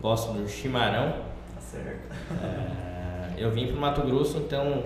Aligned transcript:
gosto 0.00 0.32
do 0.32 0.48
chimarrão. 0.48 1.12
Tá 1.54 1.60
certo. 1.60 2.08
É, 2.42 3.32
eu 3.36 3.50
vim 3.50 3.66
para 3.66 3.76
o 3.76 3.80
Mato 3.80 4.02
Grosso, 4.02 4.38
então, 4.38 4.84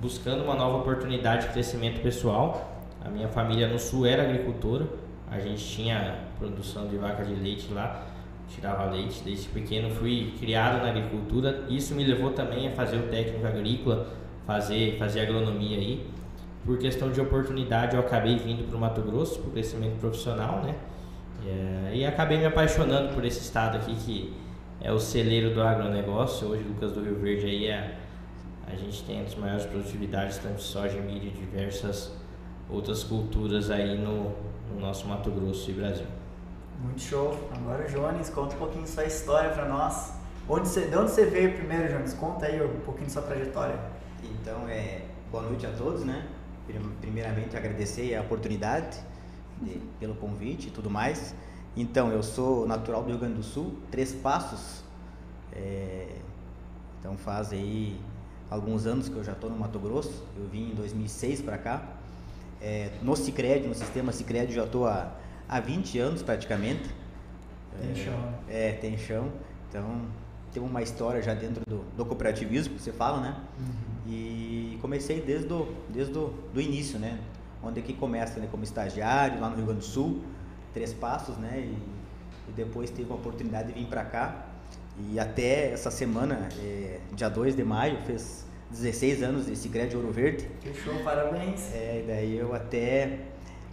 buscando 0.00 0.42
uma 0.42 0.54
nova 0.54 0.78
oportunidade 0.78 1.46
de 1.46 1.52
crescimento 1.52 2.00
pessoal. 2.00 2.84
A 3.04 3.08
minha 3.08 3.28
família 3.28 3.66
no 3.68 3.78
sul 3.78 4.06
era 4.06 4.22
agricultora, 4.22 4.86
a 5.30 5.38
gente 5.38 5.64
tinha 5.64 6.18
produção 6.38 6.86
de 6.86 6.96
vaca 6.96 7.24
de 7.24 7.34
leite 7.34 7.72
lá, 7.72 8.06
tirava 8.48 8.90
leite. 8.90 9.22
Desde 9.24 9.48
pequeno 9.48 9.90
fui 9.90 10.34
criado 10.38 10.82
na 10.82 10.90
agricultura. 10.90 11.64
Isso 11.68 11.94
me 11.94 12.04
levou 12.04 12.30
também 12.32 12.68
a 12.68 12.72
fazer 12.72 12.96
o 12.96 13.08
técnico 13.08 13.46
agrícola, 13.46 14.08
fazer, 14.46 14.98
fazer 14.98 15.20
agronomia 15.20 15.78
aí. 15.78 16.06
Por 16.64 16.78
questão 16.78 17.10
de 17.10 17.20
oportunidade, 17.20 17.96
eu 17.96 18.00
acabei 18.00 18.36
vindo 18.36 18.68
para 18.68 18.76
o 18.76 18.80
Mato 18.80 19.00
Grosso, 19.00 19.38
por 19.40 19.52
crescimento 19.52 19.98
profissional, 19.98 20.62
né? 20.62 20.74
É, 21.46 21.94
e 21.94 22.06
acabei 22.06 22.38
me 22.38 22.46
apaixonando 22.46 23.14
por 23.14 23.24
esse 23.24 23.40
estado 23.40 23.76
aqui 23.78 23.94
que 23.94 24.34
é 24.80 24.92
o 24.92 24.98
celeiro 24.98 25.54
do 25.54 25.62
agronegócio. 25.62 26.48
Hoje, 26.48 26.62
Lucas 26.64 26.92
do 26.92 27.02
Rio 27.02 27.16
Verde 27.16 27.46
aí 27.46 27.66
é, 27.66 27.96
a 28.66 28.76
gente 28.76 29.02
tem 29.04 29.22
as 29.22 29.34
maiores 29.34 29.66
produtividades, 29.66 30.38
tanto 30.38 30.56
de 30.56 30.62
soja, 30.62 31.00
milho 31.00 31.28
e 31.28 31.30
diversas 31.30 32.12
outras 32.68 33.02
culturas 33.02 33.70
aí 33.70 33.98
no, 33.98 34.32
no 34.72 34.80
nosso 34.80 35.06
Mato 35.08 35.30
Grosso 35.30 35.70
e 35.70 35.74
Brasil. 35.74 36.06
Muito 36.82 37.00
show. 37.00 37.36
Agora, 37.52 37.84
Jones, 37.88 38.30
conta 38.30 38.54
um 38.54 38.58
pouquinho 38.58 38.86
sua 38.86 39.04
história 39.04 39.50
para 39.50 39.66
nós. 39.66 40.14
Onde 40.48 40.68
você, 40.68 40.86
de 40.86 40.96
onde 40.96 41.10
você 41.10 41.26
veio 41.26 41.54
primeiro, 41.54 41.92
Jones? 41.92 42.14
Conta 42.14 42.46
aí 42.46 42.62
um 42.62 42.80
pouquinho 42.80 43.06
da 43.06 43.12
sua 43.12 43.22
trajetória. 43.22 43.78
Então, 44.24 44.68
é, 44.68 45.02
boa 45.30 45.42
noite 45.42 45.66
a 45.66 45.70
todos, 45.70 46.04
né? 46.04 46.26
Primeiramente, 47.00 47.56
agradecer 47.56 48.14
a 48.14 48.20
oportunidade 48.20 48.98
de, 49.60 49.80
pelo 49.98 50.14
convite 50.14 50.68
e 50.68 50.70
tudo 50.70 50.90
mais. 50.90 51.34
Então, 51.76 52.10
eu 52.10 52.22
sou 52.22 52.66
natural 52.66 53.02
do 53.02 53.10
Rio 53.10 53.18
Grande 53.18 53.34
do 53.34 53.42
Sul, 53.42 53.76
Três 53.90 54.12
Passos. 54.12 54.82
É, 55.52 56.16
então, 56.98 57.16
faz 57.16 57.52
aí 57.52 57.98
alguns 58.50 58.86
anos 58.86 59.08
que 59.08 59.16
eu 59.16 59.22
já 59.22 59.32
estou 59.32 59.48
no 59.48 59.56
Mato 59.56 59.78
Grosso. 59.78 60.24
Eu 60.36 60.46
vim 60.48 60.70
em 60.70 60.74
2006 60.74 61.42
para 61.42 61.58
cá. 61.58 61.82
É, 62.60 62.90
no 63.02 63.16
Cicred, 63.16 63.66
no 63.66 63.74
sistema 63.74 64.12
Cicred, 64.12 64.52
já 64.52 64.64
estou 64.64 64.86
há, 64.86 65.12
há 65.48 65.60
20 65.60 65.98
anos 65.98 66.22
praticamente. 66.22 66.90
Tem 67.80 67.94
chão. 67.94 68.34
É, 68.48 68.68
é, 68.68 68.72
tem 68.72 68.98
chão. 68.98 69.30
Então, 69.68 70.02
tem 70.52 70.62
uma 70.62 70.82
história 70.82 71.22
já 71.22 71.32
dentro 71.32 71.62
do, 71.66 71.84
do 71.96 72.04
cooperativismo, 72.04 72.74
que 72.74 72.82
você 72.82 72.92
fala, 72.92 73.20
né? 73.20 73.36
Uhum. 73.58 74.12
E 74.12 74.78
comecei 74.82 75.20
desde 75.20 75.52
o, 75.52 75.72
desde 75.88 76.18
o 76.18 76.34
do 76.52 76.60
início, 76.60 76.98
né? 76.98 77.18
Onde 77.62 77.80
é 77.80 77.82
que 77.82 77.92
começa, 77.92 78.40
né? 78.40 78.48
Como 78.50 78.64
estagiário 78.64 79.40
lá 79.40 79.50
no 79.50 79.56
Rio 79.56 79.66
Grande 79.66 79.80
do 79.80 79.86
Sul, 79.86 80.22
Três 80.72 80.92
Passos, 80.92 81.36
né? 81.36 81.58
E, 81.58 82.50
e 82.50 82.52
depois 82.54 82.90
teve 82.90 83.10
a 83.10 83.14
oportunidade 83.14 83.72
de 83.72 83.78
vir 83.78 83.86
para 83.86 84.04
cá. 84.04 84.46
E 85.08 85.18
até 85.18 85.72
essa 85.72 85.90
semana, 85.90 86.48
é, 86.58 86.98
dia 87.12 87.28
2 87.28 87.56
de 87.56 87.64
maio, 87.64 87.98
fez 88.06 88.44
16 88.70 89.22
anos 89.22 89.46
desse 89.46 89.68
Grande 89.68 89.96
Ouro 89.96 90.12
Verde. 90.12 90.48
Fechou, 90.60 90.94
parabéns. 91.02 91.74
É, 91.74 92.02
e 92.02 92.06
daí 92.06 92.36
eu 92.36 92.54
até, 92.54 93.18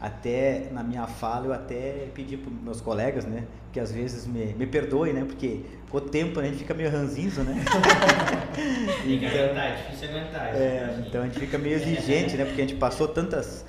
até 0.01 0.67
na 0.71 0.83
minha 0.83 1.05
fala, 1.05 1.47
eu 1.47 1.53
até 1.53 2.07
pedi 2.13 2.37
para 2.37 2.51
meus 2.51 2.81
colegas, 2.81 3.25
né? 3.25 3.45
Que 3.71 3.79
às 3.79 3.91
vezes 3.91 4.25
me, 4.25 4.53
me 4.53 4.65
perdoem, 4.65 5.13
né? 5.13 5.23
Porque 5.25 5.61
com 5.89 5.97
o 5.97 6.01
tempo 6.01 6.39
a 6.39 6.43
gente 6.43 6.57
fica 6.57 6.73
meio 6.73 6.89
ranzinzo, 6.89 7.43
né? 7.43 7.63
Tem 9.03 9.19
que 9.19 9.25
aguentar, 9.25 9.65
é 9.65 9.75
difícil 9.75 10.09
aguentar. 10.09 10.55
É, 10.55 11.03
então 11.05 11.21
a 11.21 11.25
gente 11.25 11.39
fica 11.39 11.57
meio 11.57 11.75
exigente, 11.75 12.35
né? 12.35 12.45
Porque 12.45 12.61
a 12.61 12.65
gente 12.65 12.79
passou 12.79 13.07
tantas, 13.07 13.65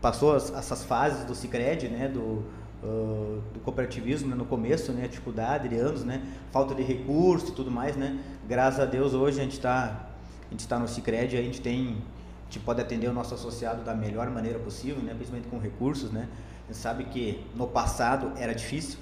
passou 0.00 0.34
as, 0.34 0.52
essas 0.52 0.84
fases 0.84 1.24
do 1.24 1.34
Cicred, 1.34 1.88
né? 1.88 2.08
Do, 2.08 2.44
uh, 2.82 3.42
do 3.52 3.60
cooperativismo 3.60 4.30
né? 4.30 4.34
no 4.34 4.44
começo, 4.44 4.92
né? 4.92 5.06
Dificuldade 5.06 5.68
de 5.68 5.76
anos, 5.76 6.04
né? 6.04 6.22
Falta 6.50 6.74
de 6.74 6.82
recurso 6.82 7.48
e 7.48 7.52
tudo 7.52 7.70
mais, 7.70 7.96
né? 7.96 8.18
Graças 8.48 8.80
a 8.80 8.84
Deus 8.84 9.14
hoje 9.14 9.40
a 9.40 9.44
gente 9.44 9.54
está 9.54 10.10
a 10.50 10.52
gente 10.52 10.60
está 10.60 10.80
no 10.80 10.88
Cicred, 10.88 11.36
a 11.36 11.42
gente 11.42 11.60
tem, 11.60 11.98
a 12.40 12.52
gente 12.52 12.58
pode 12.64 12.80
atender 12.80 13.06
o 13.06 13.12
nosso 13.12 13.32
associado 13.32 13.84
da 13.84 13.94
melhor 13.94 14.28
maneira 14.30 14.58
possível, 14.58 15.00
né? 15.00 15.14
Principalmente 15.14 15.48
com 15.48 15.58
recursos, 15.58 16.10
né? 16.10 16.28
A 16.64 16.72
gente 16.72 16.82
sabe 16.82 17.04
que 17.04 17.44
no 17.54 17.68
passado 17.68 18.32
era 18.36 18.52
difícil, 18.52 18.98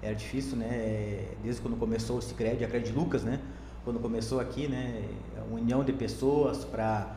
era 0.00 0.14
difícil, 0.14 0.56
né? 0.56 1.26
Desde 1.42 1.60
quando 1.60 1.76
começou 1.76 2.18
o 2.18 2.22
Cicred, 2.22 2.64
a 2.64 2.68
Cred 2.68 2.92
Lucas, 2.92 3.24
né? 3.24 3.40
Quando 3.84 3.98
começou 3.98 4.38
aqui, 4.38 4.68
né? 4.68 5.02
A 5.36 5.52
união 5.52 5.82
de 5.82 5.92
pessoas 5.92 6.64
para 6.64 7.16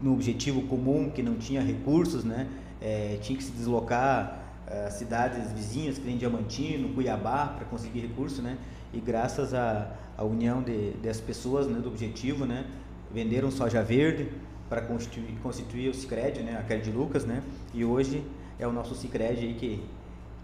no 0.00 0.12
objetivo 0.12 0.62
comum 0.62 1.10
que 1.10 1.22
não 1.22 1.36
tinha 1.36 1.60
recursos, 1.60 2.24
né? 2.24 2.48
É, 2.80 3.18
tinha 3.20 3.36
que 3.36 3.44
se 3.44 3.52
deslocar 3.52 4.40
a 4.66 4.90
cidades 4.90 5.50
vizinhas, 5.52 5.98
que 5.98 6.06
nem 6.06 6.16
Diamantino, 6.16 6.94
Cuiabá, 6.94 7.48
para 7.48 7.64
conseguir 7.64 8.00
recursos, 8.00 8.38
né? 8.38 8.56
E 8.92 9.00
graças 9.00 9.52
à, 9.52 9.92
à 10.16 10.24
união 10.24 10.62
de, 10.62 10.92
das 11.02 11.20
pessoas, 11.20 11.66
né, 11.66 11.80
do 11.80 11.88
objetivo, 11.88 12.46
né? 12.46 12.64
Venderam 13.12 13.50
soja 13.50 13.82
verde 13.82 14.28
para 14.68 14.80
constituir, 14.82 15.34
constituir 15.42 15.88
o 15.88 15.94
Cicred, 15.94 16.42
né? 16.42 16.56
A 16.56 16.62
Cred 16.62 16.90
Lucas, 16.90 17.24
né? 17.24 17.42
E 17.74 17.84
hoje 17.84 18.22
é 18.58 18.66
o 18.66 18.72
nosso 18.72 18.94
Cicred 18.94 19.44
aí 19.44 19.54
que, 19.54 19.82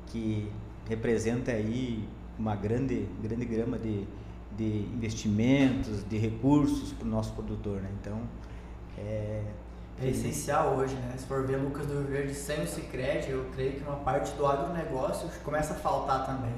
que 0.08 0.48
representa 0.88 1.52
aí 1.52 2.08
uma 2.38 2.56
grande, 2.56 3.06
grande 3.22 3.44
grama 3.44 3.78
de, 3.78 4.04
de 4.56 4.86
investimentos, 4.94 6.02
de 6.04 6.18
recursos 6.18 6.92
para 6.92 7.06
o 7.06 7.10
nosso 7.10 7.32
produtor, 7.32 7.80
né? 7.80 7.88
Então, 8.00 8.20
é, 8.98 9.42
é 10.00 10.08
essencial 10.08 10.74
hoje, 10.74 10.94
né? 10.94 11.14
Se 11.16 11.26
for 11.26 11.46
ver 11.46 11.56
Lucas 11.56 11.86
do 11.86 11.94
Rio 11.94 12.08
Verde 12.08 12.34
sem 12.34 12.62
o 12.62 12.66
Cicred, 12.66 13.30
eu 13.30 13.46
creio 13.54 13.72
que 13.72 13.82
uma 13.82 13.96
parte 13.96 14.32
do 14.32 14.46
agronegócio 14.46 15.28
começa 15.42 15.72
a 15.74 15.76
faltar 15.76 16.26
também. 16.26 16.54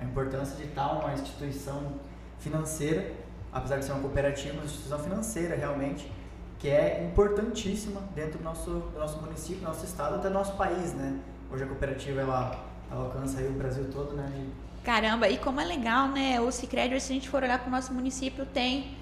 A 0.00 0.04
importância 0.04 0.56
de 0.56 0.64
estar 0.64 0.92
uma 0.92 1.12
instituição 1.12 1.94
financeira, 2.38 3.12
apesar 3.52 3.78
de 3.78 3.84
ser 3.84 3.92
uma 3.92 4.00
cooperativa, 4.00 4.54
uma 4.54 4.64
instituição 4.64 4.98
financeira 4.98 5.56
realmente, 5.56 6.10
que 6.58 6.68
é 6.68 7.04
importantíssima 7.04 8.00
dentro 8.14 8.38
do 8.38 8.44
nosso, 8.44 8.70
do 8.70 8.98
nosso 8.98 9.20
município, 9.20 9.60
do 9.60 9.68
nosso 9.68 9.84
estado, 9.84 10.16
até 10.16 10.28
do 10.28 10.34
nosso 10.34 10.56
país, 10.56 10.92
né? 10.92 11.18
Hoje 11.50 11.64
a 11.64 11.66
cooperativa, 11.66 12.20
ela, 12.20 12.64
ela 12.90 13.04
alcança 13.04 13.38
aí 13.38 13.46
o 13.46 13.52
Brasil 13.52 13.88
todo, 13.92 14.14
né? 14.14 14.46
Caramba, 14.82 15.28
e 15.28 15.38
como 15.38 15.60
é 15.60 15.64
legal, 15.64 16.08
né? 16.08 16.40
O 16.40 16.50
Cicred, 16.50 17.00
se 17.00 17.12
a 17.12 17.14
gente 17.14 17.28
for 17.28 17.42
olhar 17.42 17.58
para 17.58 17.68
o 17.68 17.70
nosso 17.70 17.92
município, 17.92 18.46
tem 18.46 18.96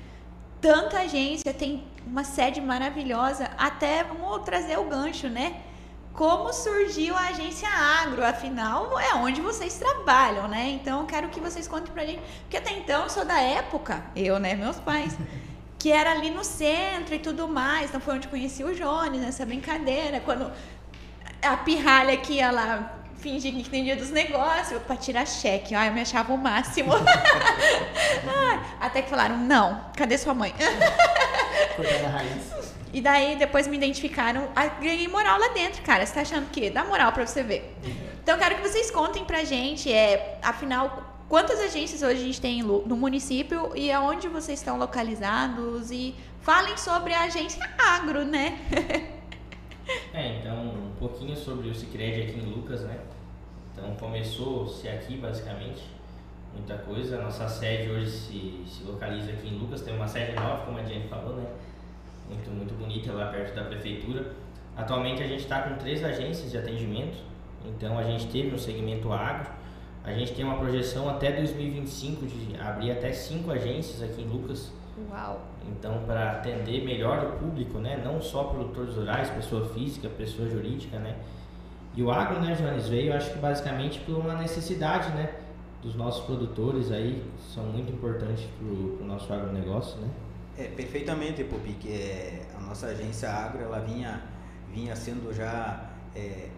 tanta 0.61 1.01
agência, 1.01 1.53
tem 1.53 1.85
uma 2.07 2.25
sede 2.25 2.61
maravilhosa. 2.61 3.51
Até 3.59 4.05
vamos 4.05 4.45
trazer 4.45 4.79
o 4.79 4.85
gancho, 4.85 5.29
né? 5.29 5.61
Como 6.13 6.51
surgiu 6.53 7.15
a 7.15 7.29
agência 7.29 7.69
Agro? 7.69 8.25
Afinal, 8.25 8.99
é 8.99 9.15
onde 9.15 9.41
vocês 9.41 9.79
trabalham, 9.79 10.49
né? 10.49 10.71
Então, 10.71 11.01
eu 11.01 11.07
quero 11.07 11.29
que 11.29 11.39
vocês 11.39 11.69
contem 11.69 11.93
pra 11.93 12.07
gente. 12.07 12.23
Porque 12.41 12.57
até 12.57 12.73
então 12.73 13.03
eu 13.03 13.11
sou 13.11 13.25
da 13.25 13.39
época, 13.39 14.03
eu, 14.17 14.39
né? 14.39 14.55
Meus 14.55 14.79
pais. 14.79 15.17
Que 15.79 15.93
era 15.93 16.13
ali 16.13 16.31
no 16.31 16.43
centro 16.43 17.15
e 17.15 17.19
tudo 17.19 17.47
mais. 17.47 17.91
Então, 17.91 18.01
foi 18.01 18.15
onde 18.15 18.29
conheci 18.29 18.65
o 18.65 18.75
Jones, 18.75 19.21
nessa 19.21 19.45
brincadeira. 19.45 20.21
Quando 20.21 20.51
a 21.43 21.57
pirralha 21.59 22.17
que 22.17 22.33
ia 22.33 22.51
lá 22.51 22.96
fingir 23.27 23.53
que 23.53 23.61
entendia 23.61 23.97
dos 23.97 24.11
negócios 24.11 24.81
para 24.83 24.97
tirar 24.97 25.27
cheque. 25.27 25.75
Ai, 25.75 25.89
eu 25.89 25.93
me 25.93 26.01
achava 26.01 26.33
o 26.33 26.39
máximo. 26.39 26.93
até 28.81 29.03
que 29.03 29.11
falaram: 29.11 29.37
não, 29.37 29.87
cadê 29.97 30.17
sua 30.17 30.33
mãe? 30.33 30.55
E 32.93 33.01
daí 33.01 33.37
depois 33.37 33.67
me 33.67 33.77
identificaram, 33.77 34.49
ganhei 34.81 35.09
moral 35.09 35.41
lá 35.41 35.49
dentro, 35.49 35.83
cara. 35.83 36.07
Você 36.07 36.15
tá 36.15 36.21
achando 36.21 36.49
que 36.51 36.71
dá 36.71 36.85
moral 36.85 37.11
para 37.13 37.27
você 37.27 37.43
ver. 37.43 37.77
Então 38.23 38.39
quero 38.39 38.57
que 38.57 38.63
vocês 38.63 38.91
contem 38.93 39.25
pra 39.25 39.45
gente, 39.45 39.93
é, 39.93 40.39
afinal, 40.41 41.23
quantas 41.29 41.59
agências 41.61 42.03
hoje 42.03 42.21
a 42.23 42.25
gente 42.25 42.41
tem 42.41 42.63
no 42.63 42.97
município 42.97 43.73
e 43.75 43.91
aonde 43.91 44.29
vocês 44.29 44.61
estão 44.61 44.79
localizados 44.79 45.91
e 45.91 46.15
falem 46.41 46.77
sobre 46.77 47.13
a 47.13 47.25
agência 47.25 47.69
Agro, 47.77 48.25
né? 48.25 48.59
é, 50.15 50.39
então, 50.39 50.69
um 50.69 50.95
pouquinho 50.99 51.37
sobre 51.37 51.69
o 51.69 51.75
Cicred 51.75 52.23
aqui 52.23 52.39
em 52.41 52.55
Lucas, 52.55 52.83
né? 52.83 52.99
Então 53.77 53.95
começou-se 53.97 54.89
aqui 54.89 55.19
basicamente 55.19 55.83
muita 56.55 56.79
coisa. 56.79 57.19
A 57.19 57.23
nossa 57.25 57.47
sede 57.47 57.91
hoje 57.91 58.11
se, 58.11 58.65
se 58.67 58.85
localiza 58.85 59.31
aqui 59.33 59.49
em 59.49 59.59
Lucas, 59.59 59.83
tem 59.83 59.95
uma 59.95 60.09
sede 60.09 60.35
nova, 60.35 60.65
como 60.65 60.79
a 60.79 60.83
Jenny 60.83 61.07
falou, 61.09 61.37
né? 61.37 61.47
Muito, 62.29 62.51
muito 62.51 62.75
bonita 62.75 63.13
lá 63.13 63.27
perto 63.27 63.55
da 63.55 63.65
prefeitura. 63.65 64.33
Atualmente 64.75 65.23
a 65.23 65.27
gente 65.27 65.41
está 65.41 65.63
com 65.63 65.77
três 65.77 66.03
agências 66.03 66.51
de 66.51 66.59
atendimento, 66.59 67.19
então 67.65 67.99
a 67.99 68.03
gente 68.03 68.27
teve 68.29 68.51
no 68.51 68.59
segmento 68.59 69.13
agro. 69.13 69.51
A 70.03 70.13
gente 70.13 70.33
tem 70.35 70.45
uma 70.45 70.57
projeção 70.57 71.09
até 71.09 71.33
2025 71.33 72.27
de 72.27 72.61
abrir 72.61 72.93
até 72.93 73.13
cinco 73.13 73.51
agências 73.51 74.03
aqui 74.03 74.23
em 74.23 74.27
Lucas. 74.27 74.73
Uau! 75.11 75.41
Então, 75.69 76.05
para 76.07 76.33
atender 76.33 76.85
melhor 76.85 77.25
o 77.25 77.33
público, 77.39 77.79
né? 77.79 78.01
Não 78.03 78.21
só 78.21 78.45
produtores 78.45 78.95
rurais, 78.95 79.29
pessoa 79.31 79.69
física, 79.69 80.09
pessoa 80.09 80.49
jurídica, 80.49 80.99
né? 80.99 81.17
E 81.97 82.03
o 82.03 82.11
agro, 82.11 82.39
né, 82.41 82.55
Jones, 82.55 82.89
veio, 82.89 83.17
acho 83.17 83.33
que 83.33 83.39
basicamente 83.39 84.01
por 84.01 84.17
uma 84.17 84.35
necessidade, 84.35 85.09
né? 85.15 85.33
Dos 85.83 85.95
nossos 85.95 86.27
produtores 86.27 86.93
aí, 86.93 87.25
que 87.39 87.55
são 87.55 87.65
muito 87.65 87.91
importantes 87.91 88.45
para 88.59 88.67
o 88.67 89.07
nosso 89.07 89.33
agronegócio, 89.33 89.99
né? 90.01 90.11
É, 90.59 90.65
perfeitamente, 90.65 91.43
Popi, 91.45 91.73
que 91.73 91.91
é, 91.91 92.47
a 92.55 92.61
nossa 92.61 92.89
agência 92.89 93.31
agro, 93.31 93.63
ela 93.63 93.79
vinha, 93.79 94.23
vinha 94.71 94.95
sendo 94.95 95.35
já, 95.35 95.91
é, 96.15 96.51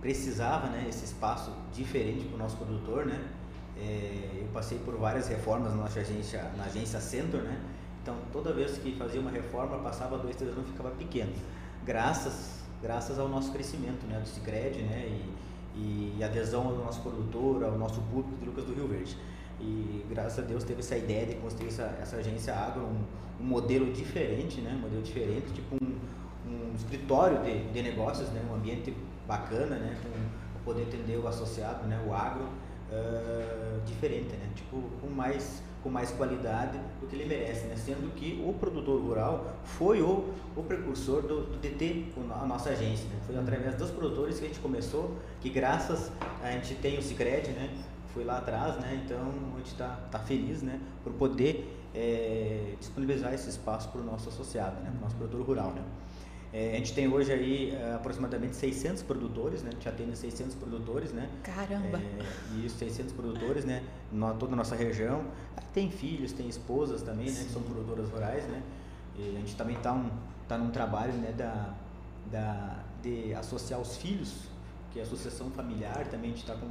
precisava, 0.00 0.68
né, 0.68 0.86
esse 0.88 1.04
espaço 1.04 1.52
diferente 1.72 2.24
para 2.24 2.36
o 2.36 2.38
nosso 2.38 2.56
produtor, 2.56 3.04
né? 3.04 3.20
É, 3.76 4.40
eu 4.40 4.48
passei 4.52 4.78
por 4.78 4.96
várias 4.96 5.28
reformas 5.28 5.72
na 5.72 5.82
nossa 5.82 6.00
agência, 6.00 6.50
na 6.56 6.64
agência 6.64 7.00
Centro, 7.00 7.42
né? 7.42 7.60
Então, 8.02 8.16
toda 8.32 8.52
vez 8.54 8.78
que 8.78 8.96
fazia 8.96 9.20
uma 9.20 9.30
reforma, 9.30 9.76
passava 9.78 10.16
dois, 10.16 10.34
três 10.36 10.52
anos, 10.52 10.70
ficava 10.70 10.90
pequeno. 10.92 11.32
Graças, 11.84 12.57
graças 12.82 13.18
ao 13.18 13.28
nosso 13.28 13.52
crescimento, 13.52 14.06
né? 14.06 14.18
Do 14.20 14.28
Cicred, 14.28 14.82
né? 14.82 15.06
E, 15.74 16.16
e 16.18 16.24
adesão 16.24 16.66
ao 16.66 16.76
nosso 16.76 17.00
produtor, 17.00 17.62
ao 17.64 17.78
nosso 17.78 18.00
público 18.02 18.36
do 18.36 18.46
Lucas 18.46 18.64
do 18.64 18.74
Rio 18.74 18.88
Verde. 18.88 19.16
E 19.60 20.04
graças 20.08 20.38
a 20.38 20.42
Deus 20.42 20.64
teve 20.64 20.80
essa 20.80 20.96
ideia 20.96 21.26
de 21.26 21.34
construir 21.36 21.68
essa, 21.68 21.96
essa 22.00 22.16
agência 22.16 22.54
agro, 22.54 22.82
um, 22.82 23.04
um 23.40 23.44
modelo 23.44 23.92
diferente, 23.92 24.60
né? 24.60 24.72
Um 24.76 24.80
modelo 24.80 25.02
diferente, 25.02 25.52
tipo 25.52 25.76
um, 25.76 25.98
um 26.46 26.74
escritório 26.74 27.42
de, 27.42 27.68
de 27.72 27.82
negócios, 27.82 28.28
né? 28.30 28.42
Um 28.50 28.54
ambiente 28.54 28.94
bacana, 29.26 29.76
né? 29.76 29.96
Com, 30.02 30.48
poder 30.68 30.82
atender 30.82 31.16
o 31.16 31.26
associado, 31.26 31.86
né? 31.86 31.98
O 32.06 32.12
agro 32.12 32.44
uh, 32.44 33.80
diferente, 33.86 34.36
né? 34.36 34.50
Tipo, 34.54 34.82
com 35.00 35.08
mais, 35.08 35.62
com 35.82 35.90
mais 35.90 36.10
qualidade 36.10 36.78
do 37.00 37.06
que 37.06 37.16
ele 37.16 37.26
merece, 37.26 37.66
né? 37.66 37.76
Sendo 37.76 38.12
que 38.14 38.42
o 38.46 38.52
produtor 38.52 39.00
rural 39.00 39.56
foi 39.64 40.02
o, 40.02 40.32
o 40.56 40.62
precursor 40.62 41.22
do, 41.22 41.46
do 41.46 41.58
DT, 41.58 42.06
a 42.30 42.46
nossa 42.46 42.70
agência, 42.70 43.08
né? 43.08 43.16
Foi 43.26 43.36
através 43.36 43.74
dos 43.76 43.90
produtores 43.90 44.38
que 44.38 44.44
a 44.44 44.48
gente 44.48 44.60
começou, 44.60 45.16
que 45.40 45.48
graças 45.48 46.10
a 46.42 46.50
gente 46.52 46.74
tem 46.76 46.98
o 46.98 47.02
Cicred, 47.02 47.50
né? 47.50 47.70
Foi 48.12 48.24
lá 48.24 48.38
atrás, 48.38 48.76
né? 48.76 49.02
Então 49.04 49.32
a 49.54 49.58
gente 49.58 49.72
está 49.72 49.88
tá 50.10 50.18
feliz, 50.18 50.62
né? 50.62 50.80
Por 51.04 51.12
poder 51.12 51.76
é, 51.94 52.74
disponibilizar 52.78 53.32
esse 53.32 53.48
espaço 53.48 53.88
para 53.88 54.00
o 54.00 54.04
nosso 54.04 54.28
associado, 54.28 54.80
né? 54.82 54.90
Para 54.90 54.98
o 54.98 55.02
nosso 55.02 55.16
produtor 55.16 55.46
rural, 55.46 55.72
né? 55.72 55.82
É, 56.52 56.72
a 56.72 56.76
gente 56.76 56.94
tem 56.94 57.06
hoje 57.08 57.30
aí 57.30 57.74
é, 57.74 57.94
aproximadamente 57.94 58.56
600 58.56 59.02
produtores, 59.02 59.62
né? 59.62 59.70
A 59.70 59.74
gente 59.74 59.88
atende 59.88 60.16
600 60.16 60.54
produtores, 60.54 61.12
né? 61.12 61.28
Caramba! 61.42 61.98
É, 61.98 62.64
isso, 62.64 62.78
600 62.78 63.12
produtores, 63.12 63.64
né? 63.64 63.82
Na 64.10 64.32
toda 64.32 64.54
a 64.54 64.56
nossa 64.56 64.74
região. 64.74 65.24
Tem 65.74 65.90
filhos, 65.90 66.32
tem 66.32 66.48
esposas 66.48 67.02
também, 67.02 67.26
né? 67.26 67.44
Que 67.44 67.52
são 67.52 67.62
produtoras 67.62 68.08
rurais, 68.08 68.46
né? 68.46 68.62
E 69.18 69.36
a 69.36 69.40
gente 69.40 69.54
também 69.56 69.76
está 69.76 69.92
um, 69.92 70.08
tá 70.48 70.56
num 70.56 70.70
trabalho, 70.70 71.12
né? 71.14 71.32
Da, 71.32 71.74
da, 72.30 72.82
de 73.02 73.34
associar 73.34 73.80
os 73.80 73.98
filhos, 73.98 74.48
que 74.90 74.98
é 74.98 75.02
a 75.02 75.04
associação 75.04 75.50
familiar, 75.50 76.06
também 76.06 76.30
a 76.30 76.34
gente 76.34 76.42
está 76.42 76.54
com 76.54 76.66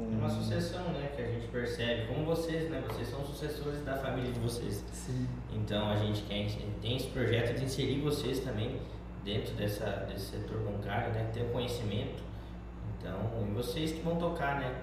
é 0.00 0.02
uma 0.02 0.30
sucessão, 0.30 0.92
né, 0.92 1.10
que 1.14 1.20
a 1.20 1.26
gente 1.26 1.48
percebe, 1.48 2.06
como 2.06 2.24
vocês, 2.24 2.70
né, 2.70 2.82
vocês 2.88 3.08
são 3.08 3.22
sucessores 3.22 3.84
da 3.84 3.98
família 3.98 4.32
de 4.32 4.40
vocês. 4.40 4.82
Sim. 4.94 5.28
Então 5.52 5.90
a 5.90 5.96
gente 5.96 6.22
quer, 6.22 6.46
tem 6.80 6.96
esse 6.96 7.08
projeto 7.08 7.58
de 7.58 7.66
inserir 7.66 8.00
vocês 8.00 8.40
também 8.40 8.80
dentro 9.24 9.54
dessa, 9.54 10.06
desse 10.08 10.32
setor 10.32 10.58
bancário, 10.60 11.12
né? 11.12 11.30
Ter 11.32 11.50
conhecimento. 11.52 12.22
Então, 12.98 13.18
e 13.48 13.52
vocês 13.52 13.92
que 13.92 14.00
vão 14.02 14.16
tocar, 14.16 14.60
né? 14.60 14.74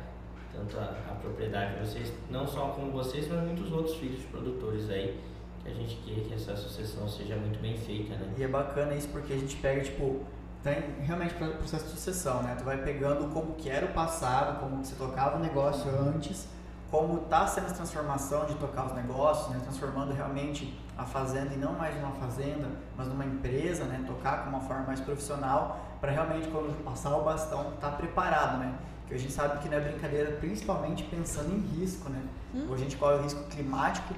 Tanto 0.53 0.77
a, 0.79 0.83
a 0.83 1.15
propriedade 1.15 1.75
de 1.75 1.87
vocês, 1.87 2.13
não 2.29 2.47
só 2.47 2.69
como 2.69 2.91
vocês, 2.91 3.27
mas 3.27 3.43
muitos 3.43 3.71
outros 3.71 3.95
filhos 3.97 4.23
produtores 4.25 4.89
aí, 4.89 5.19
que 5.63 5.69
a 5.69 5.73
gente 5.73 5.97
quer 5.97 6.21
que 6.21 6.33
essa 6.33 6.53
associação 6.53 7.07
seja 7.07 7.35
muito 7.35 7.59
bem 7.59 7.77
feita, 7.77 8.15
né? 8.15 8.33
E 8.37 8.43
é 8.43 8.47
bacana 8.47 8.95
isso 8.95 9.09
porque 9.09 9.33
a 9.33 9.37
gente 9.37 9.55
pega, 9.57 9.83
tipo, 9.83 10.21
tem 10.63 11.01
realmente 11.01 11.33
processo 11.35 11.85
de 11.85 11.91
sucessão, 11.91 12.41
né? 12.43 12.55
Tu 12.57 12.63
vai 12.63 12.77
pegando 12.83 13.31
como 13.31 13.53
que 13.55 13.69
era 13.69 13.85
o 13.85 13.93
passado, 13.93 14.59
como 14.59 14.83
você 14.83 14.95
tocava 14.95 15.37
o 15.37 15.39
negócio 15.39 15.89
antes, 15.89 16.47
como 16.89 17.23
está 17.23 17.45
sendo 17.45 17.65
essa 17.65 17.75
transformação 17.75 18.45
de 18.45 18.55
tocar 18.55 18.85
os 18.87 18.93
negócios, 18.93 19.49
né? 19.49 19.59
transformando 19.61 20.13
realmente 20.13 20.73
a 20.97 21.05
fazenda 21.05 21.53
e 21.53 21.57
não 21.57 21.73
mais 21.73 21.95
uma 21.97 22.11
fazenda, 22.13 22.67
mas 22.97 23.07
numa 23.07 23.25
empresa, 23.25 23.85
né? 23.85 24.03
tocar 24.07 24.43
com 24.43 24.49
uma 24.49 24.61
forma 24.61 24.83
mais 24.87 24.99
profissional, 24.99 25.79
para 26.01 26.11
realmente 26.11 26.47
quando 26.47 26.83
passar 26.83 27.15
o 27.15 27.23
bastão 27.23 27.73
estar 27.75 27.91
tá 27.91 27.95
preparado, 27.95 28.57
né? 28.59 28.73
Que 29.07 29.13
a 29.13 29.17
gente 29.17 29.31
sabe 29.31 29.59
que 29.59 29.69
não 29.69 29.77
é 29.77 29.79
brincadeira, 29.79 30.31
principalmente 30.31 31.03
pensando 31.03 31.53
em 31.53 31.59
risco, 31.79 32.09
né? 32.09 32.21
Hum. 32.53 32.73
A 32.73 32.77
gente 32.77 32.97
corre 32.97 33.15
o 33.15 33.21
risco 33.21 33.43
climático, 33.43 34.13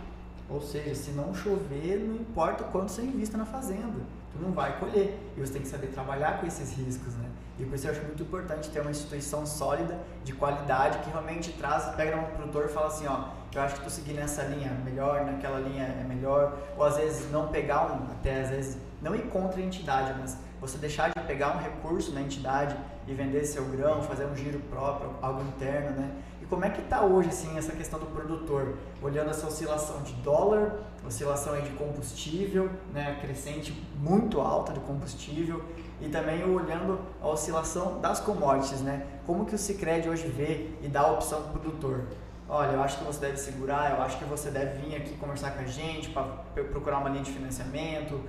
ou 0.49 0.61
seja, 0.61 0.95
se 0.95 1.11
não 1.11 1.33
chover, 1.33 1.99
não 1.99 2.15
importa 2.15 2.63
quanto 2.63 2.91
você 2.91 3.03
invista 3.03 3.37
na 3.37 3.45
fazenda, 3.45 3.99
tu 4.31 4.39
não 4.41 4.51
vai 4.51 4.79
colher. 4.79 5.19
E 5.37 5.39
você 5.39 5.53
tem 5.53 5.61
que 5.61 5.67
saber 5.67 5.87
trabalhar 5.87 6.39
com 6.39 6.47
esses 6.47 6.75
riscos, 6.75 7.13
né? 7.15 7.29
E 7.59 7.65
por 7.65 7.75
isso 7.75 7.87
eu 7.87 7.91
acho 7.91 8.01
muito 8.01 8.23
importante 8.23 8.69
ter 8.69 8.79
uma 8.79 8.89
instituição 8.89 9.45
sólida, 9.45 9.99
de 10.23 10.33
qualidade, 10.33 10.99
que 10.99 11.09
realmente 11.09 11.51
traz, 11.53 11.93
pega 11.95 12.17
um 12.17 12.23
produtor 12.35 12.65
e 12.65 12.69
fala 12.69 12.87
assim, 12.87 13.05
ó, 13.05 13.25
eu 13.53 13.61
acho 13.61 13.75
que 13.75 13.81
tu 13.81 13.89
seguir 13.89 14.13
nessa 14.13 14.43
linha 14.43 14.67
é 14.67 14.83
melhor, 14.83 15.25
naquela 15.25 15.59
linha 15.59 15.83
é 15.83 16.03
melhor, 16.03 16.57
ou 16.77 16.83
às 16.83 16.97
vezes 16.97 17.31
não 17.31 17.47
pegar 17.47 17.91
um, 17.91 18.11
até 18.11 18.41
às 18.41 18.49
vezes, 18.49 18.77
não 19.01 19.15
ir 19.15 19.23
contra 19.23 19.59
a 19.59 19.63
entidade, 19.63 20.13
mas 20.19 20.37
você 20.61 20.77
deixar 20.77 21.09
de 21.09 21.19
pegar 21.25 21.55
um 21.55 21.59
recurso 21.59 22.13
na 22.13 22.21
entidade 22.21 22.75
e 23.07 23.13
vender 23.13 23.45
seu 23.45 23.65
grão, 23.65 24.03
fazer 24.03 24.25
um 24.25 24.35
giro 24.35 24.59
próprio, 24.59 25.11
algo 25.21 25.41
interno, 25.41 25.91
né? 25.99 26.11
E 26.41 26.45
como 26.45 26.65
é 26.65 26.69
que 26.69 26.81
está 26.81 27.01
hoje, 27.01 27.29
assim, 27.29 27.57
essa 27.57 27.71
questão 27.71 27.99
do 27.99 28.05
produtor? 28.07 28.75
Olhando 29.01 29.29
essa 29.29 29.47
oscilação 29.47 30.01
de 30.03 30.13
dólar, 30.15 30.75
oscilação 31.05 31.53
aí 31.53 31.61
de 31.61 31.71
combustível, 31.71 32.69
né, 32.93 33.17
crescente 33.21 33.71
muito 33.97 34.39
alta 34.41 34.73
de 34.73 34.79
combustível, 34.81 35.63
e 36.01 36.07
também 36.09 36.43
olhando 36.43 36.99
a 37.21 37.27
oscilação 37.27 37.99
das 37.99 38.19
commodities, 38.19 38.81
né? 38.81 39.05
Como 39.25 39.45
que 39.45 39.55
o 39.55 39.57
Sicredi 39.57 40.07
hoje 40.07 40.27
vê 40.27 40.69
e 40.81 40.87
dá 40.87 41.01
a 41.01 41.11
opção 41.11 41.41
para 41.41 41.49
o 41.49 41.59
produtor? 41.59 42.05
Olha, 42.51 42.71
eu 42.71 42.81
acho 42.81 42.97
que 42.97 43.03
você 43.03 43.19
deve 43.19 43.37
segurar, 43.37 43.91
eu 43.91 44.01
acho 44.01 44.17
que 44.17 44.25
você 44.25 44.49
deve 44.49 44.79
vir 44.81 44.95
aqui 44.95 45.15
conversar 45.17 45.51
com 45.51 45.61
a 45.61 45.65
gente 45.65 46.09
para 46.09 46.23
procurar 46.71 46.97
uma 46.97 47.09
linha 47.09 47.23
de 47.23 47.31
financiamento. 47.31 48.19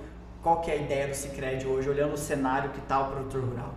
Qual 0.43 0.61
que 0.61 0.69
é 0.69 0.75
a 0.75 0.77
ideia 0.77 1.07
do 1.07 1.15
Sicredi 1.15 1.65
hoje, 1.65 1.89
olhando 1.89 2.13
o 2.13 2.17
cenário 2.17 2.69
que 2.69 2.77
está 2.77 3.01
o 3.01 3.11
produtor 3.11 3.43
rural? 3.43 3.73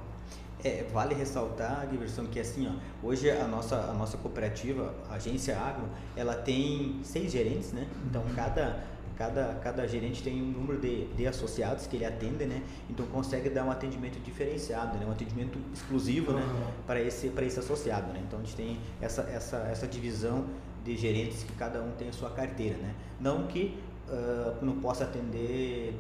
É, 0.63 0.85
vale 0.93 1.15
ressaltar, 1.15 1.87
Giverson, 1.91 2.27
que 2.27 2.39
assim, 2.39 2.69
ó, 2.69 3.07
hoje 3.07 3.31
a 3.31 3.47
nossa, 3.47 3.77
a 3.77 3.95
nossa 3.95 4.19
cooperativa, 4.19 4.95
a 5.11 5.15
Agência 5.15 5.59
Agro, 5.59 5.89
ela 6.15 6.35
tem 6.35 7.01
seis 7.03 7.33
gerentes, 7.33 7.73
né? 7.73 7.87
Então, 8.07 8.23
uhum. 8.23 8.35
cada 8.35 8.83
Cada, 9.17 9.55
cada 9.63 9.87
gerente 9.87 10.23
tem 10.23 10.43
um 10.43 10.47
número 10.47 10.81
de, 10.81 11.07
de 11.07 11.27
associados 11.27 11.87
que 11.87 11.97
ele 11.97 12.05
atende, 12.05 12.45
né? 12.47 12.63
Então 12.91 13.07
consegue 13.07 13.49
dar 13.49 13.65
um 13.65 13.71
atendimento 13.71 14.19
diferenciado, 14.21 14.99
né? 14.99 15.07
Um 15.07 15.13
atendimento 15.13 15.59
exclusivo, 15.73 16.33
uhum. 16.33 16.39
né? 16.39 16.73
Para 16.87 17.01
esse, 17.01 17.33
esse 17.43 17.59
associado, 17.61 18.13
né? 18.13 18.21
Então 18.27 18.41
a 18.41 18.43
gente 18.43 18.57
tem 18.57 18.79
essa, 19.01 19.23
essa, 19.23 19.59
essa 19.71 19.87
divisão 19.87 20.45
de 20.85 20.97
gerentes 20.97 21.45
que 21.45 21.53
cada 21.53 21.81
um 21.81 21.93
tem 21.93 22.09
a 22.09 22.13
sua 22.13 22.31
carteira, 22.31 22.77
né? 22.77 22.93
Não 23.21 23.47
que 23.47 23.79
uh, 24.09 24.65
não 24.65 24.81
possa 24.81 25.05
atender, 25.05 25.95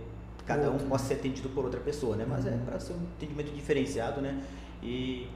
cada 0.44 0.70
Outro. 0.70 0.84
um 0.84 0.88
possa 0.88 1.06
ser 1.06 1.14
atendido 1.14 1.48
por 1.50 1.64
outra 1.64 1.80
pessoa, 1.80 2.16
né? 2.16 2.26
Mas 2.28 2.46
é 2.46 2.50
uhum. 2.50 2.56
é 2.56 2.58
para 2.64 2.80
ser 2.80 2.94
um 2.94 3.02
atendimento 3.16 3.52
diferenciado, 3.54 4.20
né? 4.20 4.42
E, 4.82 5.28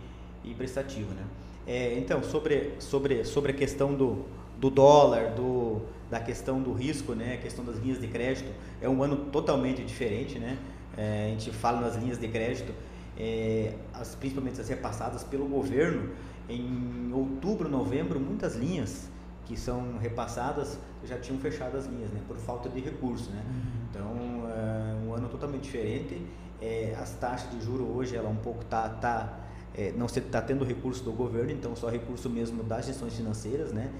e 0.45 0.53
prestativo, 0.55 1.15
né? 1.15 1.25
É, 1.67 1.99
então, 1.99 2.23
sobre, 2.23 2.73
sobre, 2.79 3.25
sobre 3.25 3.53
a 3.53 3.55
questão 3.55 3.95
do, 3.95 4.25
do 4.59 4.71
dólar, 4.71 5.35
do 5.35 5.83
da 6.10 6.20
questão 6.20 6.60
do 6.62 6.72
risco, 6.72 7.15
né, 7.15 7.34
a 7.34 7.36
questão 7.36 7.65
das 7.65 7.77
linhas 7.77 8.00
de 8.00 8.08
crédito, 8.08 8.50
é 8.81 8.88
um 8.88 9.03
ano 9.03 9.17
totalmente 9.31 9.84
diferente, 9.84 10.38
né? 10.38 10.58
É, 10.96 11.27
a 11.27 11.29
gente 11.31 11.50
fala 11.53 11.81
nas 11.81 11.96
linhas 11.96 12.19
de 12.19 12.27
crédito, 12.29 12.72
é, 13.17 13.74
as, 13.93 14.15
principalmente 14.15 14.60
as 14.60 14.69
repassadas 14.69 15.22
pelo 15.22 15.46
governo, 15.46 16.10
em 16.48 17.12
outubro, 17.12 17.69
novembro, 17.69 18.19
muitas 18.19 18.56
linhas 18.56 19.08
que 19.44 19.56
são 19.56 19.98
repassadas 19.98 20.79
já 21.05 21.19
tinham 21.19 21.38
fechado 21.38 21.77
as 21.77 21.86
linhas, 21.86 22.10
né, 22.10 22.20
por 22.27 22.36
falta 22.36 22.69
de 22.69 22.81
recurso, 22.81 23.31
né? 23.31 23.43
Uhum. 23.46 23.62
Então, 23.91 24.48
é 24.50 25.06
um 25.06 25.15
ano 25.15 25.29
totalmente 25.29 25.62
diferente. 25.62 26.20
É, 26.60 26.96
as 27.00 27.12
taxas 27.12 27.50
de 27.50 27.65
juro 27.65 27.84
hoje, 27.84 28.17
ela 28.17 28.29
um 28.29 28.36
pouco 28.36 28.65
tá, 28.65 28.88
tá 28.88 29.38
é, 29.74 29.93
não 29.93 30.06
está 30.06 30.43
tendo 30.43 30.65
recurso 30.65 31.05
do 31.05 31.12
governo, 31.12 31.53
então 31.53 31.74
só 31.77 31.88
recurso 31.88 32.29
mesmo 32.29 32.65
das 32.65 32.86
gestões 32.86 33.15
financeiras, 33.15 33.72
né? 33.72 33.91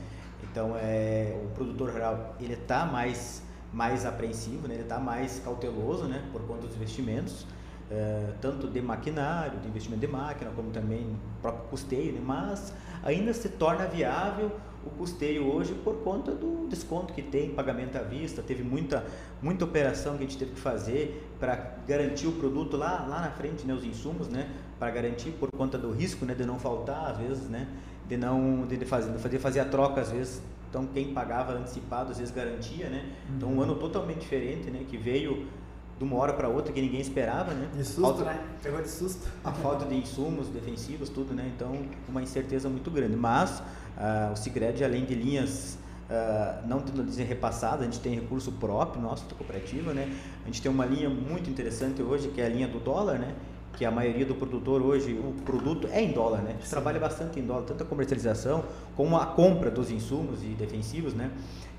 Então, 0.59 0.77
é, 0.77 1.41
o 1.45 1.55
produtor 1.55 1.93
rural 1.93 2.35
ele 2.41 2.55
está 2.55 2.85
mais, 2.85 3.45
mais 3.73 4.05
apreensivo, 4.05 4.67
né? 4.67 4.75
ele 4.75 4.83
está 4.83 4.99
mais 4.99 5.39
cauteloso 5.39 6.07
né? 6.07 6.21
por 6.33 6.43
conta 6.49 6.67
dos 6.67 6.75
investimentos, 6.75 7.47
é, 7.89 8.33
tanto 8.41 8.67
de 8.67 8.83
maquinário, 8.83 9.61
de 9.61 9.69
investimento 9.69 10.01
de 10.05 10.09
máquina, 10.09 10.51
como 10.57 10.73
também 10.73 11.17
próprio 11.41 11.69
custeio, 11.69 12.13
né? 12.13 12.21
mas 12.21 12.73
ainda 13.05 13.33
se 13.33 13.49
torna 13.51 13.87
viável 13.87 14.51
o 14.85 14.91
custeio 14.91 15.47
hoje 15.47 15.75
por 15.75 15.99
conta 16.03 16.33
do 16.33 16.67
desconto 16.69 17.15
que 17.15 17.23
tem, 17.23 17.51
pagamento 17.51 17.97
à 17.97 18.03
vista, 18.03 18.43
teve 18.43 18.65
muita, 18.65 19.07
muita 19.41 19.65
operação 19.65 20.17
que 20.17 20.25
a 20.25 20.27
gente 20.27 20.39
teve 20.39 20.55
que 20.55 20.61
fazer 20.61 21.25
para 21.39 21.55
garantir 21.87 22.27
o 22.27 22.33
produto 22.33 22.77
lá, 22.77 23.07
lá 23.09 23.21
na 23.21 23.31
frente, 23.31 23.65
né, 23.65 23.73
os 23.75 23.85
insumos, 23.85 24.27
né, 24.27 24.51
para 24.77 24.91
garantir 24.91 25.31
por 25.39 25.53
conta 25.53 25.79
do 25.79 25.93
risco, 25.93 26.25
né, 26.25 26.35
de 26.35 26.45
não 26.45 26.59
faltar 26.59 27.13
às 27.13 27.19
vezes, 27.19 27.49
né, 27.49 27.69
de 28.09 28.17
não 28.17 28.67
de 28.67 28.85
fazer, 28.85 29.13
de 29.13 29.19
fazer, 29.19 29.39
fazer 29.39 29.61
a 29.61 29.65
troca 29.65 30.01
às 30.01 30.11
vezes. 30.11 30.43
Então 30.71 30.87
quem 30.87 31.13
pagava 31.13 31.53
antecipado 31.53 32.11
às 32.11 32.19
vezes 32.19 32.35
garantia, 32.35 32.89
né? 32.89 33.13
Então 33.37 33.49
um 33.49 33.57
uhum. 33.57 33.63
ano 33.63 33.75
totalmente 33.77 34.21
diferente, 34.21 34.71
né? 34.71 34.85
Que 34.89 34.97
veio 34.97 35.47
de 35.99 36.05
uma 36.05 36.17
hora 36.17 36.33
para 36.33 36.49
outra 36.49 36.73
que 36.73 36.81
ninguém 36.81 37.01
esperava, 37.01 37.53
né? 37.53 37.69
De 37.75 37.85
susto, 37.85 38.01
falta, 38.01 38.25
né? 38.25 38.45
Pegou 38.63 38.81
de 38.81 38.89
susto. 38.89 39.27
A 39.45 39.53
falta 39.53 39.85
de 39.85 39.97
insumos 39.97 40.49
defensivos, 40.49 41.09
tudo, 41.09 41.35
né? 41.35 41.51
Então 41.55 41.73
uma 42.09 42.23
incerteza 42.23 42.69
muito 42.69 42.91
grande. 42.91 43.17
Mas 43.17 43.61
uh, 43.61 44.33
o 44.33 44.37
Sigred, 44.37 44.83
além 44.85 45.05
de 45.05 45.15
linhas 45.15 45.79
Uh, 46.09 46.67
não 46.67 46.81
tendo 46.81 47.05
dizer 47.05 47.25
repassada, 47.25 47.83
a 47.83 47.85
gente 47.85 48.01
tem 48.01 48.15
recurso 48.15 48.51
próprio 48.53 49.03
nosso 49.03 49.27
da 49.27 49.35
cooperativa, 49.35 49.93
né? 49.93 50.11
A 50.43 50.47
gente 50.47 50.63
tem 50.63 50.73
uma 50.73 50.87
linha 50.87 51.11
muito 51.11 51.51
interessante 51.51 52.03
hoje, 52.03 52.29
que 52.29 52.41
é 52.41 52.47
a 52.47 52.49
linha 52.49 52.67
do 52.67 52.81
dólar, 52.81 53.19
né? 53.19 53.35
Que 53.79 53.85
a 53.85 53.93
maioria 53.93 54.27
do 54.27 54.35
produtor 54.35 54.83
hoje, 54.83 55.13
o 55.13 55.33
produto 55.45 55.87
é 55.93 56.03
em 56.03 56.11
dólar, 56.11 56.43
né? 56.43 56.51
A 56.51 56.53
gente 56.55 56.69
trabalha 56.69 56.99
bastante 56.99 57.39
em 57.39 57.47
dólar, 57.47 57.63
tanto 57.63 57.85
a 57.85 57.87
comercialização 57.87 58.65
como 58.97 59.17
a 59.17 59.25
compra 59.25 59.71
dos 59.71 59.89
insumos 59.89 60.43
e 60.43 60.49
defensivos, 60.49 61.15
né? 61.15 61.31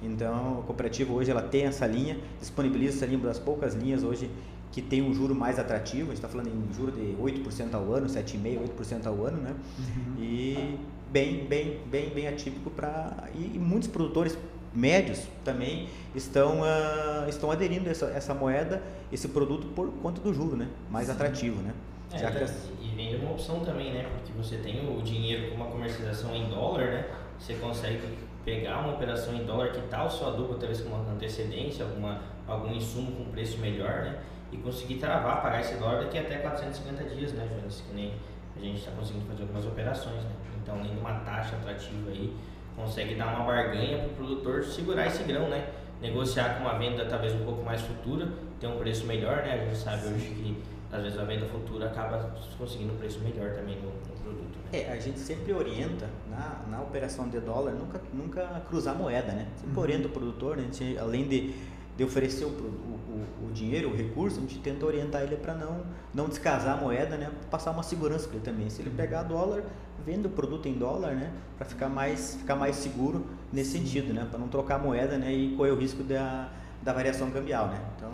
Então, 0.01 0.62
a 0.62 0.63
cooperativa 0.63 1.12
hoje 1.12 1.29
ela 1.29 1.41
tem 1.41 1.65
essa 1.65 1.86
linha, 1.86 2.18
disponibiliza 2.39 2.96
essa 2.96 3.06
linha, 3.06 3.18
uma 3.18 3.27
das 3.27 3.38
poucas 3.38 3.75
linhas 3.75 4.01
hoje 4.01 4.32
que 4.72 4.82
tem 4.82 5.01
um 5.01 5.13
juro 5.13 5.36
mais 5.36 5.60
atrativo, 5.60 6.03
a 6.03 6.15
gente 6.15 6.24
está 6.24 6.29
falando 6.29 6.48
em 6.48 6.74
juro 6.74 6.94
de 6.94 7.18
8% 7.22 7.74
ao 7.74 7.91
ano, 7.91 8.08
7,5%, 8.08 8.60
8% 8.77 9.06
ao 9.06 9.25
ano, 9.25 9.38
né? 9.41 9.53
Uhum. 9.77 10.24
E 10.24 10.79
bem, 11.12 11.46
bem, 11.48 11.82
bem, 11.91 12.10
bem 12.12 12.27
atípico 12.29 12.70
para... 12.70 13.27
E, 13.36 13.56
e, 13.56 13.60
muitos 13.60 13.89
produtores 13.89 14.38
médios 14.73 15.27
também 15.43 15.89
estão, 16.15 16.61
uh, 16.61 17.27
estão 17.27 17.51
aderindo 17.51 17.88
a 17.88 17.91
essa, 17.91 18.05
essa 18.07 18.33
moeda, 18.33 18.81
esse 19.11 19.27
produto 19.29 19.67
por 19.67 19.89
conta 20.01 20.21
do 20.21 20.33
juro, 20.33 20.55
né? 20.55 20.67
Mais 20.89 21.07
Sim. 21.07 21.13
atrativo, 21.13 21.61
né? 21.61 21.73
É, 22.11 22.17
Já 22.17 22.31
que... 22.31 22.43
E 22.81 22.95
vem 22.95 23.15
uma 23.15 23.31
opção 23.31 23.59
também, 23.61 23.93
né? 23.93 24.09
Porque 24.15 24.31
você 24.33 24.57
tem 24.57 24.88
o 24.89 25.01
dinheiro 25.01 25.49
com 25.49 25.55
uma 25.55 25.67
comercialização 25.67 26.35
em 26.35 26.49
dólar, 26.49 26.85
né? 26.85 27.05
Você 27.38 27.53
consegue 27.55 28.01
pegar 28.43 28.79
uma 28.79 28.93
operação 28.93 29.35
em 29.35 29.45
dólar 29.45 29.71
que 29.71 29.81
tal 29.89 30.05
tá 30.05 30.09
sua 30.09 30.31
dupla, 30.31 30.57
talvez 30.57 30.81
com 30.81 30.89
uma 30.89 31.11
antecedência, 31.11 31.85
alguma, 31.85 32.21
algum 32.47 32.73
insumo 32.73 33.11
com 33.11 33.31
preço 33.31 33.57
melhor, 33.59 34.01
né? 34.03 34.19
E 34.51 34.57
conseguir 34.57 34.95
travar, 34.95 35.41
pagar 35.41 35.61
esse 35.61 35.75
dólar 35.75 36.03
daqui 36.03 36.17
até 36.17 36.38
450 36.38 37.03
dias, 37.15 37.33
né, 37.33 37.47
Jonas? 37.47 37.83
Que 37.88 37.93
nem 37.93 38.13
a 38.55 38.59
gente 38.59 38.79
está 38.79 38.91
conseguindo 38.91 39.25
fazer 39.25 39.43
algumas 39.43 39.65
operações, 39.65 40.23
né? 40.23 40.31
Então, 40.61 40.79
além 40.79 40.93
de 40.93 40.99
uma 40.99 41.13
taxa 41.19 41.55
atrativa 41.55 42.09
aí, 42.09 42.33
consegue 42.79 43.15
dar 43.15 43.36
uma 43.36 43.45
barganha 43.45 43.98
para 44.00 44.07
o 44.07 44.13
produtor 44.15 44.63
segurar 44.63 45.07
esse 45.07 45.24
grão, 45.24 45.50
né? 45.50 45.67
Negociar 46.01 46.55
com 46.55 46.62
uma 46.62 46.77
venda 46.77 47.05
talvez 47.05 47.33
um 47.33 47.43
pouco 47.43 47.63
mais 47.63 47.81
futura, 47.81 48.29
ter 48.59 48.67
um 48.67 48.77
preço 48.77 49.05
melhor, 49.05 49.38
né? 49.38 49.53
A 49.53 49.65
gente 49.65 49.77
sabe 49.77 50.07
hoje 50.07 50.27
que 50.27 50.57
às 50.91 51.03
vezes 51.03 51.19
a 51.19 51.24
venda 51.24 51.45
futura 51.45 51.88
acaba 51.88 52.36
conseguindo 52.57 52.93
um 52.93 52.98
preço 52.98 53.19
melhor 53.19 53.51
também 53.51 53.75
no, 53.75 53.89
no 53.89 54.24
produto. 54.24 54.57
Né? 54.71 54.81
É, 54.81 54.91
a 54.91 55.00
gente 55.00 55.19
sempre 55.19 55.53
orienta 55.53 56.09
na, 56.29 56.63
na 56.69 56.81
operação 56.81 57.27
de 57.29 57.39
dólar 57.39 57.74
nunca, 57.74 58.01
nunca 58.13 58.62
cruzar 58.67 58.95
moeda, 58.95 59.33
né? 59.33 59.48
Sempre 59.57 59.75
uhum. 59.75 59.83
orienta 59.83 60.07
o 60.07 60.12
produtor, 60.12 60.57
né? 60.57 60.63
Gente, 60.71 60.98
além 60.98 61.27
de, 61.27 61.53
de 62.00 62.06
oferecer 62.06 62.46
o, 62.46 62.48
o, 62.48 63.48
o, 63.48 63.51
dinheiro, 63.51 63.89
o 63.89 63.94
recurso, 63.94 64.38
a 64.38 64.41
gente 64.41 64.58
tenta 64.60 64.86
orientar 64.86 65.22
ele 65.22 65.36
para 65.36 65.53
não, 65.53 65.84
não 66.13 66.29
descasar 66.29 66.77
a 66.77 66.82
moeda, 66.82 67.18
né? 67.18 67.29
Passar 67.51 67.72
uma 67.72 67.84
segurança 67.84 68.25
para 68.25 68.38
ele 68.38 68.46
também. 68.46 68.70
Se 68.70 68.82
ele 68.82 68.89
pegar 68.89 69.24
dólar, 69.24 69.63
vende 70.06 70.25
o 70.25 70.29
produto 70.29 70.65
em 70.70 70.75
dólar, 70.75 71.13
né? 71.13 71.29
Para 71.58 71.65
ficar 71.65 71.89
mais, 71.89 72.36
ficar 72.36 72.56
mais 72.56 72.77
seguro 72.77 73.25
nesse 73.51 73.72
sentido, 73.72 74.13
né? 74.13 74.25
Para 74.29 74.39
não 74.39 74.48
trocar 74.48 74.75
a 74.75 74.79
moeda, 74.79 75.18
né? 75.18 75.29
E 75.34 75.58
correr 75.58 75.72
o 75.72 75.75
risco 75.75 76.01
da, 76.01 76.48
da 76.82 76.94
variação 76.94 77.29
cambial, 77.32 77.68
né? 77.68 77.82
Então, 77.98 78.12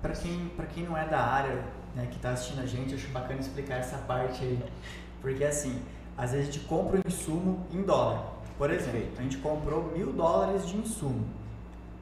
para 0.00 0.14
quem, 0.14 0.50
quem 0.74 0.84
não 0.84 0.96
é 0.96 1.06
da 1.06 1.20
área 1.20 1.62
né, 1.94 2.06
que 2.10 2.16
está 2.16 2.30
assistindo 2.30 2.62
a 2.62 2.66
gente, 2.66 2.94
acho 2.94 3.08
bacana 3.08 3.40
explicar 3.40 3.74
essa 3.74 3.98
parte 3.98 4.42
aí. 4.42 4.58
Porque 5.20 5.44
assim, 5.44 5.82
às 6.16 6.32
vezes 6.32 6.48
a 6.48 6.52
gente 6.52 6.64
compra 6.64 6.96
um 6.96 7.02
insumo 7.06 7.66
em 7.74 7.82
dólar. 7.82 8.38
Por 8.56 8.70
exemplo, 8.70 8.92
Perfeito. 8.92 9.20
a 9.20 9.22
gente 9.22 9.36
comprou 9.36 9.92
mil 9.94 10.14
dólares 10.14 10.66
de 10.66 10.78
insumo 10.78 11.26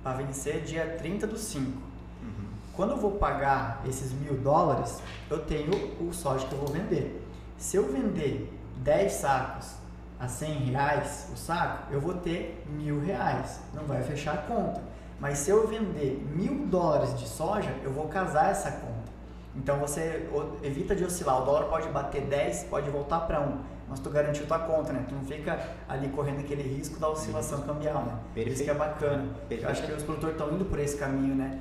para 0.06 0.18
vencer 0.18 0.60
dia 0.60 0.96
30 1.00 1.26
do 1.26 1.36
5. 1.36 1.66
Uhum. 1.66 2.30
Quando 2.76 2.92
eu 2.92 2.96
vou 2.96 3.10
pagar 3.12 3.82
esses 3.84 4.12
mil 4.12 4.34
dólares, 4.34 5.02
eu 5.28 5.40
tenho 5.40 5.72
o 6.00 6.14
soja 6.14 6.46
que 6.46 6.52
eu 6.52 6.60
vou 6.60 6.68
vender. 6.68 7.26
Se 7.58 7.76
eu 7.76 7.92
vender 7.92 8.56
10 8.76 9.12
sacos 9.12 9.72
a 10.20 10.28
100 10.28 10.58
reais 10.66 11.28
o 11.34 11.36
saco, 11.36 11.92
eu 11.92 12.00
vou 12.00 12.14
ter 12.14 12.64
mil 12.68 13.00
reais. 13.00 13.58
Não 13.74 13.82
vai 13.82 14.00
fechar 14.04 14.34
a 14.34 14.36
conta. 14.36 14.80
Mas 15.18 15.38
se 15.38 15.50
eu 15.50 15.66
vender 15.66 16.24
mil 16.32 16.66
dólares 16.66 17.18
de 17.18 17.26
soja, 17.26 17.74
eu 17.82 17.90
vou 17.90 18.06
casar 18.06 18.52
essa 18.52 18.70
conta. 18.70 19.10
Então 19.56 19.76
você 19.80 20.30
evita 20.62 20.94
de 20.94 21.02
oscilar. 21.02 21.42
O 21.42 21.44
dólar 21.44 21.64
pode 21.64 21.88
bater 21.88 22.22
10, 22.22 22.62
pode 22.70 22.88
voltar 22.90 23.22
para 23.22 23.40
1. 23.40 23.58
Mas 23.88 24.00
tu 24.00 24.10
garantiu 24.10 24.46
tua 24.46 24.58
conta, 24.60 24.92
né? 24.92 25.04
Tu 25.08 25.14
não 25.14 25.24
fica 25.24 25.58
ali 25.88 26.08
correndo 26.08 26.40
aquele 26.40 26.62
risco 26.62 26.98
da 26.98 27.08
oscilação 27.08 27.62
cambial, 27.62 28.04
né? 28.04 28.18
Perfeito. 28.34 28.54
Isso 28.54 28.64
que 28.64 28.70
é 28.70 28.74
bacana. 28.74 29.28
Perfeito. 29.48 29.64
Eu 29.64 29.70
acho 29.70 29.86
que 29.86 29.92
os 29.92 30.02
produtores 30.02 30.36
estão 30.36 30.52
indo 30.54 30.64
por 30.64 30.78
esse 30.78 30.96
caminho, 30.96 31.34
né? 31.34 31.60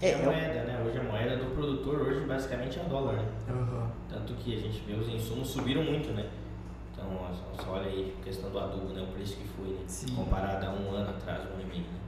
É, 0.00 0.14
a 0.14 0.18
moeda, 0.18 0.64
né? 0.64 0.84
Hoje 0.84 0.98
a 0.98 1.02
moeda 1.04 1.36
do 1.36 1.54
produtor 1.54 2.00
hoje 2.00 2.26
basicamente 2.26 2.78
é 2.78 2.82
o 2.82 2.86
dólar, 2.86 3.14
né? 3.16 3.28
Uhum. 3.48 3.86
Tanto 4.08 4.34
que 4.34 4.56
a 4.56 4.58
gente 4.58 4.82
vê 4.84 4.94
os 4.94 5.08
insumos 5.08 5.48
subiram 5.48 5.84
muito, 5.84 6.10
né? 6.12 6.28
Então, 6.92 7.06
só 7.62 7.72
olha 7.72 7.86
aí 7.86 8.14
a 8.20 8.24
questão 8.24 8.50
do 8.50 8.58
adubo, 8.58 8.92
né? 8.94 9.02
O 9.02 9.12
preço 9.12 9.36
que 9.36 9.46
foi, 9.48 9.68
né? 9.68 9.80
Sim. 9.86 10.14
Comparado 10.14 10.66
a 10.66 10.70
um 10.70 10.90
ano 10.90 11.10
atrás, 11.10 11.42
um 11.44 11.54
ano 11.54 11.62
e 11.62 11.66
meio, 11.66 11.82
né? 11.82 11.98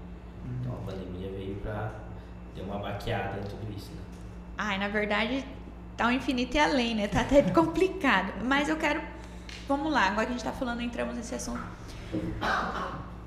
Uhum. 0.44 0.56
Então 0.60 0.72
a 0.72 0.90
pandemia 0.90 1.30
veio 1.30 1.54
para 1.56 1.92
ter 2.54 2.62
uma 2.62 2.78
baqueada 2.78 3.38
em 3.38 3.42
tudo 3.42 3.76
isso, 3.76 3.92
né? 3.92 4.00
Ai, 4.58 4.78
na 4.78 4.88
verdade, 4.88 5.44
tá 5.96 6.08
um 6.08 6.10
infinito 6.12 6.56
e 6.56 6.58
além, 6.60 6.94
né? 6.94 7.08
Tá 7.08 7.20
até 7.20 7.42
complicado. 7.52 8.32
Mas 8.44 8.68
eu 8.68 8.76
quero. 8.76 9.00
Vamos 9.68 9.92
lá, 9.92 10.08
agora 10.08 10.26
que 10.26 10.32
a 10.32 10.36
gente 10.36 10.44
tá 10.44 10.52
falando, 10.52 10.82
entramos 10.82 11.16
nesse 11.16 11.34
assunto. 11.34 11.62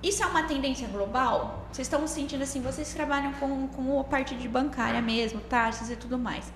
Isso 0.02 0.24
é 0.24 0.26
uma 0.28 0.44
tendência 0.44 0.88
global? 0.88 1.68
Vocês 1.72 1.88
estão 1.88 2.08
sentindo 2.08 2.44
assim, 2.44 2.62
vocês 2.62 2.94
trabalham 2.94 3.34
com, 3.34 3.68
com 3.68 4.00
a 4.00 4.04
parte 4.04 4.36
de 4.36 4.48
bancária 4.48 5.02
mesmo, 5.02 5.42
taxas 5.42 5.90
e 5.90 5.96
tudo 5.96 6.18
mais. 6.18 6.52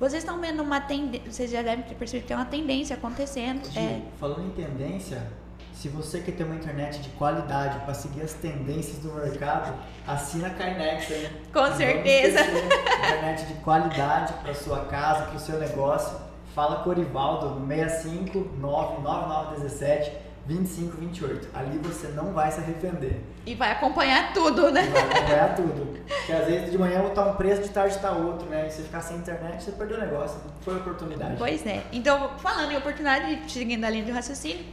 Vocês 0.00 0.22
estão 0.22 0.40
vendo 0.40 0.62
uma 0.62 0.80
tendência, 0.80 1.30
vocês 1.30 1.50
já 1.50 1.62
devem 1.62 1.84
ter 1.84 1.94
percebido 1.94 2.22
que 2.22 2.28
tem 2.28 2.36
uma 2.36 2.46
tendência 2.46 2.96
acontecendo. 2.96 3.70
Gil, 3.70 3.82
é... 3.82 4.02
Falando 4.18 4.46
em 4.46 4.50
tendência, 4.50 5.26
se 5.72 5.88
você 5.88 6.20
quer 6.20 6.32
ter 6.32 6.44
uma 6.44 6.54
internet 6.54 7.00
de 7.00 7.10
qualidade 7.10 7.78
para 7.80 7.94
seguir 7.94 8.22
as 8.22 8.32
tendências 8.32 8.98
do 8.98 9.12
mercado, 9.12 9.74
assina 10.06 10.48
a 10.48 10.50
Carnex, 10.50 11.10
hein? 11.10 11.30
Com 11.52 11.66
certeza. 11.74 12.40
internet 12.40 13.46
de 13.46 13.54
qualidade 13.60 14.32
para 14.42 14.54
sua 14.54 14.86
casa, 14.86 15.26
para 15.26 15.36
o 15.36 15.40
seu 15.40 15.58
negócio. 15.58 16.25
Fala 16.56 16.76
com 16.76 16.88
o 16.88 16.92
Orivaldo 16.92 17.60
no 17.60 17.68
65 17.68 18.56
99917 18.58 20.10
2528. 20.46 21.50
Ali 21.52 21.76
você 21.76 22.08
não 22.08 22.32
vai 22.32 22.50
se 22.50 22.60
arrepender. 22.60 23.20
E 23.44 23.54
vai 23.54 23.72
acompanhar 23.72 24.32
tudo, 24.32 24.70
né? 24.72 24.86
E 24.86 24.88
vai 24.88 25.02
acompanhar 25.02 25.52
tudo. 25.54 26.00
Porque 26.08 26.32
às 26.32 26.46
vezes 26.46 26.70
de 26.70 26.78
manhã 26.78 27.06
tá 27.10 27.26
um 27.26 27.34
preço, 27.34 27.60
de 27.60 27.68
tarde 27.68 27.98
tá 27.98 28.10
outro, 28.12 28.48
né? 28.48 28.68
E 28.68 28.70
se 28.70 28.80
ficar 28.80 29.02
sem 29.02 29.18
internet, 29.18 29.62
você 29.64 29.72
perdeu 29.72 29.98
o 29.98 30.00
negócio. 30.00 30.40
Foi 30.62 30.76
oportunidade. 30.76 31.34
Pois 31.36 31.66
é. 31.66 31.84
Então, 31.92 32.38
falando 32.38 32.72
em 32.72 32.76
oportunidade, 32.78 33.52
seguindo 33.52 33.84
a 33.84 33.90
linha 33.90 34.04
de 34.04 34.12
raciocínio, 34.12 34.64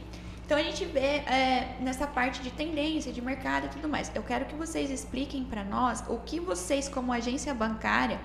então 0.46 0.56
a 0.56 0.62
gente 0.62 0.86
vê 0.86 1.22
é, 1.26 1.76
nessa 1.80 2.06
parte 2.06 2.40
de 2.40 2.50
tendência, 2.50 3.12
de 3.12 3.20
mercado 3.20 3.66
e 3.66 3.68
tudo 3.68 3.90
mais. 3.90 4.10
Eu 4.14 4.22
quero 4.22 4.46
que 4.46 4.54
vocês 4.54 4.90
expliquem 4.90 5.44
para 5.44 5.62
nós 5.62 6.02
o 6.08 6.16
que 6.16 6.40
vocês, 6.40 6.88
como 6.88 7.12
agência 7.12 7.52
bancária, 7.52 8.18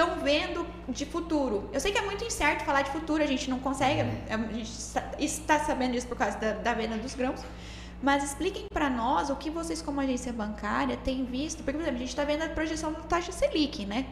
estão 0.00 0.18
vendo 0.20 0.66
de 0.88 1.04
futuro. 1.04 1.68
Eu 1.72 1.80
sei 1.80 1.92
que 1.92 1.98
é 1.98 2.02
muito 2.02 2.24
incerto 2.24 2.64
falar 2.64 2.82
de 2.82 2.90
futuro, 2.90 3.22
a 3.22 3.26
gente 3.26 3.50
não 3.50 3.58
consegue, 3.58 4.00
a 4.00 4.36
gente 4.52 4.70
está 5.18 5.58
sabendo 5.60 5.94
isso 5.94 6.06
por 6.06 6.16
causa 6.16 6.38
da, 6.38 6.52
da 6.52 6.74
venda 6.74 6.96
dos 6.96 7.14
grãos. 7.14 7.40
Mas 8.02 8.24
expliquem 8.24 8.64
para 8.72 8.88
nós 8.88 9.28
o 9.28 9.36
que 9.36 9.50
vocês, 9.50 9.82
como 9.82 10.00
agência 10.00 10.32
bancária, 10.32 10.96
têm 10.96 11.24
visto. 11.24 11.58
Porque, 11.58 11.72
por 11.72 11.82
exemplo, 11.82 11.96
a 11.96 12.00
gente 12.00 12.08
está 12.08 12.24
vendo 12.24 12.42
a 12.42 12.48
projeção 12.48 12.92
da 12.92 13.00
taxa 13.00 13.30
Selic, 13.30 13.84
né? 13.84 14.06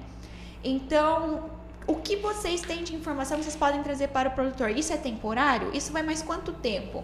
Então, 0.63 1.51
o 1.87 1.95
que 1.95 2.17
vocês 2.17 2.61
têm 2.61 2.85
de 2.85 2.95
informação 2.95 3.43
vocês 3.43 3.57
podem 3.57 3.83
trazer 3.83 4.09
para 4.09 4.29
o 4.29 4.33
produtor? 4.33 4.69
Isso 4.71 4.93
é 4.93 4.99
temporário? 4.99 5.75
Isso 5.75 5.91
vai 5.91 6.03
mais 6.03 6.21
quanto 6.21 6.53
tempo? 6.53 7.03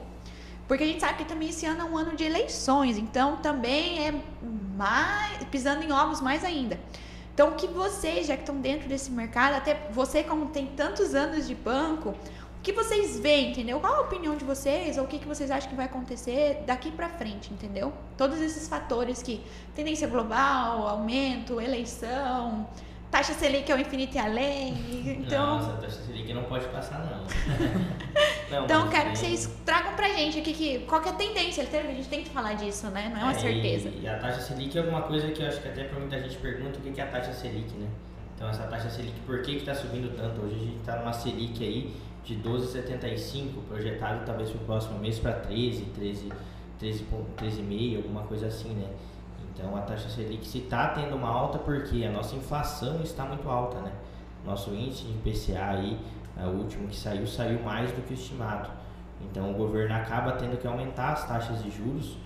Porque 0.68 0.84
a 0.84 0.86
gente 0.86 1.00
sabe 1.00 1.18
que 1.18 1.24
também 1.24 1.48
esse 1.48 1.64
ano 1.64 1.80
é 1.80 1.84
um 1.84 1.96
ano 1.96 2.16
de 2.16 2.24
eleições, 2.24 2.98
então 2.98 3.36
também 3.36 4.06
é 4.06 4.14
mais 4.76 5.44
pisando 5.44 5.82
em 5.84 5.92
ovos 5.92 6.20
mais 6.20 6.44
ainda. 6.44 6.78
Então, 7.34 7.48
o 7.48 7.52
que 7.56 7.66
vocês, 7.66 8.28
já 8.28 8.36
que 8.36 8.42
estão 8.42 8.56
dentro 8.60 8.88
desse 8.88 9.10
mercado, 9.10 9.56
até 9.56 9.88
você 9.90 10.22
como 10.22 10.46
tem 10.46 10.66
tantos 10.66 11.16
anos 11.16 11.48
de 11.48 11.54
banco, 11.54 12.10
o 12.10 12.62
que 12.62 12.72
vocês 12.72 13.18
veem, 13.18 13.50
entendeu? 13.50 13.80
Qual 13.80 13.92
a 13.92 14.00
opinião 14.02 14.36
de 14.36 14.44
vocês 14.44 14.96
ou 14.96 15.04
o 15.04 15.06
que, 15.08 15.18
que 15.18 15.26
vocês 15.26 15.50
acham 15.50 15.68
que 15.68 15.74
vai 15.74 15.86
acontecer 15.86 16.62
daqui 16.64 16.92
para 16.92 17.08
frente, 17.08 17.52
entendeu? 17.52 17.92
Todos 18.16 18.40
esses 18.40 18.68
fatores 18.68 19.20
que 19.20 19.44
tendência 19.74 20.06
global, 20.06 20.86
aumento, 20.86 21.60
eleição, 21.60 22.68
taxa 23.10 23.34
Selic 23.34 23.70
é 23.70 23.74
o 23.74 23.80
infinito 23.80 24.14
e 24.14 24.18
além. 24.18 24.74
Então... 25.04 25.56
Nossa, 25.56 25.72
a 25.72 25.76
taxa 25.78 26.02
Selic 26.02 26.32
não 26.32 26.44
pode 26.44 26.66
passar, 26.68 27.00
não. 27.04 27.24
não 28.50 28.64
então, 28.64 28.88
quero 28.88 29.10
que 29.10 29.18
vocês 29.18 29.50
tragam 29.64 29.94
pra 29.94 30.08
gente 30.08 30.38
aqui 30.38 30.52
que, 30.52 30.78
qual 30.80 31.00
que 31.00 31.08
é 31.08 31.12
a 31.12 31.14
tendência. 31.14 31.62
A 31.62 31.92
gente 31.92 32.08
tem 32.08 32.22
que 32.22 32.30
falar 32.30 32.54
disso, 32.54 32.88
né? 32.88 33.10
Não 33.12 33.20
é 33.20 33.24
uma 33.24 33.32
é, 33.32 33.38
certeza. 33.38 33.88
E, 33.88 34.02
e, 34.02 34.08
a 34.08 34.18
taxa 34.18 34.40
Selic 34.40 34.76
é 34.76 34.80
alguma 34.80 35.02
coisa 35.02 35.30
que 35.30 35.42
eu 35.42 35.48
acho 35.48 35.60
que 35.60 35.68
até 35.68 35.84
pra 35.84 35.98
muita 35.98 36.20
gente 36.20 36.36
pergunta 36.36 36.78
o 36.78 36.82
que 36.82 37.00
é 37.00 37.04
a 37.04 37.06
taxa 37.06 37.32
Selic, 37.32 37.72
né? 37.74 37.88
Então, 38.34 38.48
essa 38.48 38.64
taxa 38.64 38.90
Selic, 38.90 39.18
por 39.20 39.42
que 39.42 39.56
que 39.56 39.64
tá 39.64 39.74
subindo 39.74 40.14
tanto? 40.16 40.42
Hoje 40.42 40.56
a 40.56 40.58
gente 40.58 40.78
tá 40.84 40.96
numa 40.96 41.12
Selic 41.12 41.64
aí 41.64 41.94
de 42.24 42.36
12,75, 42.36 43.62
projetado 43.68 44.24
talvez 44.24 44.50
pro 44.50 44.60
próximo 44.60 44.98
mês 44.98 45.18
para 45.18 45.32
13, 45.32 45.84
13, 45.94 46.32
13,5, 46.80 47.04
13, 47.36 47.96
alguma 47.96 48.22
coisa 48.22 48.46
assim, 48.46 48.70
né? 48.70 48.88
Então 49.54 49.76
a 49.76 49.82
taxa 49.82 50.08
Selic 50.08 50.46
se 50.46 50.58
está 50.58 50.88
tendo 50.88 51.14
uma 51.14 51.28
alta 51.28 51.58
porque 51.58 52.04
a 52.04 52.10
nossa 52.10 52.34
inflação 52.34 53.00
está 53.02 53.24
muito 53.24 53.48
alta, 53.48 53.78
né? 53.80 53.92
Nosso 54.44 54.74
índice 54.74 55.04
de 55.04 55.12
IPCA 55.12 55.70
aí, 55.70 55.98
o 56.42 56.50
último 56.50 56.88
que 56.88 56.96
saiu, 56.96 57.26
saiu 57.26 57.62
mais 57.62 57.90
do 57.92 58.02
que 58.02 58.12
o 58.12 58.14
estimado. 58.14 58.70
Então 59.20 59.50
o 59.50 59.54
governo 59.54 59.94
acaba 59.94 60.32
tendo 60.32 60.58
que 60.60 60.66
aumentar 60.66 61.12
as 61.12 61.26
taxas 61.26 61.62
de 61.62 61.70
juros 61.70 62.12
uh, 62.12 62.16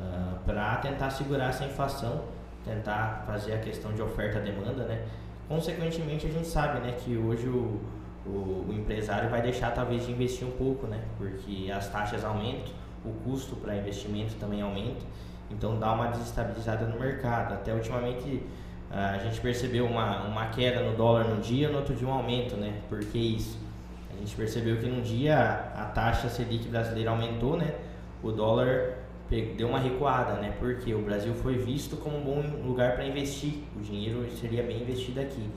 ah, 0.00 0.38
para 0.44 0.76
tentar 0.76 1.10
segurar 1.10 1.50
essa 1.50 1.64
inflação, 1.64 2.24
tentar 2.64 3.24
fazer 3.26 3.52
a 3.52 3.58
questão 3.58 3.92
de 3.92 4.02
oferta-demanda, 4.02 4.84
né? 4.84 5.04
Consequentemente 5.48 6.26
a 6.26 6.30
gente 6.30 6.46
sabe, 6.46 6.80
né, 6.80 6.92
que 6.92 7.16
hoje 7.16 7.48
o, 7.48 7.80
o, 8.26 8.66
o 8.68 8.72
empresário 8.72 9.30
vai 9.30 9.40
deixar 9.40 9.70
talvez 9.70 10.04
de 10.04 10.12
investir 10.12 10.46
um 10.46 10.52
pouco, 10.52 10.86
né? 10.86 11.00
Porque 11.16 11.70
as 11.70 11.88
taxas 11.88 12.24
aumentam, 12.24 12.72
o 13.04 13.12
custo 13.24 13.56
para 13.56 13.76
investimento 13.76 14.34
também 14.34 14.60
aumenta, 14.60 15.04
então 15.50 15.78
dá 15.78 15.92
uma 15.92 16.08
desestabilizada 16.08 16.86
no 16.86 17.00
mercado. 17.00 17.54
Até 17.54 17.72
ultimamente 17.72 18.42
a 18.90 19.18
gente 19.18 19.40
percebeu 19.40 19.84
uma, 19.84 20.22
uma 20.22 20.46
queda 20.46 20.80
no 20.80 20.96
dólar 20.96 21.24
num 21.24 21.40
dia, 21.40 21.68
no 21.68 21.78
outro 21.78 21.94
dia 21.94 22.08
um 22.08 22.12
aumento, 22.12 22.56
né? 22.56 22.80
Por 22.88 23.00
que 23.00 23.18
isso? 23.18 23.58
A 24.10 24.16
gente 24.18 24.34
percebeu 24.34 24.78
que 24.78 24.86
num 24.86 25.02
dia 25.02 25.38
a 25.76 25.84
taxa 25.84 26.28
Selic 26.28 26.68
brasileira 26.68 27.10
aumentou, 27.10 27.56
né? 27.56 27.74
O 28.22 28.32
dólar 28.32 28.94
deu 29.56 29.68
uma 29.68 29.78
recuada, 29.78 30.40
né? 30.40 30.54
Porque 30.58 30.94
o 30.94 31.02
Brasil 31.02 31.34
foi 31.34 31.58
visto 31.58 31.96
como 31.96 32.16
um 32.16 32.22
bom 32.22 32.40
lugar 32.66 32.94
para 32.94 33.06
investir, 33.06 33.62
o 33.76 33.80
dinheiro 33.80 34.26
seria 34.40 34.62
bem 34.62 34.80
investido 34.80 35.20
aqui. 35.20 35.48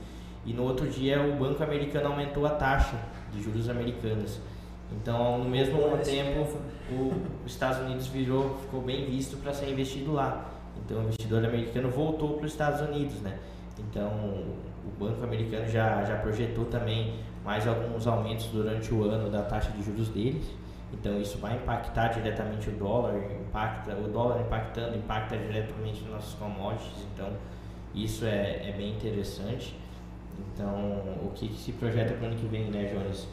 E 0.44 0.52
no 0.52 0.64
outro 0.64 0.86
dia 0.88 1.22
o 1.22 1.32
banco 1.36 1.62
americano 1.62 2.08
aumentou 2.08 2.44
a 2.46 2.50
taxa 2.50 2.96
de 3.32 3.42
juros 3.42 3.68
americanos. 3.68 4.40
Então, 5.00 5.38
no 5.38 5.48
mesmo 5.48 5.78
tempo, 6.04 6.46
os 7.46 7.52
Estados 7.52 7.78
Unidos 7.80 8.06
virou, 8.08 8.58
ficou 8.58 8.82
bem 8.82 9.06
visto 9.06 9.38
para 9.38 9.54
ser 9.54 9.70
investido 9.70 10.12
lá. 10.12 10.51
Então, 10.92 11.00
o 11.00 11.04
investidor 11.04 11.42
americano 11.42 11.90
voltou 11.90 12.34
para 12.34 12.44
os 12.44 12.52
Estados 12.52 12.82
Unidos, 12.82 13.18
né? 13.22 13.38
Então, 13.78 14.10
o 14.10 14.90
banco 14.98 15.24
americano 15.24 15.66
já, 15.66 16.04
já 16.04 16.18
projetou 16.18 16.66
também 16.66 17.14
mais 17.42 17.66
alguns 17.66 18.06
aumentos 18.06 18.44
durante 18.48 18.92
o 18.92 19.08
ano 19.08 19.30
da 19.30 19.42
taxa 19.42 19.70
de 19.72 19.82
juros 19.82 20.08
deles. 20.10 20.44
Então, 20.92 21.18
isso 21.18 21.38
vai 21.38 21.56
impactar 21.56 22.08
diretamente 22.08 22.68
o 22.68 22.72
dólar, 22.72 23.14
impacta 23.40 23.94
o 23.94 24.06
dólar 24.06 24.42
impactando, 24.42 24.94
impacta 24.94 25.38
diretamente 25.38 26.04
nossos 26.04 26.34
commodities. 26.34 27.06
Então, 27.14 27.30
isso 27.94 28.26
é, 28.26 28.68
é 28.68 28.74
bem 28.76 28.90
interessante. 28.90 29.74
Então, 30.38 30.74
o 31.24 31.32
que, 31.34 31.48
que 31.48 31.58
se 31.58 31.72
projeta 31.72 32.12
para 32.12 32.24
o 32.24 32.26
ano 32.26 32.36
que 32.36 32.46
vem, 32.46 32.70
né, 32.70 32.92
Jones? 32.92 33.26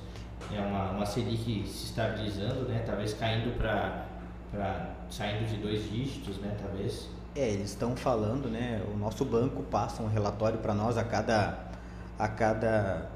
É 0.55 0.61
uma, 0.61 0.91
uma 0.91 1.05
Selic 1.05 1.67
se 1.67 1.87
estabilizando, 1.87 2.61
né? 2.69 2.81
Talvez 2.85 3.13
caindo 3.13 3.53
para 3.57 4.95
saindo 5.09 5.45
de 5.45 5.57
dois 5.57 5.91
dígitos, 5.91 6.37
né? 6.37 6.55
Talvez. 6.61 7.18
É, 7.35 7.47
eles 7.47 7.69
estão 7.69 7.95
falando, 7.95 8.49
né? 8.49 8.83
O 8.93 8.97
nosso 8.97 9.23
banco 9.23 9.63
passa 9.63 10.01
um 10.01 10.07
relatório 10.07 10.59
para 10.59 10.73
nós 10.73 10.97
a 10.97 11.03
cada 11.03 11.69
a 12.17 12.27
cada 12.27 13.09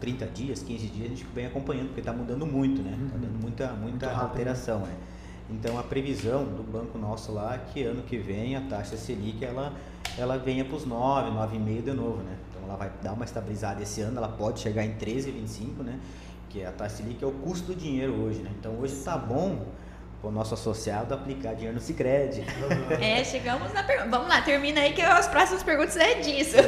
30 0.00 0.26
dias, 0.26 0.62
15 0.62 0.86
dias, 0.88 1.06
a 1.06 1.08
gente 1.08 1.26
vem 1.34 1.46
acompanhando, 1.46 1.88
porque 1.88 2.00
está 2.00 2.12
mudando 2.12 2.46
muito, 2.46 2.82
né? 2.82 2.98
Está 3.06 3.18
dando 3.18 3.38
muita, 3.40 3.68
muita 3.74 4.06
Muito 4.06 4.20
alteração, 4.20 4.80
né? 4.80 4.94
Então 5.48 5.78
a 5.78 5.82
previsão 5.82 6.44
do 6.44 6.62
banco 6.62 6.98
nosso 6.98 7.32
lá 7.32 7.54
é 7.54 7.58
que 7.72 7.84
ano 7.84 8.02
que 8.02 8.18
vem 8.18 8.56
a 8.56 8.62
taxa 8.62 8.96
Selic 8.96 9.44
ela, 9.44 9.72
ela 10.18 10.36
venha 10.36 10.64
para 10.64 10.76
os 10.76 10.84
9, 10.84 11.30
9,5 11.30 11.82
de 11.82 11.92
novo, 11.92 12.22
né? 12.22 12.36
Então 12.50 12.62
ela 12.68 12.76
vai 12.76 12.90
dar 13.02 13.12
uma 13.12 13.24
estabilizada 13.24 13.82
esse 13.82 14.00
ano, 14.00 14.16
ela 14.16 14.28
pode 14.28 14.60
chegar 14.60 14.84
em 14.84 14.94
13,25, 14.94 15.82
né? 15.84 16.00
Que 16.48 16.64
a 16.64 16.72
taxa 16.72 16.96
Selic 16.96 17.22
é 17.22 17.26
o 17.26 17.32
custo 17.32 17.68
do 17.68 17.74
dinheiro 17.76 18.14
hoje, 18.14 18.40
né? 18.40 18.50
Então 18.58 18.72
hoje 18.78 18.94
está 18.94 19.16
bom 19.16 19.66
o 20.22 20.30
nosso 20.30 20.54
associado 20.54 21.14
aplicar 21.14 21.54
dinheiro 21.54 21.74
no 21.74 21.80
Sicredi. 21.80 22.44
É, 23.00 23.22
chegamos 23.22 23.72
na 23.72 23.82
pergunta. 23.82 24.10
Vamos 24.10 24.28
lá, 24.28 24.42
termina 24.42 24.80
aí 24.80 24.92
que 24.92 25.02
as 25.02 25.28
próximas 25.28 25.62
perguntas 25.62 25.96
é 25.96 26.20
disso. 26.20 26.56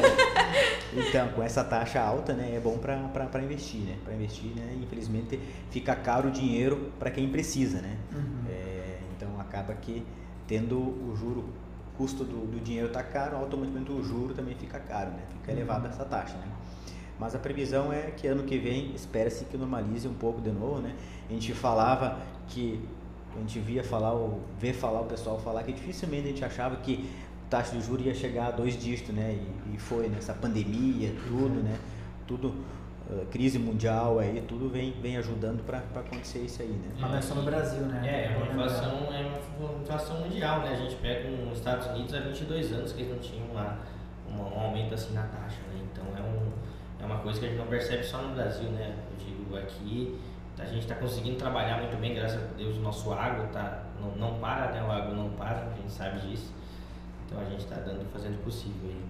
Então, 0.90 1.28
com 1.28 1.42
essa 1.42 1.62
taxa 1.62 2.00
alta, 2.00 2.32
né, 2.32 2.54
é 2.56 2.60
bom 2.60 2.76
para 2.78 3.42
investir, 3.42 3.80
né? 3.82 3.96
Para 4.04 4.14
investir, 4.14 4.50
né? 4.56 4.76
Infelizmente, 4.82 5.38
fica 5.70 5.94
caro 5.94 6.28
o 6.28 6.30
dinheiro 6.30 6.90
para 6.98 7.10
quem 7.10 7.28
precisa, 7.28 7.80
né? 7.80 7.96
Uhum. 8.12 8.44
É, 8.50 8.98
então, 9.14 9.38
acaba 9.38 9.74
que 9.74 10.04
tendo 10.46 10.76
o 10.76 11.14
juro, 11.14 11.40
o 11.40 11.96
custo 11.96 12.24
do, 12.24 12.46
do 12.46 12.58
dinheiro 12.58 12.88
está 12.88 13.02
caro, 13.02 13.36
automaticamente 13.36 13.92
o 13.92 14.02
juro 14.02 14.34
também 14.34 14.54
fica 14.54 14.80
caro, 14.80 15.10
né? 15.10 15.20
Fica 15.30 15.52
uhum. 15.52 15.58
elevada 15.58 15.88
essa 15.88 16.04
taxa, 16.04 16.36
né? 16.38 16.48
Mas 17.18 17.34
a 17.34 17.38
previsão 17.38 17.92
é 17.92 18.12
que 18.16 18.26
ano 18.26 18.44
que 18.44 18.58
vem 18.58 18.92
espera-se 18.94 19.44
que 19.44 19.56
normalize 19.56 20.08
um 20.08 20.14
pouco 20.14 20.40
de 20.40 20.50
novo, 20.50 20.80
né? 20.80 20.94
A 21.28 21.32
gente 21.32 21.52
falava 21.52 22.18
que 22.48 22.80
a 23.34 23.40
gente 23.40 23.58
via 23.60 23.84
falar, 23.84 24.12
ou 24.12 24.40
vê 24.58 24.72
falar 24.72 25.00
o 25.00 25.04
pessoal 25.04 25.38
falar 25.38 25.62
que 25.62 25.72
dificilmente 25.72 26.24
a 26.24 26.30
gente 26.30 26.44
achava 26.44 26.76
que 26.76 27.08
taxa 27.48 27.76
de 27.76 27.82
juros 27.82 28.04
ia 28.04 28.14
chegar 28.14 28.48
a 28.48 28.50
dois 28.50 28.78
dígitos, 28.78 29.14
né? 29.14 29.38
E, 29.66 29.74
e 29.74 29.78
foi 29.78 30.08
nessa 30.08 30.34
pandemia, 30.34 31.12
tudo, 31.26 31.62
né? 31.62 31.76
Tudo, 32.26 32.48
uh, 33.10 33.26
crise 33.30 33.58
mundial 33.58 34.18
aí, 34.18 34.42
tudo 34.46 34.68
vem, 34.68 34.92
vem 35.00 35.16
ajudando 35.16 35.64
para 35.64 35.78
acontecer 35.78 36.40
isso 36.40 36.62
aí, 36.62 36.68
né? 36.68 36.90
Mas 36.98 37.10
não 37.10 37.18
é 37.18 37.22
só 37.22 37.34
no 37.34 37.42
Brasil, 37.42 37.80
né? 37.86 38.02
É, 38.04 38.32
é 38.32 38.36
uma 38.36 38.46
inflação, 38.46 39.08
é 39.12 39.40
uma 39.58 39.82
inflação 39.82 40.20
mundial, 40.20 40.60
né? 40.60 40.72
A 40.72 40.76
gente 40.76 40.96
pega 40.96 41.28
nos 41.30 41.58
Estados 41.58 41.86
Unidos 41.88 42.14
há 42.14 42.20
22 42.20 42.72
anos 42.72 42.92
que 42.92 43.02
eles 43.02 43.12
não 43.12 43.18
tinham 43.18 43.46
uma, 43.46 43.78
uma, 44.28 44.44
um 44.44 44.60
aumento 44.60 44.94
assim 44.94 45.14
na 45.14 45.22
taxa, 45.22 45.58
né? 45.72 45.82
Então 45.90 46.04
é, 46.16 46.20
um, 46.20 46.52
é 47.02 47.06
uma 47.06 47.18
coisa 47.20 47.40
que 47.40 47.46
a 47.46 47.48
gente 47.48 47.58
não 47.58 47.66
percebe 47.66 48.04
só 48.04 48.22
no 48.22 48.34
Brasil, 48.34 48.70
né? 48.70 48.94
Eu 49.10 49.26
digo, 49.26 49.56
aqui 49.56 50.18
a 50.60 50.64
gente 50.66 50.80
está 50.80 50.94
conseguindo 50.94 51.36
trabalhar 51.36 51.78
muito 51.78 51.98
bem, 52.00 52.14
graças 52.14 52.42
a 52.42 52.54
Deus, 52.54 52.76
o 52.76 52.80
nosso 52.80 53.12
agro 53.12 53.46
tá, 53.52 53.84
não, 54.00 54.16
não 54.16 54.38
para, 54.40 54.72
né? 54.72 54.82
O 54.82 54.90
agro 54.90 55.14
não 55.14 55.30
para, 55.30 55.68
a 55.72 55.74
gente 55.74 55.90
sabe 55.90 56.20
disso. 56.26 56.52
Então 57.26 57.40
a 57.40 57.44
gente 57.44 57.60
está 57.60 57.76
dando, 57.76 58.04
fazendo 58.12 58.34
o 58.34 58.42
possível 58.42 58.88
aí. 58.88 59.04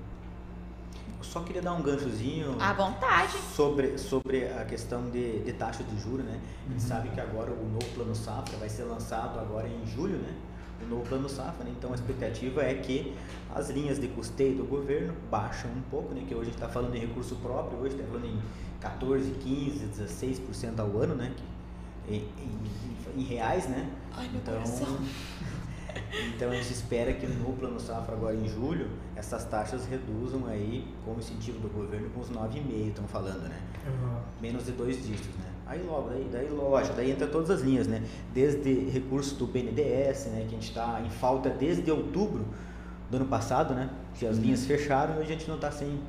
Eu 1.19 1.25
só 1.25 1.41
queria 1.41 1.63
dar 1.63 1.73
um 1.73 1.83
ganchozinho. 1.83 2.57
À 2.61 2.73
vontade. 2.73 3.33
Sobre, 3.33 3.99
sobre 3.99 4.47
a 4.47 4.65
questão 4.65 5.11
de, 5.11 5.41
de 5.41 5.53
taxa 5.53 5.83
de 5.83 5.99
juros, 6.01 6.25
né? 6.25 6.39
A 6.67 6.73
gente 6.73 6.83
uhum. 6.83 6.89
sabe 6.89 7.09
que 7.09 7.21
agora 7.21 7.51
o 7.51 7.69
novo 7.69 7.87
plano 7.95 8.15
safra 8.15 8.57
vai 8.59 8.69
ser 8.69 8.85
lançado 8.85 9.39
agora 9.41 9.67
em 9.67 9.87
julho, 9.87 10.19
né? 10.19 10.35
O 10.83 10.87
novo 10.89 11.03
plano 11.09 11.29
safra, 11.29 11.65
né? 11.65 11.73
Então 11.77 11.93
a 11.93 11.95
expectativa 11.95 12.63
é 12.63 12.75
que 12.75 13.15
as 13.55 13.71
linhas 13.71 13.99
de 13.99 14.09
custeio 14.09 14.57
do 14.57 14.65
governo 14.65 15.15
baixam 15.31 15.71
um 15.71 15.83
pouco, 15.91 16.15
né? 16.15 16.25
Que 16.27 16.35
hoje 16.35 16.43
a 16.43 16.45
gente 16.47 16.55
está 16.55 16.69
falando 16.69 16.95
em 16.95 17.01
recurso 17.01 17.37
próprio, 17.37 17.79
hoje 17.81 17.97
está 17.97 18.07
falando 18.07 18.27
em 18.27 18.41
14, 18.81 19.31
15, 19.31 19.87
16% 19.87 20.79
ao 20.79 20.99
ano, 20.99 21.15
né? 21.15 21.35
Em, 22.09 22.25
em, 22.39 23.21
em, 23.21 23.25
reais, 23.25 23.69
né? 23.69 23.91
Ai, 24.13 24.29
meu 24.29 24.41
então, 24.41 24.55
coração. 24.55 24.99
então 26.35 26.51
a 26.51 26.55
gente 26.55 26.73
espera 26.73 27.13
que 27.13 27.27
no 27.27 27.53
plano 27.55 27.79
safra 27.81 28.15
agora 28.15 28.35
em 28.35 28.49
julho 28.49 28.89
essas 29.17 29.45
taxas 29.45 29.85
reduzam 29.87 30.47
aí 30.47 30.87
com 31.05 31.13
o 31.13 31.19
incentivo 31.19 31.59
do 31.59 31.69
governo 31.69 32.09
com 32.11 32.21
os 32.21 32.31
9,5 32.31 32.89
estão 32.89 33.09
falando, 33.09 33.49
né? 33.49 33.61
Uhum. 33.87 34.21
Menos 34.41 34.65
de 34.65 34.73
dois 34.73 34.97
dígitos, 34.97 35.35
né? 35.37 35.53
Aí 35.69 35.83
logo, 35.87 36.09
daí, 36.09 36.27
daí 36.33 36.49
lógico, 36.49 36.97
daí 36.97 37.11
entra 37.11 37.27
todas 37.27 37.51
as 37.51 37.61
linhas, 37.61 37.87
né? 37.87 38.03
Desde 38.33 38.89
recurso 38.89 39.35
do 39.35 39.47
BNDES, 39.47 40.27
né? 40.27 40.41
Que 40.41 40.47
a 40.47 40.59
gente 40.59 40.69
está 40.69 41.03
em 41.05 41.11
falta 41.11 41.51
desde 41.51 41.91
outubro 41.91 42.47
do 43.11 43.17
ano 43.19 43.27
passado, 43.27 43.75
né? 43.75 43.91
Que 44.15 44.27
as 44.27 44.37
uhum. 44.37 44.45
linhas 44.45 44.65
fecharam 44.65 45.21
e 45.21 45.23
a 45.23 45.27
gente 45.27 45.47
não 45.47 45.57
está 45.57 45.71
sem 45.71 46.01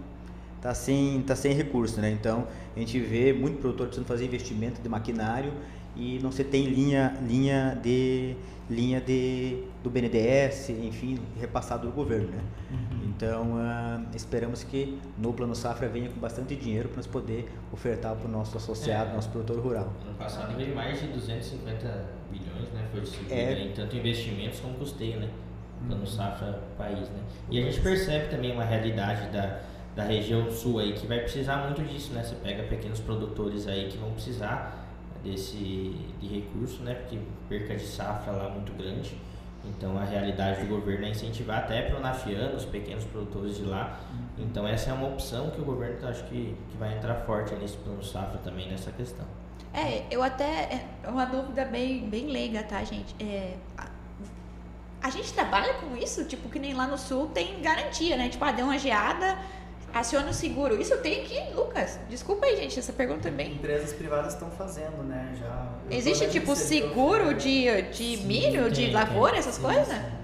tá 0.61 0.73
sem, 0.73 1.21
tá 1.23 1.35
sem 1.35 1.53
recurso, 1.53 1.99
né? 1.99 2.09
Então 2.11 2.47
a 2.75 2.79
gente 2.79 2.99
vê 2.99 3.33
muito 3.33 3.59
produtor 3.59 3.87
precisando 3.87 4.07
fazer 4.07 4.25
investimento 4.25 4.81
de 4.81 4.89
maquinário 4.89 5.53
e 5.95 6.19
não 6.21 6.31
se 6.31 6.43
tem 6.43 6.65
linha, 6.65 7.17
linha 7.21 7.77
de 7.81 8.35
linha 8.69 9.01
de 9.01 9.63
do 9.83 9.89
BNDES, 9.89 10.69
enfim, 10.69 11.17
repassado 11.39 11.87
do 11.87 11.93
governo, 11.93 12.27
né? 12.29 12.43
Uhum. 12.69 12.99
Então 13.05 13.53
uh, 13.53 14.05
esperamos 14.15 14.63
que 14.63 14.99
no 15.17 15.33
plano 15.33 15.55
safra 15.55 15.87
venha 15.89 16.09
com 16.09 16.19
bastante 16.19 16.55
dinheiro 16.55 16.89
para 16.89 16.97
nós 16.97 17.07
poder 17.07 17.49
ofertar 17.71 18.15
para 18.15 18.27
o 18.27 18.31
nosso 18.31 18.57
associado, 18.57 19.11
é. 19.11 19.13
nosso 19.13 19.29
produtor 19.29 19.59
rural. 19.59 19.91
Ano 20.05 20.15
passado 20.15 20.55
veio 20.55 20.75
mais 20.75 20.99
de 20.99 21.07
250 21.07 22.05
bilhões, 22.29 22.69
né? 22.71 22.87
Foi 22.91 23.01
distribuído 23.01 23.33
é. 23.33 23.61
em 23.63 23.71
tanto 23.71 23.95
investimentos 23.95 24.59
como 24.59 24.75
custeio, 24.75 25.19
né? 25.19 25.29
Plano 25.87 26.01
uhum. 26.01 26.07
safra 26.07 26.61
país, 26.77 27.09
né? 27.09 27.21
E 27.49 27.57
a 27.57 27.63
gente 27.63 27.81
percebe 27.81 28.29
também 28.29 28.51
uma 28.51 28.65
realidade 28.65 29.31
da 29.31 29.61
da 29.95 30.03
região 30.03 30.49
sul 30.49 30.79
aí 30.79 30.93
que 30.93 31.05
vai 31.07 31.19
precisar 31.19 31.57
muito 31.57 31.81
disso, 31.83 32.13
né? 32.13 32.23
Você 32.23 32.35
pega 32.35 32.63
pequenos 32.63 32.99
produtores 32.99 33.67
aí 33.67 33.89
que 33.89 33.97
vão 33.97 34.11
precisar 34.11 34.78
desse 35.23 35.95
de 36.19 36.27
recurso, 36.27 36.83
né? 36.83 36.95
Porque 36.95 37.19
perca 37.47 37.75
de 37.75 37.85
safra 37.85 38.31
lá 38.33 38.49
muito 38.49 38.71
grande. 38.73 39.17
Então 39.65 39.97
a 39.97 40.03
realidade 40.03 40.61
do 40.61 40.67
governo 40.67 41.05
é 41.05 41.09
incentivar 41.09 41.59
até 41.59 41.81
para 41.83 41.97
o 41.97 42.01
Nafiano, 42.01 42.55
os 42.55 42.65
pequenos 42.65 43.03
produtores 43.05 43.57
de 43.57 43.63
lá. 43.63 43.99
Então 44.37 44.67
essa 44.67 44.91
é 44.91 44.93
uma 44.93 45.07
opção 45.07 45.49
que 45.51 45.59
o 45.59 45.65
governo 45.65 46.07
acho 46.07 46.23
que, 46.25 46.55
que 46.69 46.77
vai 46.77 46.97
entrar 46.97 47.15
forte 47.25 47.53
nesse 47.55 47.77
plano 47.77 48.03
safra 48.03 48.39
também 48.39 48.69
nessa 48.69 48.91
questão. 48.91 49.25
É, 49.73 50.05
eu 50.09 50.23
até. 50.23 50.87
É 51.03 51.09
uma 51.09 51.25
dúvida 51.25 51.65
bem, 51.65 52.09
bem 52.09 52.27
leiga, 52.27 52.63
tá, 52.63 52.83
gente? 52.83 53.15
É, 53.19 53.55
a, 53.77 53.87
a 55.01 55.09
gente 55.09 55.31
trabalha 55.33 55.75
com 55.75 55.95
isso? 55.95 56.25
Tipo, 56.25 56.49
que 56.49 56.59
nem 56.59 56.73
lá 56.73 56.87
no 56.87 56.97
sul 56.97 57.27
tem 57.27 57.61
garantia, 57.61 58.17
né? 58.17 58.29
Tipo, 58.29 58.45
ah, 58.45 58.51
deu 58.51 58.65
uma 58.65 58.77
geada, 58.77 59.37
aciona 59.93 60.29
o 60.29 60.33
seguro. 60.33 60.79
Isso 60.79 60.97
tem 60.97 61.21
aqui, 61.21 61.39
Lucas? 61.55 61.99
Desculpa 62.09 62.45
aí, 62.45 62.57
gente, 62.57 62.79
essa 62.79 62.93
pergunta 62.93 63.27
é 63.27 63.31
bem. 63.31 63.53
Empresas 63.53 63.93
privadas 63.93 64.33
estão 64.33 64.49
fazendo, 64.51 65.03
né? 65.03 65.35
Já. 65.39 65.67
Existe 65.89 66.27
tipo 66.29 66.55
seguro 66.55 67.33
de, 67.33 67.81
de 67.83 68.17
Sim, 68.17 68.25
milho, 68.25 68.63
tem, 68.63 68.71
de 68.87 68.91
lavoura, 68.91 69.37
essas 69.37 69.57
coisas? 69.57 69.87
Uhum. 69.87 70.18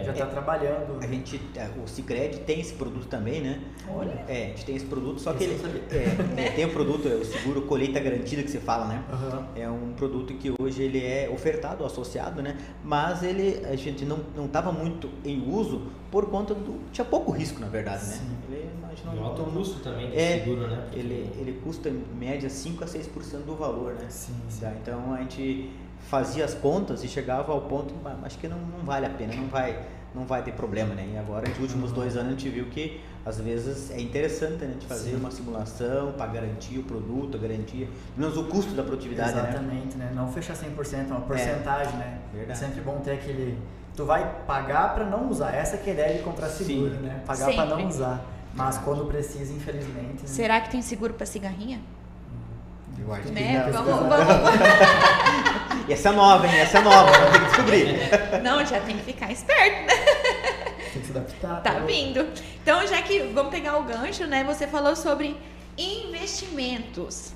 É. 0.00 0.04
já 0.04 0.12
está 0.12 0.26
trabalhando. 0.26 0.98
A 1.00 1.06
gente, 1.06 1.40
é, 1.56 1.68
o 1.82 1.86
Cicred 1.86 2.38
tem 2.40 2.60
esse 2.60 2.74
produto 2.74 3.06
também, 3.06 3.40
né? 3.40 3.60
Olha. 3.88 4.24
É, 4.28 4.44
a 4.44 4.48
gente 4.48 4.64
tem 4.64 4.76
esse 4.76 4.86
produto, 4.86 5.20
só 5.20 5.32
que 5.32 5.44
Esse 5.44 5.64
ele 5.64 5.82
é, 5.90 6.46
é, 6.46 6.50
tem 6.50 6.64
o 6.64 6.70
produto, 6.72 7.08
é 7.08 7.14
o 7.14 7.24
seguro 7.24 7.62
colheita 7.62 8.00
garantida 8.00 8.42
que 8.42 8.50
se 8.50 8.58
fala, 8.58 8.86
né? 8.86 9.02
Aham. 9.12 9.46
É 9.56 9.68
um 9.68 9.92
produto 9.94 10.34
que 10.34 10.52
hoje 10.60 10.82
ele 10.82 11.04
é 11.04 11.28
ofertado, 11.32 11.84
associado, 11.84 12.42
né? 12.42 12.56
Mas 12.84 13.22
ele 13.22 13.64
a 13.66 13.76
gente 13.76 14.04
não 14.04 14.20
não 14.36 14.46
estava 14.46 14.72
muito 14.72 15.08
em 15.24 15.48
uso 15.48 15.82
por 16.10 16.26
conta 16.26 16.54
do 16.54 16.80
tinha 16.92 17.04
pouco 17.04 17.32
risco 17.32 17.58
na 17.60 17.68
verdade, 17.68 18.04
né? 18.04 18.12
Sim. 18.12 18.36
Ele, 18.50 18.68
a 18.84 18.94
gente 18.94 19.16
E 19.16 19.18
o 19.18 19.24
alto 19.24 19.44
custo 19.44 19.80
também 19.80 20.10
desse 20.10 20.22
É, 20.22 20.38
seguro, 20.40 20.66
né? 20.68 20.76
Porque 20.82 20.98
ele, 20.98 21.30
ele 21.38 21.60
custa 21.64 21.88
em 21.88 22.04
média 22.18 22.50
5 22.50 22.84
a 22.84 22.86
6% 22.86 23.44
do 23.46 23.56
valor, 23.56 23.94
né? 23.94 24.06
Sim, 24.08 24.34
sim. 24.48 24.60
Tá, 24.60 24.72
Então 24.80 25.14
a 25.14 25.18
gente 25.18 25.70
fazia 26.08 26.44
as 26.44 26.54
contas 26.54 27.02
e 27.04 27.08
chegava 27.08 27.52
ao 27.52 27.62
ponto, 27.62 27.94
"Ah, 28.04 28.16
acho 28.24 28.38
que 28.38 28.48
não, 28.48 28.58
não 28.58 28.84
vale 28.84 29.06
a 29.06 29.10
pena, 29.10 29.34
não 29.34 29.46
vai, 29.48 29.78
não 30.14 30.24
vai 30.24 30.42
ter 30.42 30.52
problema, 30.52 30.94
né? 30.94 31.08
E 31.14 31.16
agora, 31.18 31.48
nos 31.48 31.58
últimos 31.58 31.90
Uhum. 31.90 31.96
dois 31.96 32.16
anos, 32.16 32.28
a 32.28 32.30
gente 32.32 32.48
viu 32.48 32.66
que 32.66 33.00
às 33.24 33.38
vezes 33.40 33.90
é 33.92 34.00
interessante 34.00 34.56
né, 34.64 34.66
a 34.66 34.72
gente 34.72 34.86
fazer 34.86 35.10
Sim. 35.10 35.16
uma 35.16 35.30
simulação 35.30 36.12
para 36.12 36.26
garantir 36.26 36.78
o 36.78 36.82
produto, 36.82 37.38
garantir, 37.38 37.88
pelo 38.16 38.28
menos 38.28 38.36
o 38.36 38.44
custo 38.44 38.72
da 38.74 38.82
produtividade, 38.82 39.32
né? 39.34 39.48
Exatamente, 39.48 39.96
né? 39.96 40.12
Não 40.14 40.30
fechar 40.32 40.54
100%, 40.56 41.10
é 41.10 41.12
uma 41.14 41.20
porcentagem, 41.20 41.96
né? 41.96 42.18
Verdade. 42.34 42.50
É 42.62 42.66
sempre 42.68 42.80
bom 42.82 42.98
ter 42.98 43.12
aquele. 43.12 43.56
Tu 43.96 44.04
vai 44.04 44.42
pagar 44.46 44.94
para 44.94 45.04
não 45.04 45.28
usar. 45.30 45.54
Essa 45.54 45.76
que 45.76 45.88
é 45.88 45.92
a 45.92 45.94
ideia 45.94 46.16
de 46.18 46.24
comprar 46.24 46.48
seguro, 46.48 46.94
Sim. 46.94 47.00
né? 47.02 47.22
Pagar 47.26 47.52
para 47.54 47.66
não 47.66 47.86
usar. 47.88 48.24
Mas 48.54 48.76
quando 48.78 49.06
precisa, 49.06 49.52
infelizmente. 49.52 50.22
né? 50.22 50.26
Será 50.26 50.60
que 50.60 50.70
tem 50.70 50.82
seguro 50.82 51.14
pra 51.14 51.24
cigarrinha? 51.24 51.80
Eu 52.98 53.12
acho 53.12 53.22
que 53.22 53.32
Né? 53.32 53.64
não. 53.72 53.84
Vamos, 53.84 54.08
vamos. 54.08 54.12
E 55.88 55.92
essa 55.94 56.10
é 56.10 56.12
nova, 56.12 56.46
hein? 56.46 56.58
Essa 56.60 56.78
é 56.78 56.80
nova, 56.80 57.10
vamos 57.10 57.32
ter 57.32 57.38
que 57.40 57.46
descobrir. 57.46 57.96
Não, 58.44 58.64
já 58.64 58.78
tem 58.80 58.96
que 58.96 59.02
ficar 59.02 59.32
esperto, 59.32 59.80
né? 59.86 59.94
Tem 60.92 61.02
que 61.02 61.06
se 61.06 61.10
adaptar. 61.10 61.60
Tá 61.60 61.72
vindo. 61.80 62.24
Então, 62.62 62.86
já 62.86 63.02
que 63.02 63.18
vamos 63.34 63.50
pegar 63.50 63.76
o 63.78 63.82
gancho, 63.82 64.24
né? 64.28 64.44
Você 64.44 64.68
falou 64.68 64.94
sobre 64.94 65.36
investimentos. 65.76 67.32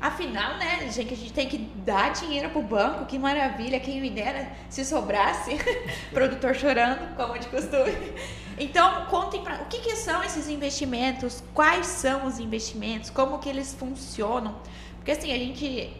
Afinal, 0.00 0.58
né, 0.58 0.88
gente, 0.90 1.14
a 1.14 1.16
gente 1.16 1.32
tem 1.32 1.48
que 1.48 1.56
dar 1.56 2.12
dinheiro 2.12 2.50
pro 2.50 2.60
banco, 2.60 3.06
que 3.06 3.16
maravilha, 3.18 3.78
quem 3.80 4.00
me 4.00 4.10
dera 4.10 4.48
se 4.68 4.84
sobrasse, 4.84 5.56
produtor 6.12 6.54
chorando, 6.54 7.14
como 7.16 7.38
de 7.38 7.46
costume. 7.46 7.92
Então, 8.58 9.06
contem 9.06 9.42
pra 9.42 9.56
o 9.62 9.66
que, 9.66 9.80
que 9.80 9.96
são 9.96 10.22
esses 10.22 10.48
investimentos, 10.48 11.42
quais 11.52 11.86
são 11.86 12.26
os 12.26 12.38
investimentos, 12.38 13.10
como 13.10 13.38
que 13.38 13.48
eles 13.48 13.74
funcionam. 13.74 14.54
Porque 14.96 15.10
assim, 15.10 15.32
a 15.32 15.36
gente, 15.38 15.94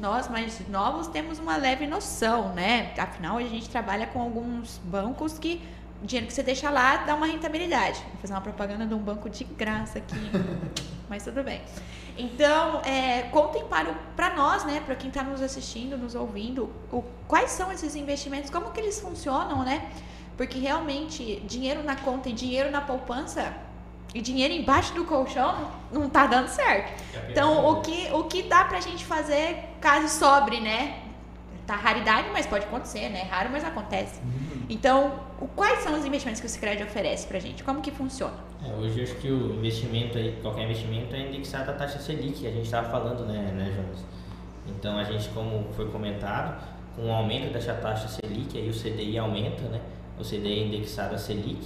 nós 0.00 0.28
mais 0.28 0.60
novos 0.68 1.06
temos 1.08 1.38
uma 1.38 1.56
leve 1.56 1.86
noção, 1.86 2.52
né? 2.54 2.92
Afinal, 2.98 3.38
a 3.38 3.42
gente 3.42 3.68
trabalha 3.70 4.06
com 4.06 4.20
alguns 4.20 4.78
bancos 4.84 5.38
que 5.38 5.62
o 6.02 6.06
dinheiro 6.06 6.26
que 6.28 6.32
você 6.32 6.42
deixa 6.42 6.70
lá 6.70 6.98
dá 6.98 7.14
uma 7.14 7.26
rentabilidade. 7.26 7.98
Vou 8.12 8.20
fazer 8.20 8.32
uma 8.34 8.40
propaganda 8.40 8.86
de 8.86 8.94
um 8.94 8.98
banco 8.98 9.28
de 9.28 9.42
graça 9.44 9.98
aqui, 9.98 10.30
mas 11.08 11.24
tudo 11.24 11.42
bem. 11.42 11.60
Então, 12.16 12.80
é, 12.82 13.22
contem 13.32 13.64
para, 13.64 13.90
o- 13.90 13.94
para 14.14 14.34
nós, 14.34 14.64
né, 14.64 14.80
para 14.84 14.94
quem 14.94 15.08
está 15.08 15.22
nos 15.22 15.40
assistindo, 15.40 15.96
nos 15.96 16.14
ouvindo, 16.14 16.70
o, 16.92 17.02
quais 17.26 17.50
são 17.52 17.70
esses 17.72 17.94
investimentos, 17.96 18.50
como 18.50 18.70
que 18.72 18.80
eles 18.80 19.00
funcionam, 19.00 19.64
né? 19.64 19.88
Porque 20.38 20.58
realmente, 20.58 21.40
dinheiro 21.46 21.82
na 21.82 21.96
conta 21.96 22.28
e 22.28 22.32
dinheiro 22.32 22.70
na 22.70 22.80
poupança 22.80 23.52
e 24.14 24.20
dinheiro 24.22 24.54
embaixo 24.54 24.94
do 24.94 25.04
colchão 25.04 25.68
não, 25.92 26.08
tá 26.08 26.26
dando 26.26 26.46
certo. 26.48 27.02
Então, 27.28 27.68
o 27.68 27.82
que, 27.82 28.08
o 28.12 28.24
que 28.24 28.44
dá 28.44 28.64
pra 28.64 28.80
gente 28.80 29.04
fazer 29.04 29.58
caso 29.80 30.08
sobre, 30.08 30.60
né? 30.60 31.00
Tá 31.66 31.74
raridade, 31.74 32.28
mas 32.32 32.46
pode 32.46 32.64
acontecer, 32.64 33.10
né? 33.10 33.22
Raro, 33.28 33.50
mas 33.52 33.62
acontece. 33.64 34.20
Uhum. 34.22 34.62
Então, 34.70 35.20
o- 35.40 35.48
quais 35.48 35.80
são 35.80 35.92
os 35.98 36.04
investimentos 36.06 36.40
que 36.40 36.46
o 36.46 36.48
Sicredi 36.48 36.82
oferece 36.84 37.26
pra 37.26 37.38
gente? 37.40 37.62
Como 37.64 37.82
que 37.82 37.90
funciona? 37.90 38.32
É, 38.64 38.72
hoje 38.76 38.98
eu 39.00 39.04
acho 39.04 39.16
que 39.16 39.28
o 39.30 39.52
investimento 39.54 40.16
aí, 40.16 40.38
qualquer 40.40 40.62
investimento 40.62 41.14
é 41.14 41.28
indexado 41.28 41.70
à 41.70 41.74
taxa 41.74 41.98
Selic, 41.98 42.46
a 42.46 42.50
gente 42.50 42.64
estava 42.64 42.88
falando, 42.88 43.26
né, 43.26 43.52
né, 43.54 43.72
Jonas? 43.76 43.98
Então 44.68 44.96
a 44.98 45.04
gente, 45.04 45.28
como 45.30 45.66
foi 45.74 45.90
comentado, 45.90 46.58
com 46.96 47.06
o 47.10 47.12
aumento 47.12 47.52
dessa 47.52 47.74
taxa 47.74 48.08
Selic, 48.08 48.56
aí 48.56 48.68
o 48.70 48.72
CDI 48.72 49.18
aumenta, 49.18 49.62
né? 49.64 49.80
O 50.18 50.22
CDI 50.22 50.60
é 50.60 50.66
indexado 50.66 51.14
à 51.14 51.18
Selic, 51.18 51.64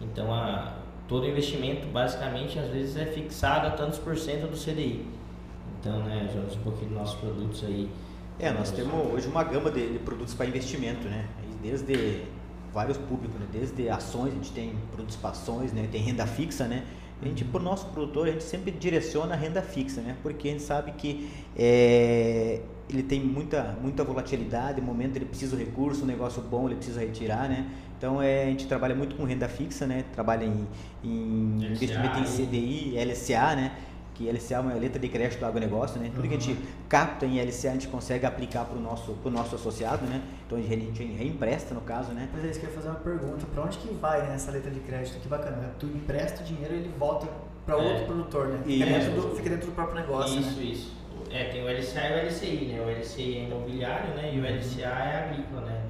então 0.00 0.32
a, 0.32 0.74
todo 1.06 1.26
investimento 1.26 1.86
basicamente 1.88 2.58
às 2.58 2.70
vezes 2.70 2.96
é 2.96 3.06
fixado 3.06 3.66
a 3.66 3.70
tantos 3.70 3.98
por 3.98 4.16
cento 4.16 4.50
do 4.50 4.56
CDI. 4.56 5.04
Então, 5.80 5.98
né, 6.04 6.28
Jonas, 6.32 6.56
um 6.56 6.60
pouquinho 6.60 6.90
dos 6.90 6.98
nossos 6.98 7.18
produtos 7.20 7.64
aí. 7.64 7.90
É, 8.38 8.50
nós 8.52 8.70
temos 8.70 9.12
hoje 9.12 9.28
uma 9.28 9.42
gama 9.42 9.70
de, 9.70 9.92
de 9.92 9.98
produtos 9.98 10.34
para 10.34 10.46
investimento, 10.46 11.08
né? 11.08 11.26
Desde 11.62 12.22
vários 12.72 12.96
públicos, 12.96 13.38
né? 13.38 13.46
Desde 13.52 13.88
ações, 13.88 14.32
a 14.32 14.34
gente 14.36 14.52
tem 14.52 14.74
produtos 14.92 15.16
para 15.16 15.30
ações, 15.30 15.72
né? 15.72 15.88
Tem 15.90 16.00
renda 16.02 16.26
fixa, 16.26 16.66
né? 16.66 16.84
A 17.20 17.26
gente, 17.26 17.44
pro 17.44 17.62
nosso 17.62 17.86
produtor, 17.86 18.28
a 18.28 18.32
gente 18.32 18.44
sempre 18.44 18.70
direciona 18.70 19.34
a 19.34 19.36
renda 19.36 19.60
fixa, 19.60 20.00
né? 20.00 20.16
Porque 20.22 20.48
a 20.48 20.50
gente 20.52 20.62
sabe 20.62 20.92
que 20.92 21.30
é, 21.56 22.62
ele 22.88 23.02
tem 23.02 23.20
muita, 23.20 23.76
muita 23.80 24.02
volatilidade, 24.02 24.80
no 24.80 24.86
momento 24.86 25.16
ele 25.16 25.26
precisa 25.26 25.54
do 25.54 25.62
recurso, 25.62 26.02
um 26.02 26.06
negócio 26.06 26.42
bom 26.42 26.66
ele 26.66 26.76
precisa 26.76 27.00
retirar, 27.00 27.48
né? 27.48 27.68
Então 28.00 28.22
é, 28.22 28.44
a 28.44 28.46
gente 28.46 28.66
trabalha 28.66 28.94
muito 28.94 29.14
com 29.14 29.24
renda 29.24 29.46
fixa, 29.46 29.86
né? 29.86 30.06
Trabalha 30.14 30.46
em, 30.46 30.66
em 31.04 31.58
LCA, 31.58 31.66
investimento 31.74 32.18
em 32.18 32.22
né? 32.22 32.26
CDI, 32.26 32.94
LCA, 32.98 33.56
né? 33.56 33.72
Que 34.14 34.26
LCA 34.30 34.54
é 34.54 34.60
uma 34.60 34.72
letra 34.72 34.98
de 34.98 35.06
crédito 35.06 35.38
do 35.38 35.44
agronegócio, 35.44 36.00
né? 36.00 36.10
Tudo 36.14 36.26
que 36.26 36.34
a 36.34 36.38
gente 36.40 36.58
capta 36.88 37.26
em 37.26 37.38
LCA 37.38 37.68
a 37.68 37.72
gente 37.72 37.88
consegue 37.88 38.24
aplicar 38.24 38.64
para 38.64 38.78
o 38.78 38.80
nosso, 38.80 39.12
pro 39.16 39.30
nosso 39.30 39.54
associado, 39.54 40.06
né? 40.06 40.22
Então 40.46 40.56
a 40.56 40.62
gente 40.62 41.04
reempresta 41.04 41.74
no 41.74 41.82
caso, 41.82 42.12
né? 42.12 42.26
Mas 42.32 42.42
é 42.42 42.48
isso 42.48 42.60
que 42.60 42.64
eu 42.64 42.70
ia 42.70 42.76
fazer 42.76 42.88
uma 42.88 43.00
pergunta. 43.00 43.44
Pra 43.52 43.64
onde 43.64 43.76
que 43.76 43.92
vai 43.96 44.22
né, 44.26 44.34
essa 44.34 44.50
letra 44.50 44.70
de 44.70 44.80
crédito? 44.80 45.20
Que 45.20 45.28
bacana. 45.28 45.70
Tu 45.78 45.84
empresta 45.84 46.40
o 46.42 46.44
dinheiro 46.46 46.74
e 46.74 46.78
ele 46.78 46.94
volta 46.98 47.28
pra 47.66 47.74
É. 47.76 47.86
outro 47.86 48.06
produtor, 48.06 48.48
né? 48.48 48.60
Fica 48.64 48.86
dentro, 48.86 49.12
do, 49.12 49.36
fica 49.36 49.50
dentro 49.50 49.66
do 49.66 49.72
próprio 49.72 50.00
negócio, 50.00 50.40
isso, 50.40 50.56
né? 50.58 50.64
isso. 50.64 51.00
É, 51.30 51.44
tem 51.44 51.62
o 51.62 51.66
LCA 51.68 52.08
e 52.08 52.12
o 52.24 52.26
LCI, 52.26 52.64
né? 52.72 52.80
O 52.80 52.88
LCI 52.98 53.36
é 53.36 53.44
imobiliário, 53.44 54.14
né? 54.14 54.32
E 54.34 54.40
o 54.40 54.42
LCA 54.42 54.88
é 54.88 55.24
agrícola, 55.28 55.60
né? 55.66 55.82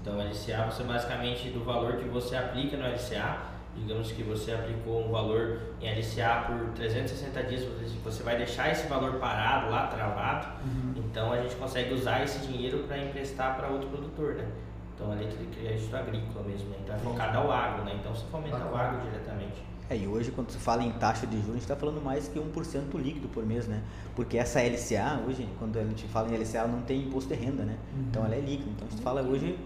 Então, 0.00 0.16
o 0.16 0.20
LCA, 0.22 0.64
você 0.70 0.82
basicamente, 0.82 1.50
do 1.50 1.62
valor 1.64 1.96
que 1.96 2.08
você 2.08 2.36
aplica 2.36 2.76
no 2.76 2.84
LCA, 2.84 3.38
digamos 3.76 4.10
que 4.12 4.22
você 4.22 4.52
aplicou 4.52 5.06
um 5.06 5.10
valor 5.10 5.60
em 5.80 5.86
LCA 5.88 6.44
por 6.46 6.72
360 6.74 7.42
dias, 7.44 7.62
você- 7.64 7.96
você 8.02 8.22
vai 8.22 8.36
deixar 8.36 8.70
esse 8.72 8.86
valor 8.88 9.14
parado 9.14 9.70
lá, 9.70 9.86
travado, 9.88 10.48
Uhum. 10.64 10.94
então 10.96 11.32
a 11.32 11.40
gente 11.42 11.54
consegue 11.56 11.94
usar 11.94 12.22
esse 12.24 12.38
dinheiro 12.46 12.84
para 12.88 12.98
emprestar 12.98 13.56
para 13.56 13.68
outro 13.68 13.88
produtor, 13.88 14.34
né? 14.34 14.46
Então, 14.94 15.12
a 15.12 15.14
letra 15.14 15.36
de 15.38 15.46
crédito 15.46 15.94
agrícola 15.96 16.44
mesmo, 16.46 16.68
né? 16.70 16.76
Então, 16.82 16.94
é 16.94 16.98
focada 16.98 17.38
ao 17.38 17.50
agro, 17.50 17.84
né? 17.84 17.96
Então, 17.98 18.14
você 18.14 18.24
fomenta 18.30 18.56
o 18.58 18.76
agro 18.76 19.00
diretamente. 19.02 19.62
É, 19.88 19.96
e 19.96 20.06
hoje 20.06 20.30
quando 20.30 20.50
se 20.50 20.58
fala 20.58 20.82
em 20.84 20.92
taxa 20.92 21.26
de 21.26 21.32
juros, 21.36 21.50
a 21.50 21.52
gente 21.54 21.62
está 21.62 21.74
falando 21.76 22.00
mais 22.02 22.28
que 22.28 22.38
1% 22.38 22.96
líquido 22.96 23.28
por 23.28 23.44
mês, 23.44 23.66
né? 23.66 23.82
Porque 24.14 24.38
essa 24.38 24.60
LCA, 24.62 25.20
hoje, 25.26 25.48
quando 25.58 25.78
a 25.78 25.84
gente 25.84 26.06
fala 26.06 26.28
em 26.28 26.34
LCA, 26.36 26.60
ela 26.60 26.68
não 26.68 26.82
tem 26.82 27.00
imposto 27.02 27.34
de 27.34 27.40
renda, 27.40 27.64
né? 27.64 27.76
Uhum. 27.94 28.04
Então 28.08 28.24
ela 28.24 28.34
é 28.36 28.40
líquida. 28.40 28.70
Então 28.70 28.86
a 28.86 28.90
gente 28.90 29.02
fala 29.02 29.22
hoje, 29.22 29.58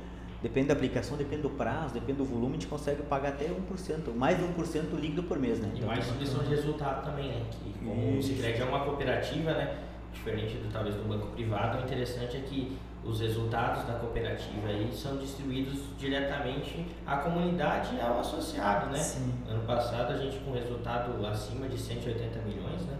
depende 0.44 0.68
da 0.68 0.74
aplicação, 0.74 1.16
depende 1.16 1.40
do 1.40 1.48
prazo, 1.48 1.94
depende 1.94 2.18
do 2.18 2.24
volume, 2.26 2.50
a 2.50 2.52
gente 2.61 2.66
consegue 2.66 3.02
pagar 3.04 3.30
até 3.30 3.46
1%, 3.46 4.14
mais 4.14 4.37
de 4.37 4.44
1% 4.44 4.94
líquido 5.00 5.22
por 5.22 5.38
mês, 5.38 5.59
né? 5.59 5.70
E 5.72 5.78
Então, 5.78 5.88
mais 5.88 6.00
distribuição 6.00 6.44
de 6.44 6.50
resultado 6.50 7.02
também, 7.07 7.28
né? 7.28 7.46
Que 7.50 7.72
como 7.78 8.18
o. 8.18 8.22
Sicredi 8.22 8.61
é 8.61 8.64
uma 8.66 8.85
cooperativa, 8.85 9.52
né? 9.52 9.78
Diferente 10.12 10.59
do 10.59 10.70
talvez 10.70 10.94
do 10.96 11.09
banco 11.09 11.28
privado, 11.28 11.78
o 11.78 11.85
interessante 11.85 12.37
é 12.37 12.40
que 12.40 12.76
os 13.02 13.20
resultados 13.20 13.87
da 13.87 13.94
cooperativa 13.94 14.68
aí 14.68 14.90
são 14.92 15.16
distribuídos 15.16 15.80
diretamente 15.98 16.87
à 17.07 17.16
comunidade 17.16 17.96
e 17.96 18.00
ao 18.00 18.20
associado, 18.20 18.90
né? 18.90 18.98
Sim. 18.98 19.33
Ano 19.48 19.62
passado 19.62 20.12
a 20.12 20.16
gente 20.18 20.38
com 20.40 20.52
resultado 20.52 21.26
acima 21.26 21.66
de 21.66 21.78
180 21.78 22.38
milhões, 22.40 22.83
né? 22.83 22.98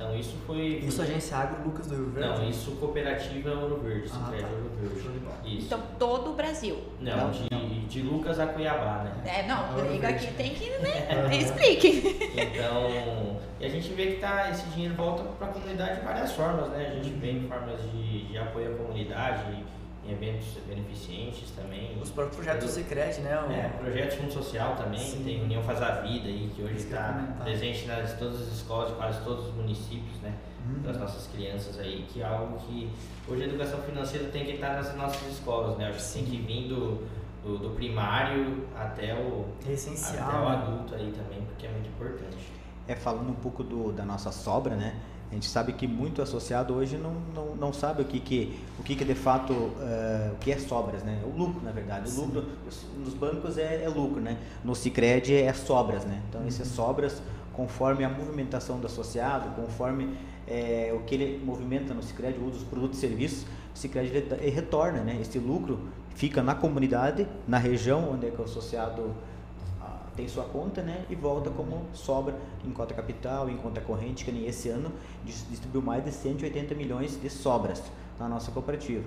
Então 0.00 0.16
isso 0.16 0.34
foi. 0.46 0.82
Isso 0.82 1.02
agência 1.02 1.36
Agro 1.36 1.62
Lucas 1.62 1.86
do 1.86 1.94
Rio 1.94 2.10
Verde? 2.10 2.40
Não, 2.40 2.48
isso 2.48 2.70
cooperativa 2.76 3.50
Ouro 3.50 3.82
Verde, 3.82 4.08
Ah, 4.10 4.16
Sicredi 4.16 4.44
tá. 4.44 4.48
Ouro 4.48 4.70
Verde. 4.80 5.58
Isso. 5.58 5.66
Então, 5.66 5.82
todo 5.98 6.30
o 6.30 6.34
Brasil. 6.34 6.78
não, 6.98 7.30
de, 7.30 7.80
de 7.86 8.00
Lucas 8.00 8.40
a 8.40 8.46
Cuiabá, 8.46 9.04
né? 9.04 9.12
É, 9.26 9.46
não, 9.46 9.74
Ouro 9.74 9.92
liga 9.92 10.08
aqui, 10.08 10.32
tem 10.32 10.54
que, 10.54 10.70
né? 10.78 11.06
Explique. 11.36 12.16
Então, 12.34 13.36
e 13.60 13.66
a 13.66 13.68
gente 13.68 13.92
vê 13.92 14.12
que 14.12 14.20
tá, 14.22 14.48
esse 14.50 14.64
dinheiro 14.70 14.94
volta 14.94 15.22
para 15.22 15.48
a 15.48 15.50
comunidade 15.50 16.00
de 16.00 16.06
várias 16.06 16.32
formas, 16.32 16.70
né? 16.70 16.92
A 16.92 16.94
gente 16.94 17.10
vê 17.18 17.32
em 17.32 17.46
formas 17.46 17.78
de, 17.92 18.24
de 18.26 18.38
apoio 18.38 18.72
à 18.72 18.76
comunidade, 18.78 19.62
em 20.10 20.14
eventos 20.14 20.48
beneficentes 20.66 21.50
também. 21.52 21.96
Os 22.02 22.10
próprios 22.10 22.36
projetos 22.36 22.66
do 22.66 22.70
Cicred, 22.72 23.20
né? 23.20 23.40
O- 23.40 23.52
É, 23.52 23.68
projeto 23.68 24.10
de 24.12 24.16
fundo 24.16 24.32
social 24.32 24.76
também, 24.76 24.98
Sim. 25.00 25.22
tem 25.24 25.42
União 25.42 25.62
Faz 25.62 25.80
a 25.82 26.00
Vida 26.02 26.26
aí, 26.28 26.50
que 26.54 26.62
hoje 26.62 26.76
está 26.76 27.36
presente 27.42 27.86
nas 27.86 28.12
todas 28.18 28.42
as 28.42 28.48
escolas, 28.48 28.92
quase 28.96 29.22
todos 29.24 29.46
os 29.48 29.54
municípios, 29.54 30.18
né? 30.20 30.34
Uhum. 30.66 30.82
Das 30.82 30.98
nossas 30.98 31.26
crianças 31.28 31.78
aí, 31.78 32.04
que 32.12 32.20
é 32.20 32.24
algo 32.26 32.58
que 32.58 32.90
hoje 33.28 33.42
a 33.44 33.46
educação 33.46 33.80
financeira 33.82 34.28
tem 34.28 34.44
que 34.44 34.52
estar 34.52 34.74
nas 34.74 34.94
nossas 34.96 35.26
escolas, 35.32 35.78
né? 35.78 35.88
Acho 35.88 35.98
que 36.12 36.12
tem 36.18 36.24
que 36.24 36.36
vir 36.38 36.68
do, 36.68 37.06
do, 37.42 37.58
do 37.58 37.70
primário 37.70 38.66
até 38.76 39.14
o, 39.14 39.46
É 39.66 39.72
essencial. 39.72 40.28
até 40.28 40.36
o 40.38 40.48
né? 40.48 40.56
adulto 40.56 40.94
aí 40.94 41.12
também, 41.12 41.42
porque 41.46 41.66
é 41.66 41.70
muito 41.70 41.88
importante. 41.88 42.36
É, 42.86 42.94
falando 42.94 43.30
um 43.30 43.34
pouco 43.34 43.62
do, 43.62 43.92
da 43.92 44.04
nossa 44.04 44.30
sobra, 44.32 44.74
né? 44.74 44.96
A 45.30 45.34
gente 45.34 45.46
sabe 45.46 45.72
que 45.74 45.86
muito 45.86 46.20
associado 46.20 46.74
hoje 46.74 46.96
não, 46.96 47.14
não, 47.32 47.54
não 47.54 47.72
sabe 47.72 48.02
o 48.02 48.04
que, 48.04 48.18
que, 48.18 48.58
o 48.80 48.82
que, 48.82 48.96
que 48.96 49.04
de 49.04 49.14
fato 49.14 49.52
uh, 49.52 50.32
o 50.32 50.36
que 50.40 50.50
é 50.50 50.58
sobras, 50.58 51.04
né? 51.04 51.22
O 51.24 51.38
lucro, 51.38 51.62
na 51.62 51.70
verdade. 51.70 52.10
O 52.10 52.20
lucro 52.20 52.44
nos 52.98 53.14
bancos 53.14 53.56
é, 53.56 53.84
é, 53.84 53.88
lucro, 53.88 54.20
né? 54.20 54.36
No 54.64 54.74
Cicred 54.74 55.32
é 55.32 55.52
sobras, 55.52 56.04
né? 56.04 56.20
Então, 56.28 56.44
essas 56.48 56.68
uhum. 56.70 56.74
sobras, 56.74 57.22
conforme 57.52 58.02
a 58.02 58.08
movimentação 58.08 58.80
do 58.80 58.86
associado, 58.88 59.50
conforme 59.54 60.16
é, 60.48 60.92
o 60.96 61.04
que 61.04 61.14
ele 61.14 61.44
movimenta 61.44 61.94
no 61.94 62.02
Cicred, 62.02 62.36
o 62.36 62.46
uso 62.46 62.58
dos 62.58 62.64
produtos 62.64 62.98
e 62.98 63.00
serviços, 63.00 63.44
o 63.44 63.98
ele 63.98 64.50
retorna, 64.50 64.98
né? 65.00 65.16
Esse 65.20 65.38
lucro 65.38 65.78
fica 66.16 66.42
na 66.42 66.56
comunidade, 66.56 67.24
na 67.46 67.56
região 67.56 68.10
onde 68.12 68.26
é 68.26 68.30
que 68.30 68.40
o 68.40 68.44
associado 68.44 69.14
tem 70.20 70.28
sua 70.28 70.44
conta, 70.44 70.82
né? 70.82 71.04
E 71.08 71.14
volta 71.14 71.48
como 71.50 71.86
sobra 71.94 72.34
em 72.64 72.70
conta 72.70 72.92
capital, 72.92 73.48
em 73.48 73.56
conta 73.56 73.80
corrente, 73.80 74.22
que 74.24 74.30
nem 74.30 74.46
esse 74.46 74.68
ano 74.68 74.92
distribuiu 75.24 75.82
mais 75.82 76.04
de 76.04 76.12
180 76.12 76.74
milhões 76.74 77.18
de 77.20 77.30
sobras 77.30 77.82
na 78.18 78.28
nossa 78.28 78.50
cooperativa. 78.50 79.04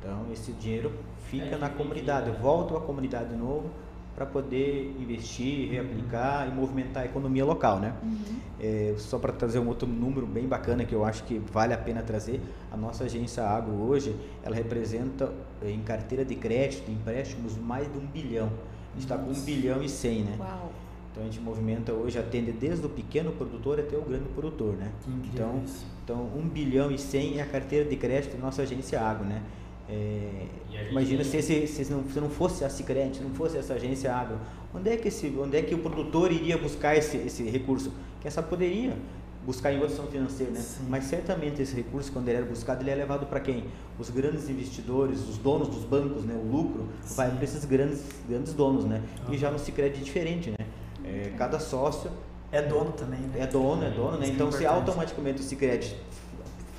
Então, 0.00 0.26
esse 0.32 0.52
dinheiro 0.52 0.92
fica 1.30 1.54
é, 1.54 1.58
na 1.58 1.70
comunidade, 1.70 2.30
né? 2.30 2.38
volta 2.40 2.76
à 2.76 2.80
comunidade 2.80 3.30
de 3.30 3.36
novo 3.36 3.70
para 4.16 4.26
poder 4.26 4.96
investir, 4.98 5.70
reaplicar 5.70 6.46
uhum. 6.46 6.52
e 6.52 6.56
movimentar 6.56 7.02
a 7.02 7.06
economia 7.06 7.44
local, 7.44 7.78
né? 7.78 7.94
Uhum. 8.02 8.40
É, 8.58 8.94
só 8.96 9.18
para 9.18 9.32
trazer 9.32 9.58
um 9.58 9.68
outro 9.68 9.86
número 9.86 10.26
bem 10.26 10.48
bacana 10.48 10.84
que 10.84 10.94
eu 10.94 11.04
acho 11.04 11.22
que 11.24 11.38
vale 11.38 11.74
a 11.74 11.78
pena 11.78 12.02
trazer, 12.02 12.40
a 12.72 12.76
nossa 12.76 13.04
agência 13.04 13.44
Agro 13.44 13.74
hoje, 13.74 14.16
ela 14.42 14.56
representa 14.56 15.30
em 15.62 15.80
carteira 15.82 16.24
de 16.24 16.34
crédito, 16.34 16.90
empréstimos, 16.90 17.56
mais 17.56 17.92
de 17.92 17.98
um 17.98 18.06
bilhão 18.06 18.50
gente 18.96 19.04
está 19.04 19.16
com 19.16 19.30
1 19.30 19.40
bilhão 19.42 19.82
e 19.82 19.88
100, 19.88 20.22
né? 20.22 20.36
Uau. 20.38 20.72
Então 21.12 21.24
a 21.24 21.26
gente 21.26 21.40
movimenta 21.40 21.92
hoje, 21.92 22.18
atende 22.18 22.52
desde 22.52 22.84
o 22.84 22.90
pequeno 22.90 23.32
produtor 23.32 23.80
até 23.80 23.96
o 23.96 24.02
grande 24.02 24.28
produtor, 24.30 24.74
né? 24.74 24.92
Então, 25.32 25.62
então 26.04 26.30
1 26.36 26.48
bilhão 26.48 26.90
e 26.90 26.98
100 26.98 27.38
é 27.38 27.42
a 27.42 27.46
carteira 27.46 27.88
de 27.88 27.96
crédito 27.96 28.36
da 28.36 28.42
nossa 28.42 28.62
agência 28.62 29.00
Água, 29.00 29.24
né? 29.24 29.42
É, 29.88 30.46
imagina 30.90 31.22
se, 31.22 31.36
esse, 31.36 31.66
se, 31.66 31.92
não, 31.92 32.04
se 32.10 32.20
não 32.20 32.28
fosse 32.28 32.64
a 32.64 32.68
Sicredi, 32.68 33.18
se 33.18 33.22
não 33.22 33.30
fosse 33.30 33.56
essa 33.56 33.74
agência 33.74 34.12
Agro, 34.12 34.38
onde 34.74 34.90
é 34.90 34.96
que, 34.96 35.08
esse, 35.08 35.32
onde 35.38 35.56
é 35.56 35.62
que 35.62 35.74
o 35.74 35.78
produtor 35.78 36.32
iria 36.32 36.58
buscar 36.58 36.96
esse, 36.96 37.16
esse 37.18 37.44
recurso? 37.44 37.92
Quem 38.20 38.30
sabe 38.30 38.48
poderia 38.48 38.96
buscar 39.46 39.72
em 39.72 39.80
outra 39.80 40.02
financeira, 40.06 40.52
né? 40.52 40.60
Sim. 40.60 40.84
Mas 40.88 41.04
certamente 41.04 41.62
esse 41.62 41.74
recurso, 41.74 42.10
quando 42.12 42.28
ele 42.28 42.38
era 42.38 42.46
buscado, 42.46 42.82
ele 42.82 42.90
é 42.90 42.94
levado 42.96 43.26
para 43.26 43.38
quem? 43.38 43.64
Os 43.96 44.10
grandes 44.10 44.50
investidores, 44.50 45.20
os 45.20 45.38
donos 45.38 45.68
dos 45.68 45.84
bancos, 45.84 46.24
né? 46.24 46.34
O 46.34 46.44
lucro 46.44 46.88
Sim. 47.04 47.14
vai 47.14 47.30
para 47.30 47.44
esses 47.44 47.64
grandes, 47.64 48.02
grandes 48.28 48.52
donos, 48.52 48.84
né? 48.84 49.00
Ah. 49.24 49.32
E 49.32 49.38
já 49.38 49.50
no 49.50 49.58
Sicredi 49.58 50.00
é 50.00 50.04
diferente, 50.04 50.50
né? 50.50 50.66
É, 51.04 51.32
cada 51.38 51.60
sócio 51.60 52.10
é 52.50 52.60
dono 52.60 52.90
também, 52.90 53.20
né? 53.20 53.40
É 53.40 53.46
dono, 53.46 53.84
é 53.84 53.90
dono, 53.90 54.18
né? 54.18 54.26
É 54.26 54.30
então, 54.30 54.50
se 54.50 54.66
automaticamente 54.66 55.40
o 55.40 55.44
Sicredi 55.44 55.96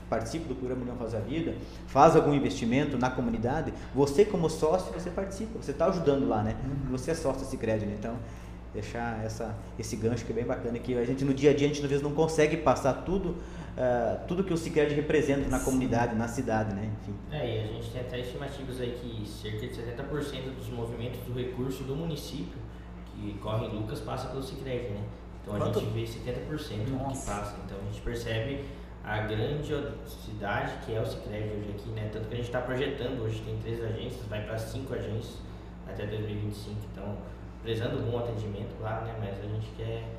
participa 0.10 0.48
do 0.48 0.56
programa 0.56 0.82
União 0.82 0.96
Faz 0.96 1.16
a 1.16 1.20
Vida, 1.20 1.56
faz 1.88 2.16
algum 2.16 2.34
investimento 2.34 2.98
na 2.98 3.10
comunidade, 3.10 3.74
você 3.94 4.24
como 4.24 4.50
sócio, 4.50 4.94
você 4.94 5.10
participa, 5.10 5.62
você 5.62 5.72
está 5.72 5.88
ajudando 5.88 6.28
lá, 6.28 6.44
né? 6.44 6.56
Uhum. 6.64 6.92
Você 6.92 7.12
é 7.12 7.14
sócio 7.14 7.42
do 7.42 7.50
Sicredi, 7.50 7.86
né? 7.86 7.96
Então, 7.98 8.16
deixar 8.74 9.24
essa, 9.24 9.56
esse 9.78 9.96
gancho 9.96 10.26
que 10.26 10.32
é 10.32 10.36
bem 10.36 10.46
bacana, 10.46 10.78
que 10.80 10.98
a 10.98 11.06
gente 11.06 11.24
no 11.24 11.34
dia 11.34 11.52
a 11.52 11.54
dia 11.54 11.68
a 11.68 11.70
gente 11.70 11.82
às 11.82 11.90
vezes 11.90 12.04
não 12.04 12.14
consegue 12.14 12.58
passar 12.58 12.94
tudo, 12.94 13.30
uh, 13.30 14.28
tudo 14.28 14.44
que 14.44 14.54
o 14.54 14.58
Cicred 14.58 14.94
representa 14.94 15.48
na 15.50 15.60
comunidade, 15.60 16.16
na 16.16 16.28
cidade, 16.28 16.74
né? 16.74 16.92
Enfim. 17.02 17.16
É, 17.32 17.58
e 17.58 17.64
a 17.64 17.68
gente 17.68 17.90
tem 17.90 18.02
até 18.02 18.20
estimativas 18.20 18.80
aí 18.80 18.92
que 19.02 19.28
cerca 19.28 19.66
de 19.68 19.74
70% 19.74 20.56
dos 20.56 20.70
movimentos 20.70 21.20
do 21.22 21.34
recurso 21.34 21.84
do 21.84 21.96
município 21.96 22.58
que 23.06 23.34
corre 23.40 23.66
em 23.66 23.70
Lucas 23.70 24.00
passa 24.00 24.28
pelo 24.28 24.44
Cicred, 24.44 24.90
né? 24.90 25.04
Então 25.42 25.58
Quanto? 25.58 25.80
a 25.80 25.82
gente 25.82 25.94
vê 25.94 26.04
70% 26.04 26.90
Nossa. 26.90 27.04
do 27.04 27.20
que 27.20 27.26
passa. 27.26 27.58
Então 27.66 27.78
a 27.80 27.92
gente 27.92 28.02
percebe 28.02 28.64
a 29.04 29.20
grandiosidade 29.22 30.74
que 30.86 30.94
é 30.94 31.02
o 31.02 31.06
Cicred 31.06 31.50
hoje 31.50 31.70
aqui, 31.70 31.90
né? 31.90 32.10
Tanto 32.12 32.28
que 32.28 32.34
a 32.34 32.38
gente 32.38 32.48
está 32.48 32.62
projetando, 32.62 33.24
hoje 33.24 33.42
tem 33.42 33.58
três 33.60 33.84
agências, 33.84 34.26
vai 34.28 34.46
para 34.46 34.58
cinco 34.58 34.94
agências 34.94 35.38
até 35.88 36.06
2025. 36.06 36.76
Então 36.92 37.18
prezando 37.68 38.10
bom 38.10 38.20
atendimento, 38.20 38.74
claro, 38.80 39.06
né? 39.06 39.16
Mas 39.20 39.44
a 39.44 39.54
gente 39.54 39.68
quer 39.76 40.10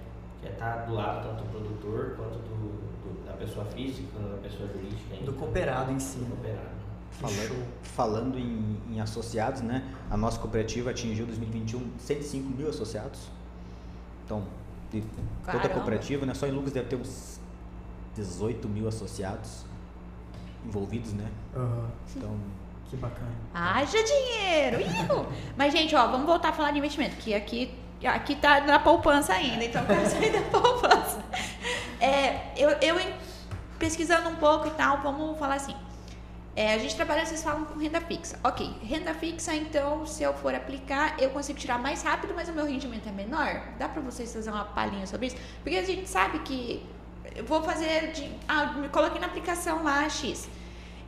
quer 0.42 0.52
estar 0.52 0.80
tá 0.80 0.84
do 0.84 0.94
lado 0.94 1.26
tanto 1.26 1.44
do 1.44 1.50
produtor 1.50 2.14
quanto 2.14 2.38
do, 2.40 2.78
do 3.02 3.26
da 3.26 3.32
pessoa 3.32 3.64
física, 3.64 4.18
da 4.18 4.36
pessoa 4.36 4.68
jurídica. 4.68 5.24
Do 5.24 5.32
cooperado 5.32 5.90
em 5.90 5.98
si. 5.98 6.18
Do 6.18 6.26
cooperado. 6.26 6.78
Falando, 7.10 7.66
falando 7.82 8.38
em, 8.38 8.76
em, 8.90 9.00
associados, 9.00 9.62
né? 9.62 9.82
A 10.10 10.16
nossa 10.16 10.38
cooperativa 10.38 10.90
atingiu 10.90 11.24
em 11.24 11.28
2021 11.28 11.98
105 11.98 12.50
mil 12.50 12.68
associados. 12.68 13.30
Então, 14.26 14.44
de 14.92 15.02
toda 15.50 15.64
a 15.64 15.68
cooperativa, 15.70 16.26
né? 16.26 16.34
Só 16.34 16.46
em 16.46 16.50
Lucas 16.50 16.72
deve 16.72 16.88
ter 16.88 16.96
uns 16.96 17.40
18 18.14 18.68
mil 18.68 18.86
associados 18.86 19.64
envolvidos, 20.66 21.14
né? 21.14 21.30
Uhum. 21.56 21.86
Então, 22.14 22.36
que 22.88 22.96
bacana. 22.96 23.30
Haja 23.54 23.98
dinheiro! 24.02 24.78
Mas, 25.56 25.72
gente, 25.72 25.94
ó, 25.94 26.06
vamos 26.06 26.26
voltar 26.26 26.50
a 26.50 26.52
falar 26.52 26.70
de 26.70 26.78
investimento, 26.78 27.16
que 27.16 27.34
aqui, 27.34 27.74
aqui 28.04 28.34
tá 28.36 28.60
na 28.60 28.78
poupança 28.78 29.34
ainda, 29.34 29.64
então 29.64 29.84
quero 29.84 30.04
sair 30.08 30.32
da 30.32 30.42
poupança. 30.42 31.22
É, 32.00 32.52
eu, 32.56 32.70
eu 32.70 32.96
pesquisando 33.78 34.28
um 34.28 34.36
pouco 34.36 34.66
e 34.66 34.70
tal, 34.70 34.98
vamos 35.02 35.38
falar 35.38 35.56
assim. 35.56 35.74
É, 36.56 36.74
a 36.74 36.78
gente 36.78 36.96
trabalha, 36.96 37.24
vocês 37.24 37.42
falam 37.42 37.64
com 37.64 37.78
renda 37.78 38.00
fixa. 38.00 38.36
Ok, 38.42 38.68
renda 38.82 39.14
fixa, 39.14 39.54
então, 39.54 40.04
se 40.04 40.24
eu 40.24 40.34
for 40.34 40.52
aplicar, 40.54 41.14
eu 41.20 41.30
consigo 41.30 41.56
tirar 41.56 41.78
mais 41.78 42.02
rápido, 42.02 42.32
mas 42.34 42.48
o 42.48 42.52
meu 42.52 42.66
rendimento 42.66 43.08
é 43.08 43.12
menor? 43.12 43.62
Dá 43.78 43.88
para 43.88 44.02
vocês 44.02 44.32
fazer 44.32 44.50
uma 44.50 44.64
palhinha 44.64 45.06
sobre 45.06 45.28
isso? 45.28 45.36
Porque 45.62 45.78
a 45.78 45.84
gente 45.84 46.08
sabe 46.08 46.40
que 46.40 46.84
eu 47.36 47.44
vou 47.44 47.62
fazer 47.62 48.10
de. 48.10 48.28
Ah, 48.48 48.72
me 48.72 48.88
coloquei 48.88 49.20
na 49.20 49.28
aplicação 49.28 49.84
lá 49.84 50.08
X. 50.08 50.48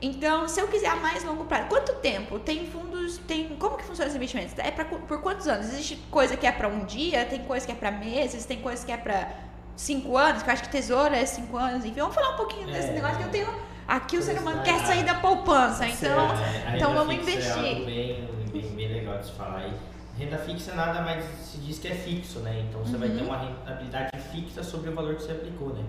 Então, 0.03 0.49
se 0.49 0.59
eu 0.61 0.67
quiser 0.67 0.89
a 0.89 0.97
mais 0.97 1.23
longo 1.25 1.45
prazo, 1.45 1.69
quanto 1.69 1.93
tempo? 1.97 2.39
Tem 2.39 2.67
fundos, 2.67 3.19
tem 3.19 3.49
como 3.57 3.77
que 3.77 3.85
funciona 3.85 4.09
os 4.09 4.17
investimentos? 4.17 4.55
É 4.59 4.71
pra, 4.71 4.85
por 4.87 5.21
quantos 5.21 5.47
anos? 5.47 5.67
Existe 5.67 5.97
coisa 6.11 6.37
que 6.37 6.47
é 6.47 6.53
para 6.53 6.69
um 6.69 6.85
dia, 6.87 7.27
tem 7.27 7.41
coisa 7.45 7.67
que 7.67 7.73
é 7.73 7.75
para 7.75 7.91
meses, 7.91 8.47
tem 8.47 8.61
coisa 8.61 8.85
que 8.85 8.91
é 8.91 8.97
para 8.97 9.29
cinco 9.77 10.17
anos, 10.17 10.43
que 10.43 10.49
eu 10.49 10.53
acho 10.55 10.63
que 10.63 10.71
tesouro 10.71 11.15
é 11.15 11.27
cinco 11.27 11.57
anos. 11.59 11.85
Enfim, 11.85 12.01
vamos 12.01 12.15
falar 12.15 12.31
um 12.31 12.37
pouquinho 12.37 12.69
é, 12.71 12.73
desse 12.73 12.93
negócio 12.93 13.19
que 13.19 13.25
eu 13.25 13.31
tenho. 13.31 13.71
Aqui 13.87 14.17
o 14.17 14.23
ser 14.23 14.39
humano 14.39 14.63
quer 14.63 14.79
sair 14.87 15.05
da 15.05 15.15
poupança, 15.15 15.87
então, 15.87 16.31
é, 16.67 16.77
então 16.77 16.95
vamos 16.95 17.15
investir. 17.15 17.65
É 17.65 17.71
algo 17.71 17.85
bem, 17.85 18.29
bem, 18.53 18.63
bem 18.71 18.89
legal 18.89 19.19
de 19.19 19.27
se 19.27 19.33
falar 19.33 19.59
aí. 19.59 19.73
Renda 20.17 20.39
fixa 20.39 20.75
nada 20.75 21.03
mais 21.03 21.25
se 21.43 21.59
diz 21.59 21.79
que 21.79 21.89
é 21.89 21.95
fixo, 21.95 22.39
né? 22.41 22.65
Então 22.69 22.83
você 22.83 22.95
uhum. 22.95 23.01
vai 23.01 23.09
ter 23.09 23.21
uhum. 23.23 23.27
uma 23.27 23.39
rentabilidade 23.39 24.11
fixa 24.33 24.63
sobre 24.63 24.91
o 24.91 24.95
valor 24.95 25.17
que 25.17 25.23
você 25.23 25.33
aplicou, 25.33 25.75
né? 25.75 25.83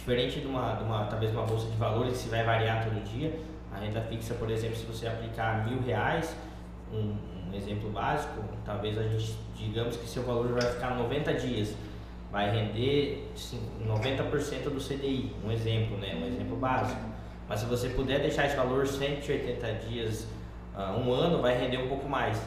Diferente 0.00 0.40
de 0.40 0.46
uma, 0.46 0.76
de 0.76 0.82
uma 0.82 1.04
talvez 1.04 1.30
uma 1.30 1.42
bolsa 1.42 1.68
de 1.68 1.76
valores 1.76 2.22
que 2.22 2.30
vai 2.30 2.42
variar 2.42 2.82
todo 2.82 3.04
dia, 3.04 3.38
a 3.70 3.78
renda 3.78 4.00
fixa, 4.00 4.32
por 4.32 4.50
exemplo, 4.50 4.74
se 4.74 4.86
você 4.86 5.06
aplicar 5.06 5.68
mil 5.68 5.78
reais, 5.82 6.34
um, 6.90 7.14
um 7.46 7.54
exemplo 7.54 7.90
básico, 7.90 8.42
talvez 8.64 8.96
a 8.96 9.02
gente 9.02 9.36
digamos 9.54 9.98
que 9.98 10.08
seu 10.08 10.22
valor 10.22 10.48
vai 10.58 10.72
ficar 10.72 10.94
90 10.94 11.34
dias, 11.34 11.76
vai 12.32 12.50
render 12.50 13.30
90% 13.86 14.70
do 14.70 14.80
CDI, 14.80 15.36
um 15.44 15.52
exemplo, 15.52 15.98
né? 15.98 16.14
Um 16.14 16.26
exemplo 16.26 16.56
básico. 16.56 17.02
Mas 17.46 17.60
se 17.60 17.66
você 17.66 17.90
puder 17.90 18.20
deixar 18.20 18.46
esse 18.46 18.56
valor 18.56 18.86
180 18.86 19.72
dias, 19.86 20.26
uh, 20.74 20.98
um 20.98 21.12
ano, 21.12 21.42
vai 21.42 21.58
render 21.58 21.76
um 21.76 21.88
pouco 21.88 22.08
mais. 22.08 22.40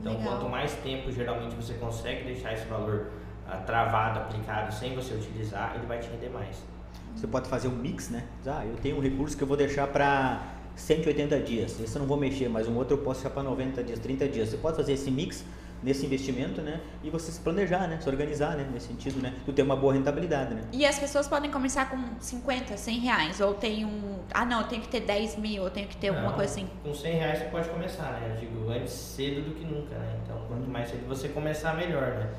Então, 0.00 0.14
Legal. 0.16 0.38
quanto 0.38 0.48
mais 0.48 0.72
tempo 0.76 1.12
geralmente 1.12 1.54
você 1.54 1.74
consegue 1.74 2.24
deixar 2.24 2.54
esse 2.54 2.64
valor 2.64 3.10
uh, 3.46 3.62
travado, 3.66 4.20
aplicado, 4.20 4.72
sem 4.72 4.94
você 4.94 5.12
utilizar, 5.12 5.74
ele 5.76 5.84
vai 5.84 5.98
te 5.98 6.08
render 6.08 6.30
mais. 6.30 6.73
Você 7.14 7.26
pode 7.26 7.48
fazer 7.48 7.68
um 7.68 7.76
mix, 7.76 8.10
né? 8.10 8.24
Ah, 8.46 8.64
eu 8.66 8.76
tenho 8.76 8.96
um 8.96 9.00
recurso 9.00 9.36
que 9.36 9.42
eu 9.42 9.48
vou 9.48 9.56
deixar 9.56 9.86
para 9.86 10.42
180 10.76 11.40
dias. 11.40 11.80
Esse 11.80 11.96
eu 11.96 12.00
não 12.00 12.06
vou 12.06 12.16
mexer, 12.16 12.48
mas 12.48 12.68
um 12.68 12.76
outro 12.76 12.96
eu 12.96 13.02
posso 13.02 13.20
deixar 13.20 13.34
para 13.34 13.42
90 13.42 13.82
dias, 13.84 13.98
30 13.98 14.28
dias. 14.28 14.48
Você 14.48 14.56
pode 14.56 14.76
fazer 14.76 14.92
esse 14.92 15.10
mix 15.10 15.44
nesse 15.82 16.06
investimento, 16.06 16.62
né? 16.62 16.80
E 17.02 17.10
você 17.10 17.30
se 17.30 17.40
planejar, 17.40 17.86
né? 17.86 17.98
Se 18.00 18.08
organizar, 18.08 18.56
né? 18.56 18.66
Nesse 18.72 18.88
sentido, 18.88 19.20
né? 19.20 19.34
Tu 19.44 19.52
ter 19.52 19.62
uma 19.62 19.76
boa 19.76 19.92
rentabilidade, 19.92 20.54
né? 20.54 20.62
E 20.72 20.84
as 20.84 20.98
pessoas 20.98 21.28
podem 21.28 21.50
começar 21.50 21.90
com 21.90 21.98
50, 22.18 22.76
100 22.76 22.98
reais, 23.00 23.40
ou 23.40 23.54
tem 23.54 23.84
um... 23.84 24.18
Ah, 24.32 24.46
não, 24.46 24.62
eu 24.62 24.66
tenho 24.66 24.82
que 24.82 24.88
ter 24.88 25.00
10 25.00 25.36
mil, 25.36 25.62
ou 25.62 25.70
tenho 25.70 25.86
que 25.86 25.96
ter 25.96 26.10
não, 26.10 26.16
alguma 26.16 26.32
coisa 26.34 26.52
assim. 26.52 26.68
Com 26.82 26.94
100 26.94 27.14
reais 27.14 27.38
você 27.38 27.44
pode 27.46 27.68
começar, 27.68 28.12
né? 28.12 28.30
Eu 28.34 28.40
digo, 28.40 28.70
antes 28.70 28.92
cedo 28.92 29.42
do 29.42 29.54
que 29.54 29.64
nunca, 29.64 29.94
né? 29.94 30.18
Então, 30.24 30.38
quanto 30.48 30.68
mais 30.68 30.88
cedo 30.88 31.06
você 31.06 31.28
começar, 31.28 31.76
melhor, 31.76 32.14
né? 32.14 32.30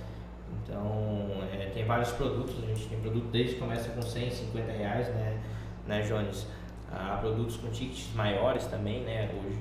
Então, 0.68 1.32
é, 1.54 1.70
tem 1.74 1.86
vários 1.86 2.12
produtos, 2.12 2.56
a 2.64 2.66
gente 2.68 2.88
tem 2.88 3.00
produto 3.00 3.28
desde 3.32 3.54
que 3.54 3.60
começa 3.60 3.90
com 3.90 4.02
100, 4.02 4.32
50 4.32 4.72
reais, 4.72 5.08
né, 5.10 5.40
né 5.86 6.02
Jones? 6.02 6.48
Há 6.92 7.18
produtos 7.18 7.58
com 7.58 7.70
tickets 7.70 8.10
maiores 8.16 8.66
também, 8.66 9.02
né, 9.02 9.30
hoje. 9.34 9.58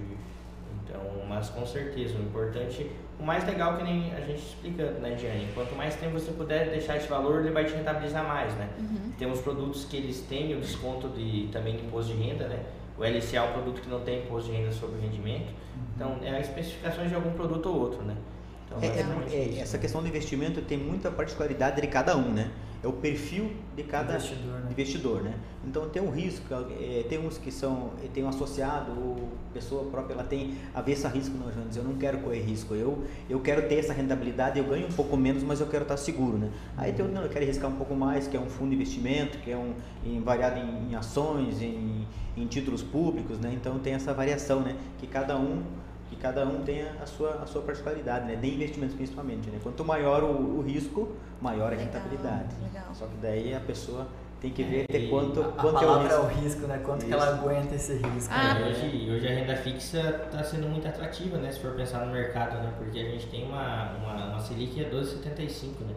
Então, 0.83 1.01
mas 1.29 1.51
com 1.51 1.67
certeza, 1.67 2.17
o 2.17 2.23
importante, 2.23 2.91
o 3.19 3.23
mais 3.23 3.45
legal 3.45 3.77
que 3.77 3.83
nem 3.83 4.15
a 4.15 4.21
gente 4.21 4.41
explicando, 4.41 5.01
né, 5.01 5.15
Diane? 5.15 5.49
Quanto 5.55 5.75
mais 5.75 5.95
tempo 5.97 6.19
você 6.19 6.33
puder 6.33 6.71
deixar 6.71 6.97
esse 6.97 7.09
valor, 7.09 7.41
ele 7.41 7.51
vai 7.51 7.65
te 7.65 7.75
rentabilizar 7.75 8.27
mais, 8.27 8.55
né? 8.55 8.69
Uhum. 8.79 9.13
Temos 9.19 9.41
produtos 9.41 9.85
que 9.85 9.97
eles 9.97 10.21
têm 10.21 10.55
o 10.55 10.61
desconto 10.61 11.09
de 11.09 11.49
também 11.53 11.77
de 11.77 11.85
imposto 11.85 12.13
de 12.13 12.23
renda, 12.23 12.49
né? 12.49 12.63
O 12.97 13.03
LCA 13.03 13.39
é 13.39 13.43
um 13.43 13.53
produto 13.53 13.81
que 13.81 13.89
não 13.89 14.01
tem 14.01 14.21
imposto 14.21 14.51
de 14.51 14.57
renda 14.57 14.73
sobre 14.73 14.99
o 14.99 15.01
rendimento. 15.01 15.49
Uhum. 15.49 15.83
Então, 15.97 16.19
é 16.23 16.41
especificações 16.41 17.09
de 17.09 17.15
algum 17.15 17.33
produto 17.33 17.67
ou 17.67 17.81
outro, 17.81 18.03
né? 18.03 18.17
Então, 18.67 18.79
é, 18.81 18.87
é, 18.87 19.57
é, 19.57 19.59
essa 19.61 19.79
questão 19.79 20.03
do 20.03 20.09
investimento 20.09 20.61
tem 20.63 20.79
muita 20.79 21.11
particularidade 21.11 21.81
de 21.81 21.87
cada 21.87 22.17
um, 22.17 22.33
né? 22.33 22.51
é 22.85 22.89
o 22.89 22.93
perfil 22.93 23.51
de 23.75 23.83
cada 23.83 24.17
Investidor, 24.17 24.61
né? 24.61 24.69
investidor, 24.71 25.23
né? 25.23 25.35
Então 25.67 25.89
tem 25.89 26.03
um 26.03 26.11
risco, 26.11 26.45
é, 26.53 27.03
tem 27.09 27.19
uns 27.19 27.39
que 27.39 27.51
são, 27.51 27.93
tem 28.13 28.23
um 28.23 28.29
associado, 28.29 28.93
ou 28.93 29.29
pessoa 29.55 29.91
própria, 29.91 30.13
ela 30.13 30.25
tem 30.25 30.55
avesso 30.75 31.07
a 31.07 31.11
risco, 31.11 31.35
não, 31.39 31.51
Jones, 31.51 31.77
eu 31.77 31.83
não 31.83 31.95
quero 31.95 32.19
correr 32.19 32.43
risco, 32.43 32.75
eu, 32.75 33.03
eu 33.29 33.41
quero 33.41 33.67
ter 33.69 33.77
essa 33.77 33.95
rentabilidade, 33.95 34.59
eu 34.59 34.67
ganho 34.67 34.87
um 34.87 34.93
pouco 34.93 35.17
menos, 35.17 35.43
mas 35.43 35.61
eu 35.61 35.67
quero 35.67 35.85
estar 35.85 35.97
seguro, 35.97 36.37
né? 36.37 36.51
Aí 36.77 36.93
tem 36.93 37.03
outro, 37.03 37.19
não, 37.19 37.25
eu 37.25 37.31
quero 37.31 37.45
arriscar 37.47 37.71
um 37.71 37.77
pouco 37.77 37.95
mais, 37.95 38.29
que 38.29 38.37
é 38.37 38.41
um 38.41 38.51
fundo 38.51 38.69
de 38.71 38.77
investimento, 38.77 39.39
que 39.39 39.51
é 39.51 39.57
um 39.57 39.73
em, 40.05 40.21
variado 40.21 40.61
em, 40.61 40.91
em 40.91 40.95
ações, 40.95 41.63
em, 41.63 42.07
em 42.37 42.47
títulos 42.47 42.83
públicos, 42.83 43.39
né? 43.39 43.51
Então 43.55 43.79
tem 43.79 43.95
essa 43.95 44.13
variação, 44.13 44.61
né? 44.61 44.77
Que 44.99 45.07
cada 45.07 45.39
um 45.39 45.63
que 46.11 46.17
cada 46.17 46.45
um 46.45 46.63
tenha 46.63 46.93
a 47.03 47.07
sua, 47.07 47.31
a 47.43 47.47
sua 47.47 47.63
particularidade, 47.63 48.27
né? 48.27 48.37
De 48.37 48.49
investimentos 48.55 48.95
principalmente, 48.95 49.49
né? 49.51 49.59
Quanto 49.63 49.85
maior 49.85 50.23
o, 50.23 50.59
o 50.59 50.63
risco, 50.63 51.09
maior 51.41 51.67
a 51.67 51.71
Legal, 51.71 51.87
rentabilidade. 51.87 52.55
legal. 52.63 52.85
Só 52.95 53.07
que 53.07 53.17
daí 53.23 53.55
a 53.55 53.61
pessoa 53.61 54.07
tem 54.41 54.51
que 54.51 54.63
ver 54.63 54.81
É, 54.81 54.85
até 54.85 54.99
e 54.99 55.09
quanto, 55.09 55.41
A 55.41 55.45
quanto 55.53 55.77
é 55.83 55.87
o 55.87 55.89
palavra 55.89 56.13
é 56.13 56.19
o 56.19 56.27
risco. 56.27 56.41
risco, 56.43 56.67
né? 56.67 56.79
Quanto 56.85 57.07
que 57.07 57.13
ela 57.13 57.29
aguenta 57.35 57.75
esse 57.75 57.95
risco. 57.95 58.33
Ah. 58.35 58.55
né? 58.55 58.69
Hoje, 58.69 59.11
hoje 59.11 59.27
a 59.27 59.31
renda 59.31 59.57
fixa 59.57 60.01
está 60.27 60.45
sendo 60.45 60.69
muito 60.69 60.87
atrativa, 60.87 61.39
né? 61.39 61.51
Se 61.51 61.61
for 61.61 61.73
pensar 61.73 62.05
no 62.05 62.13
mercado, 62.13 62.57
né? 62.63 62.73
Porque 62.77 62.99
a 62.99 63.05
gente 63.11 63.27
tem 63.29 63.45
uma, 63.49 63.93
uma, 63.97 64.27
uma 64.27 64.39
Selic 64.41 64.85
é 64.85 64.91
12,75, 64.91 65.81
né? 65.81 65.95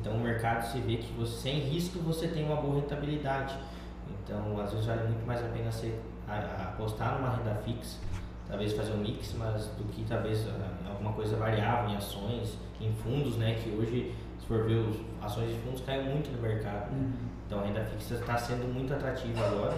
Então 0.00 0.14
o 0.14 0.20
mercado 0.20 0.64
se 0.72 0.80
vê 0.80 0.96
que 0.96 1.12
você, 1.12 1.42
sem 1.42 1.58
risco 1.60 1.98
você 2.00 2.26
tem 2.28 2.44
uma 2.44 2.56
boa 2.56 2.76
rentabilidade. 2.76 3.54
Então 4.24 4.58
às 4.60 4.70
vezes 4.72 4.86
vale 4.86 5.04
muito 5.08 5.26
mais 5.26 5.40
a 5.44 5.48
pena 5.48 5.70
você 5.70 5.94
apostar 6.26 7.18
numa 7.18 7.36
renda 7.36 7.54
fixa, 7.64 7.98
talvez 8.48 8.72
fazer 8.72 8.92
um 8.92 8.98
mix, 8.98 9.34
mas 9.36 9.66
do 9.68 9.84
que 9.84 10.04
talvez 10.04 10.46
ah, 10.48 10.90
alguma 10.90 11.12
coisa 11.12 11.36
variável 11.36 11.90
em 11.90 11.96
ações, 11.96 12.58
em 12.80 12.92
fundos, 12.92 13.36
né? 13.36 13.54
Que 13.54 13.70
hoje, 13.70 14.14
se 14.38 14.46
for 14.46 14.64
ver, 14.64 14.76
os 14.76 14.96
ações 15.22 15.48
de 15.48 15.60
fundos 15.60 15.80
caem 15.82 16.04
muito 16.04 16.30
no 16.30 16.40
mercado. 16.40 16.92
Uhum. 16.92 17.12
Então 17.46 17.60
a 17.60 17.64
renda 17.64 17.84
fixa 17.84 18.14
está 18.14 18.36
sendo 18.36 18.72
muito 18.72 18.92
atrativa 18.92 19.44
agora. 19.44 19.76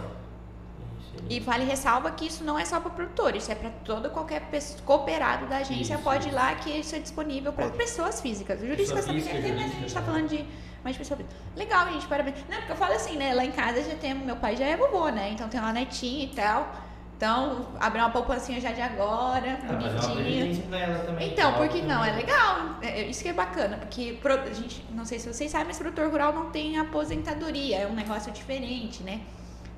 E 1.28 1.40
vale 1.40 1.64
ressalva 1.64 2.10
que 2.10 2.26
isso 2.26 2.44
não 2.44 2.58
é 2.58 2.64
só 2.64 2.78
para 2.78 2.90
produtores, 2.90 3.44
isso 3.44 3.52
é 3.52 3.54
para 3.54 3.70
todo 3.70 4.10
qualquer 4.10 4.42
cooperado 4.84 5.46
da 5.46 5.58
agência 5.58 5.94
Isso, 5.94 6.02
pode 6.02 6.26
ir 6.26 6.28
isso. 6.28 6.36
lá 6.36 6.54
que 6.54 6.70
isso 6.70 6.94
é 6.94 6.98
disponível 6.98 7.52
para 7.52 7.70
pessoas 7.70 8.20
físicas. 8.20 8.60
Jurídicas 8.60 9.06
também 9.06 9.22
física, 9.22 9.42
tem, 9.42 9.54
mas 9.54 9.64
a 9.64 9.68
gente 9.68 9.86
está 9.86 10.02
falando 10.02 10.28
de 10.28 10.44
mais 10.84 10.94
de 10.94 10.98
pessoa 10.98 11.16
física. 11.16 11.34
Legal, 11.56 11.90
gente, 11.92 12.06
parabéns. 12.06 12.36
Não, 12.48 12.58
porque 12.58 12.72
eu 12.72 12.76
falo 12.76 12.94
assim, 12.94 13.16
né? 13.16 13.34
Lá 13.34 13.44
em 13.44 13.52
casa 13.52 13.82
já 13.82 13.96
tem, 13.96 14.14
meu 14.14 14.36
pai 14.36 14.56
já 14.56 14.66
é 14.66 14.76
vovô, 14.76 15.08
né? 15.08 15.30
Então 15.32 15.48
tem 15.48 15.58
uma 15.58 15.72
netinha 15.72 16.24
e 16.24 16.28
tal. 16.28 16.70
Então, 17.16 17.68
abrir 17.80 18.00
uma 18.00 18.10
poupancinha 18.10 18.60
já 18.60 18.72
de 18.72 18.82
agora, 18.82 19.58
Ah, 19.62 19.72
é 19.72 20.68
pra 20.68 20.78
ela 20.78 20.98
também. 20.98 21.32
Então, 21.32 21.54
por 21.54 21.66
que 21.68 21.80
não? 21.80 22.04
É 22.04 22.12
legal. 22.12 22.76
É, 22.82 23.00
é 23.00 23.06
isso 23.08 23.22
que 23.22 23.28
é 23.30 23.32
bacana, 23.32 23.78
porque 23.78 24.18
pro- 24.20 24.34
a 24.38 24.52
gente, 24.52 24.84
não 24.90 25.04
sei 25.06 25.18
se 25.18 25.32
vocês 25.32 25.50
sabem, 25.50 25.68
mas 25.68 25.78
produtor 25.78 26.10
rural 26.10 26.32
não 26.34 26.50
tem 26.50 26.78
aposentadoria, 26.78 27.78
é 27.78 27.86
um 27.86 27.94
negócio 27.94 28.30
diferente, 28.32 29.02
né? 29.02 29.20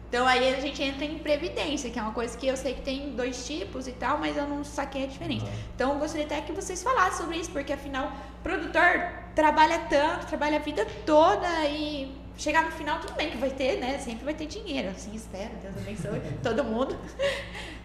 Então 0.08 0.26
aí 0.26 0.52
a 0.54 0.58
gente 0.60 0.82
entra 0.82 1.04
em 1.04 1.18
previdência, 1.18 1.90
que 1.90 1.98
é 1.98 2.02
uma 2.02 2.12
coisa 2.12 2.36
que 2.36 2.46
eu 2.46 2.56
sei 2.56 2.74
que 2.74 2.80
tem 2.80 3.10
dois 3.14 3.46
tipos 3.46 3.86
e 3.86 3.92
tal, 3.92 4.18
mas 4.18 4.36
eu 4.36 4.46
não 4.48 4.64
saquei 4.64 5.04
a 5.04 5.06
diferença. 5.06 5.44
Uhum. 5.44 5.52
Então 5.76 5.92
eu 5.92 5.98
gostaria 5.98 6.24
até 6.26 6.40
que 6.40 6.50
vocês 6.50 6.82
falassem 6.82 7.18
sobre 7.18 7.36
isso, 7.36 7.50
porque 7.50 7.72
afinal, 7.72 8.06
o 8.40 8.42
produtor 8.42 9.02
trabalha 9.34 9.78
tanto, 9.90 10.26
trabalha 10.26 10.56
a 10.56 10.60
vida 10.60 10.84
toda 11.06 11.46
e 11.66 12.10
chegar 12.38 12.64
no 12.64 12.70
final, 12.70 13.00
tudo 13.00 13.12
bem 13.14 13.30
que 13.30 13.36
vai 13.36 13.50
ter, 13.50 13.78
né? 13.78 13.98
Sempre 13.98 14.24
vai 14.24 14.32
ter 14.34 14.46
dinheiro, 14.46 14.88
assim 14.88 15.14
espero, 15.14 15.50
Deus 15.60 15.76
abençoe 15.76 16.20
todo 16.42 16.64
mundo. 16.64 16.96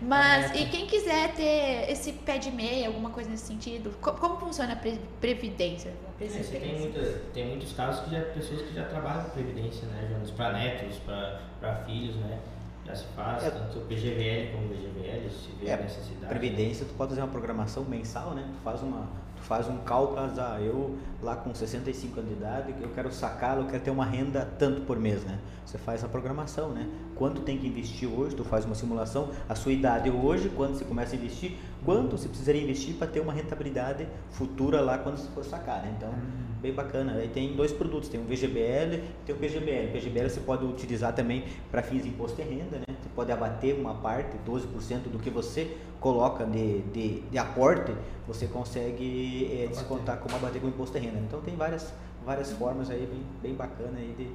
Mas, 0.01 0.51
É. 0.51 0.59
e 0.61 0.69
quem 0.69 0.85
quiser 0.85 1.33
ter 1.33 1.89
esse 1.91 2.11
pé 2.13 2.37
de 2.37 2.51
meia, 2.51 2.87
alguma 2.87 3.09
coisa 3.09 3.29
nesse 3.29 3.45
sentido, 3.47 3.91
co- 4.01 4.13
como, 4.13 4.37
funciona 4.37 4.73
a 4.73 4.75
pre- 4.75 4.99
previdência? 5.19 5.91
A 6.19 6.23
É, 6.23 6.27
tem, 6.27 6.43
previdência. 6.43 6.79
muita, 6.79 7.19
tem 7.33 7.47
muitos 7.47 7.73
casos 7.73 8.05
que 8.05 8.11
já 8.11 8.21
pessoas 8.21 8.61
que 8.61 8.73
já 8.73 8.85
trabalham 8.85 9.23
com 9.23 9.29
previdência, 9.31 9.87
né, 9.87 10.07
Jonas? 10.11 10.31
Para 10.31 10.53
netos, 10.53 10.97
para 11.05 11.75
filhos, 11.85 12.15
né? 12.17 12.39
Já 12.85 12.95
se 12.95 13.05
faz, 13.15 13.43
É. 13.45 13.49
tanto 13.49 13.79
PGVL 13.87 14.51
como 14.51 14.67
VGVL, 14.67 15.29
se 15.29 15.51
vê 15.59 15.69
É, 15.69 15.73
a 15.73 15.77
necessidade. 15.77 16.27
Previdência, 16.27 16.85
tu 16.85 16.93
pode 16.95 17.09
fazer 17.11 17.21
uma 17.21 17.29
programação 17.31 17.83
mensal, 17.85 18.31
né? 18.33 18.43
Tu 18.57 18.61
faz 18.63 18.81
uma, 18.81 19.07
faz 19.43 19.67
um 19.67 19.77
cálculo, 19.79 20.19
ah, 20.19 20.59
eu 20.61 20.97
lá 21.21 21.35
com 21.35 21.53
65 21.53 22.19
anos 22.19 22.31
de 22.31 22.37
idade, 22.37 22.73
eu 22.81 22.89
quero 22.89 23.11
sacá-lo, 23.11 23.61
eu 23.61 23.67
quero 23.67 23.83
ter 23.83 23.91
uma 23.91 24.05
renda 24.05 24.47
tanto 24.57 24.81
por 24.81 24.97
mês, 24.99 25.23
né? 25.23 25.39
Você 25.65 25.77
faz 25.77 26.03
a 26.03 26.07
programação, 26.07 26.69
né? 26.69 26.87
Quanto 27.15 27.41
tem 27.41 27.57
que 27.57 27.67
investir 27.67 28.09
hoje, 28.09 28.35
tu 28.35 28.43
faz 28.43 28.65
uma 28.65 28.75
simulação, 28.75 29.29
a 29.47 29.55
sua 29.55 29.71
idade 29.71 30.09
hoje, 30.09 30.49
quando 30.55 30.75
você 30.75 30.85
começa 30.85 31.15
a 31.15 31.17
investir, 31.17 31.57
quanto 31.85 32.17
você 32.17 32.27
precisaria 32.27 32.61
investir 32.61 32.95
para 32.95 33.07
ter 33.07 33.19
uma 33.19 33.33
rentabilidade 33.33 34.07
futura 34.31 34.81
lá 34.81 34.97
quando 34.97 35.17
você 35.17 35.29
for 35.31 35.43
sacar, 35.43 35.81
né? 35.81 35.93
Então, 35.97 36.13
bem 36.61 36.73
bacana. 36.73 37.13
Aí 37.13 37.27
tem 37.27 37.55
dois 37.55 37.71
produtos, 37.71 38.09
tem 38.09 38.19
o 38.19 38.23
VGBL 38.23 38.95
e 38.95 39.25
tem 39.25 39.35
o 39.35 39.37
PGBL. 39.37 39.89
O 39.89 39.91
PGBL 39.91 40.29
você 40.29 40.39
pode 40.39 40.65
utilizar 40.65 41.13
também 41.13 41.43
para 41.69 41.83
fins 41.83 42.03
de 42.03 42.09
imposto 42.09 42.41
de 42.41 42.47
renda, 42.47 42.77
né? 42.77 42.85
Você 42.87 43.09
pode 43.13 43.31
abater 43.31 43.75
uma 43.75 43.95
parte, 43.95 44.37
12% 44.47 45.09
do 45.11 45.19
que 45.19 45.29
você 45.29 45.75
coloca 45.99 46.45
de, 46.45 46.81
de, 46.93 47.21
de 47.21 47.37
aporte, 47.37 47.93
você 48.27 48.47
consegue 48.47 49.45
Abater. 49.45 49.69
descontar 49.69 50.17
como 50.19 50.35
abater 50.35 50.61
com 50.61 50.67
imposto 50.67 50.97
de 50.97 51.05
renda. 51.05 51.19
Então 51.19 51.41
tem 51.41 51.55
várias, 51.55 51.93
várias 52.25 52.51
formas 52.53 52.89
aí 52.89 53.05
bem, 53.05 53.21
bem 53.41 53.53
bacana 53.53 53.97
aí 53.97 54.13
de, 54.17 54.29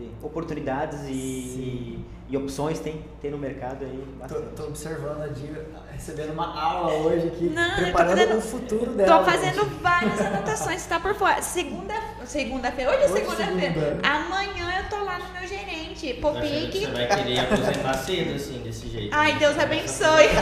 de 0.00 0.10
oportunidades 0.26 1.00
e, 1.08 1.12
e, 1.12 2.04
e 2.30 2.36
opções 2.36 2.78
tem, 2.78 3.04
tem 3.20 3.30
no 3.30 3.38
mercado 3.38 3.84
aí 3.84 4.04
tô 4.56 4.64
observando 4.64 5.22
a 5.22 5.26
Diva 5.28 5.64
recebendo 5.92 6.32
uma 6.32 6.58
aula 6.58 6.92
hoje 6.94 7.26
aqui, 7.26 7.44
Não, 7.50 7.74
preparando 7.76 8.16
fazendo- 8.18 8.38
o 8.38 8.40
futuro 8.40 8.90
dela. 8.92 9.18
Tô 9.18 9.24
fazendo 9.30 9.64
gente. 9.64 9.82
várias 9.82 10.20
anotações, 10.20 10.86
tá 10.86 10.98
por 10.98 11.14
fora. 11.14 11.42
Segunda, 11.42 11.94
segunda-feira, 12.24 12.90
hoje 12.92 13.02
é 13.02 13.04
Hoje 13.04 13.12
é 13.12 13.16
segunda-feira. 13.26 13.74
segunda. 13.74 14.08
Amanhã 14.08 14.78
eu 14.82 14.88
tô 14.88 15.04
lá 15.04 15.18
no 15.18 15.28
meu 15.38 15.46
gerente, 15.46 16.14
Popique. 16.14 16.80
Você 16.80 16.90
vai 16.92 17.06
querer 17.06 17.40
aposentar 17.40 17.94
cedo, 17.94 18.34
assim, 18.34 18.60
desse 18.64 18.88
jeito. 18.88 19.14
Ai, 19.14 19.34
né? 19.34 19.38
Deus 19.40 19.58
abençoe. 19.58 20.28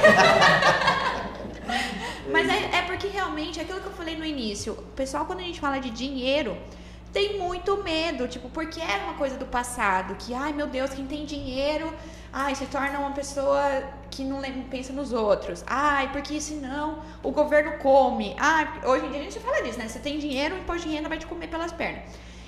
Mas 2.30 2.48
é, 2.48 2.78
é 2.78 2.82
porque 2.82 3.08
realmente, 3.08 3.60
aquilo 3.60 3.80
que 3.80 3.86
eu 3.86 3.92
falei 3.92 4.16
no 4.16 4.24
início, 4.24 4.74
o 4.74 4.82
pessoal, 4.94 5.24
quando 5.24 5.40
a 5.40 5.42
gente 5.42 5.58
fala 5.60 5.78
de 5.78 5.90
dinheiro, 5.90 6.56
tem 7.12 7.38
muito 7.38 7.82
medo, 7.82 8.28
tipo, 8.28 8.48
porque 8.50 8.80
é 8.80 8.96
uma 9.04 9.14
coisa 9.14 9.36
do 9.36 9.46
passado, 9.46 10.14
que, 10.16 10.34
ai 10.34 10.52
meu 10.52 10.66
Deus, 10.66 10.90
quem 10.90 11.06
tem 11.06 11.24
dinheiro, 11.24 11.92
ai, 12.32 12.54
se 12.54 12.66
torna 12.66 12.98
uma 12.98 13.12
pessoa 13.12 13.60
que 14.10 14.24
não 14.24 14.40
pensa 14.70 14.92
nos 14.92 15.12
outros. 15.12 15.64
Ai, 15.66 16.10
porque 16.12 16.40
senão 16.40 17.02
o 17.22 17.30
governo 17.30 17.78
come. 17.78 18.36
Ai, 18.38 18.68
hoje 18.84 19.06
em 19.06 19.10
dia 19.10 19.20
a 19.20 19.22
gente 19.24 19.40
fala 19.40 19.62
disso, 19.62 19.78
né? 19.78 19.88
Você 19.88 19.98
tem 19.98 20.18
dinheiro, 20.18 20.54
o 20.54 20.58
imposto 20.58 20.88
de 20.88 20.94
renda 20.94 21.08
vai 21.08 21.18
te 21.18 21.26
comer 21.26 21.48
pelas 21.48 21.72
pernas. 21.72 22.02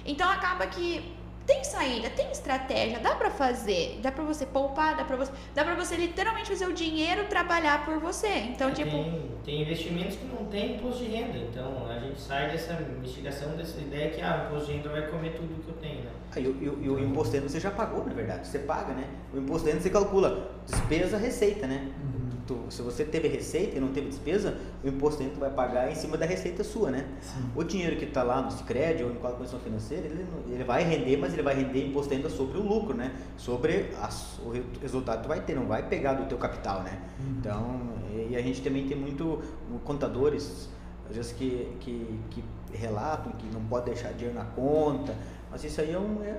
Então 0.05 0.29
acaba 0.29 0.67
que 0.67 1.15
tem 1.51 1.65
saída, 1.65 2.09
tem 2.11 2.31
estratégia, 2.31 3.01
dá 3.01 3.17
pra 3.17 3.29
fazer, 3.29 3.99
dá 4.01 4.13
pra 4.13 4.23
você 4.23 4.47
poupar, 4.47 4.97
dá 4.97 5.05
pra 5.05 5.17
você, 5.17 5.33
dá 5.53 5.65
pra 5.65 5.75
você 5.75 5.97
literalmente 5.97 6.49
fazer 6.49 6.67
o 6.67 6.73
dinheiro 6.73 7.27
trabalhar 7.29 7.85
por 7.85 7.99
você. 7.99 8.29
Então, 8.29 8.69
É, 8.69 8.73
tipo, 8.73 8.91
tem, 8.91 9.31
tem 9.45 9.63
investimentos 9.63 10.17
que 10.17 10.25
não 10.27 10.45
tem 10.45 10.77
imposto 10.77 11.03
de 11.05 11.11
renda, 11.11 11.37
então 11.39 11.89
a 11.91 11.99
gente 11.99 12.21
sai 12.21 12.51
dessa 12.53 12.75
investigação, 12.97 13.57
dessa 13.57 13.81
ideia 13.81 14.11
que 14.11 14.21
ah, 14.21 14.43
o 14.45 14.47
imposto 14.53 14.71
de 14.71 14.77
renda 14.77 14.89
vai 14.91 15.09
comer 15.09 15.31
tudo 15.33 15.61
que 15.65 15.69
eu 15.69 15.75
tenho, 15.75 16.05
né? 16.05 16.11
Aí, 16.37 16.47
o- 16.47 16.57
e, 16.63 16.69
o- 16.69 16.83
e 16.85 16.89
o 16.89 17.01
imposto 17.01 17.33
de 17.33 17.39
renda 17.39 17.49
você 17.51 17.59
já 17.59 17.73
pagou, 17.73 18.07
na 18.07 18.15
verdade. 18.15 18.47
Você 18.47 18.61
paga, 18.61 18.93
né? 18.95 19.05
O 19.35 19.39
imposto 19.39 19.65
de 19.65 19.71
renda 19.73 19.83
você 19.83 19.91
calcula 19.91 20.53
despesa, 20.67 21.17
receita, 21.19 21.67
né? 21.67 21.89
Uhum. 22.01 22.20
Se 22.69 22.83
você 22.83 23.05
teve 23.05 23.29
receita 23.29 23.77
e 23.77 23.81
não 23.81 23.89
teve 23.93 24.09
despesa, 24.09 24.57
o 24.85 24.89
imposto 24.89 25.23
tu 25.25 25.39
vai 25.41 25.51
pagar 25.51 25.91
em 25.91 25.95
cima 25.95 26.17
da 26.17 26.27
receita 26.27 26.63
sua, 26.65 26.91
né? 26.91 27.07
Sim. 27.21 27.51
O 27.55 27.63
dinheiro 27.65 27.97
que 27.97 28.05
está 28.05 28.23
lá 28.23 28.41
no 28.43 28.51
Sicredi 28.51 29.03
ou 29.05 29.11
em 29.11 29.15
qualquer 29.17 29.39
condição 29.39 29.61
financeira, 29.61 30.07
ele, 30.07 30.27
ele 30.49 30.65
vai 30.65 30.83
render, 30.85 31.17
mas 31.17 31.33
ele 31.33 31.43
vai 31.43 31.55
render 31.55 31.87
imposto 31.89 32.13
renda 32.15 32.29
sobre 32.31 32.59
o 32.59 32.63
lucro, 32.63 32.95
né? 32.97 33.13
Sobre 33.37 33.91
as- 34.01 34.39
o 34.45 34.51
re- 34.51 34.63
resultado 34.81 35.19
que 35.19 35.25
tu 35.25 35.29
vai 35.29 35.41
ter, 35.41 35.55
não 35.55 35.67
vai 35.67 35.83
pegar 35.89 36.15
do 36.15 36.27
teu 36.29 36.39
capital, 36.39 36.83
né? 36.83 36.99
Uhum. 37.21 37.35
Então, 37.39 37.81
e, 38.13 38.33
e 38.33 38.37
a 38.37 38.43
gente 38.43 38.63
também 38.63 38.87
tem 38.87 38.97
muito 38.97 39.43
contadores, 39.85 40.69
às 41.09 41.17
vezes 41.17 41.33
que, 41.33 41.69
que, 41.81 42.19
que 42.31 42.45
relatam 42.73 43.33
que 43.33 43.47
não 43.53 43.61
pode 43.65 43.87
deixar 43.87 44.13
dinheiro 44.13 44.35
na 44.39 44.45
conta, 44.45 45.15
mas 45.51 45.65
isso 45.65 45.81
aí 45.81 45.93
é, 45.93 45.99
um, 45.99 46.23
é, 46.23 46.29
é- 46.29 46.33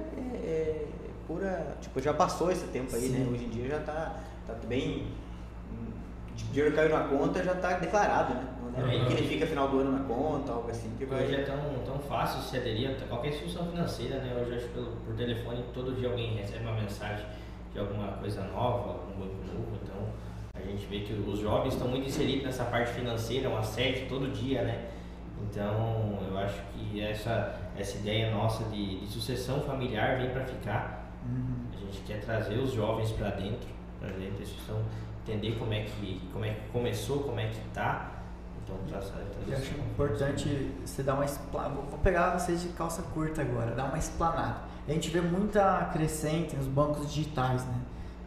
é 0.45 0.87
pura, 1.27 1.77
tipo, 1.81 2.01
já 2.01 2.13
passou 2.13 2.51
esse 2.51 2.65
tempo 2.67 2.95
aí, 2.95 3.09
né? 3.09 3.19
Sim. 3.25 3.33
Hoje 3.33 3.45
em 3.45 3.49
dia 3.49 3.67
já 3.67 3.79
tá, 3.79 4.19
tá 4.47 4.53
bem, 4.67 5.07
dinheiro 6.51 6.75
caiu 6.75 6.89
na 6.89 7.05
conta 7.05 7.43
já 7.43 7.55
tá 7.55 7.73
declarado, 7.77 8.33
né? 8.35 8.47
Não 8.77 8.89
é 8.89 8.95
Uhum. 8.95 9.05
que 9.05 9.13
ele 9.13 9.27
fica 9.27 9.45
final 9.45 9.67
do 9.67 9.79
ano 9.79 9.91
na 9.91 10.03
conta, 10.05 10.53
algo 10.53 10.69
assim 10.69 10.89
que 10.97 11.05
vai... 11.05 11.23
Hoje 11.25 11.35
é 11.35 11.41
tão, 11.43 11.57
tão 11.85 11.99
fácil 11.99 12.41
se 12.41 12.55
aderir 12.55 12.89
a 12.91 13.07
qualquer 13.07 13.29
instituição 13.29 13.65
financeira, 13.67 14.17
né? 14.19 14.33
Hoje 14.41 14.55
acho 14.55 14.67
que 14.67 14.73
pelo, 14.73 14.91
por 15.05 15.13
telefone 15.15 15.63
todo 15.73 15.93
dia 15.93 16.09
alguém 16.09 16.35
recebe 16.35 16.63
uma 16.63 16.79
mensagem 16.79 17.25
de 17.73 17.79
alguma 17.79 18.07
coisa 18.13 18.43
nova, 18.45 18.89
algum 18.91 19.11
banco 19.19 19.35
novo, 19.47 19.77
então 19.83 20.07
a 20.53 20.61
gente 20.61 20.85
vê 20.85 20.99
que 21.01 21.13
os 21.13 21.39
jovens 21.39 21.73
estão 21.73 21.87
muito 21.89 22.07
inseridos 22.07 22.43
nessa 22.45 22.63
parte 22.65 22.91
financeira, 22.91 23.49
uma 23.49 23.63
sede 23.63 24.05
todo 24.07 24.31
dia, 24.31 24.61
né? 24.63 24.85
Então 25.49 26.19
eu 26.29 26.37
acho 26.37 26.61
que 26.73 27.01
essa, 27.01 27.59
essa 27.77 27.97
ideia 27.97 28.31
nossa 28.31 28.63
de, 28.65 28.99
de 29.01 29.07
sucessão 29.07 29.59
familiar 29.61 30.17
vem 30.17 30.29
para 30.29 30.45
ficar. 30.45 31.11
Uhum. 31.25 31.67
A 31.73 31.77
gente 31.77 31.99
quer 32.05 32.21
trazer 32.21 32.55
os 32.55 32.71
jovens 32.73 33.11
para 33.11 33.31
dentro, 33.31 33.67
para 33.99 34.09
dentro 34.11 34.35
da 34.35 34.43
instituição, 34.43 34.81
entender 35.23 35.57
como 35.57 35.73
é 35.73 35.83
que 35.83 36.21
como 36.31 36.45
é 36.45 36.53
que 36.53 36.69
começou, 36.69 37.19
como 37.23 37.39
é 37.39 37.47
que 37.47 37.59
tá. 37.73 38.11
Então, 38.63 38.77
tá. 38.89 38.99
Eu 39.47 39.57
acho 39.57 39.71
importante 39.75 40.71
você 40.85 41.03
dar 41.03 41.15
uma 41.15 41.25
explanada. 41.25 41.75
Vou 41.75 41.99
pegar 41.99 42.37
vocês 42.37 42.61
de 42.61 42.69
calça 42.69 43.01
curta 43.13 43.41
agora, 43.41 43.71
dar 43.71 43.85
uma 43.85 43.97
explanada. 43.97 44.61
A 44.87 44.91
gente 44.91 45.09
vê 45.09 45.21
muita 45.21 45.89
crescente 45.93 46.55
nos 46.55 46.67
bancos 46.67 47.11
digitais, 47.11 47.65
né? 47.65 47.75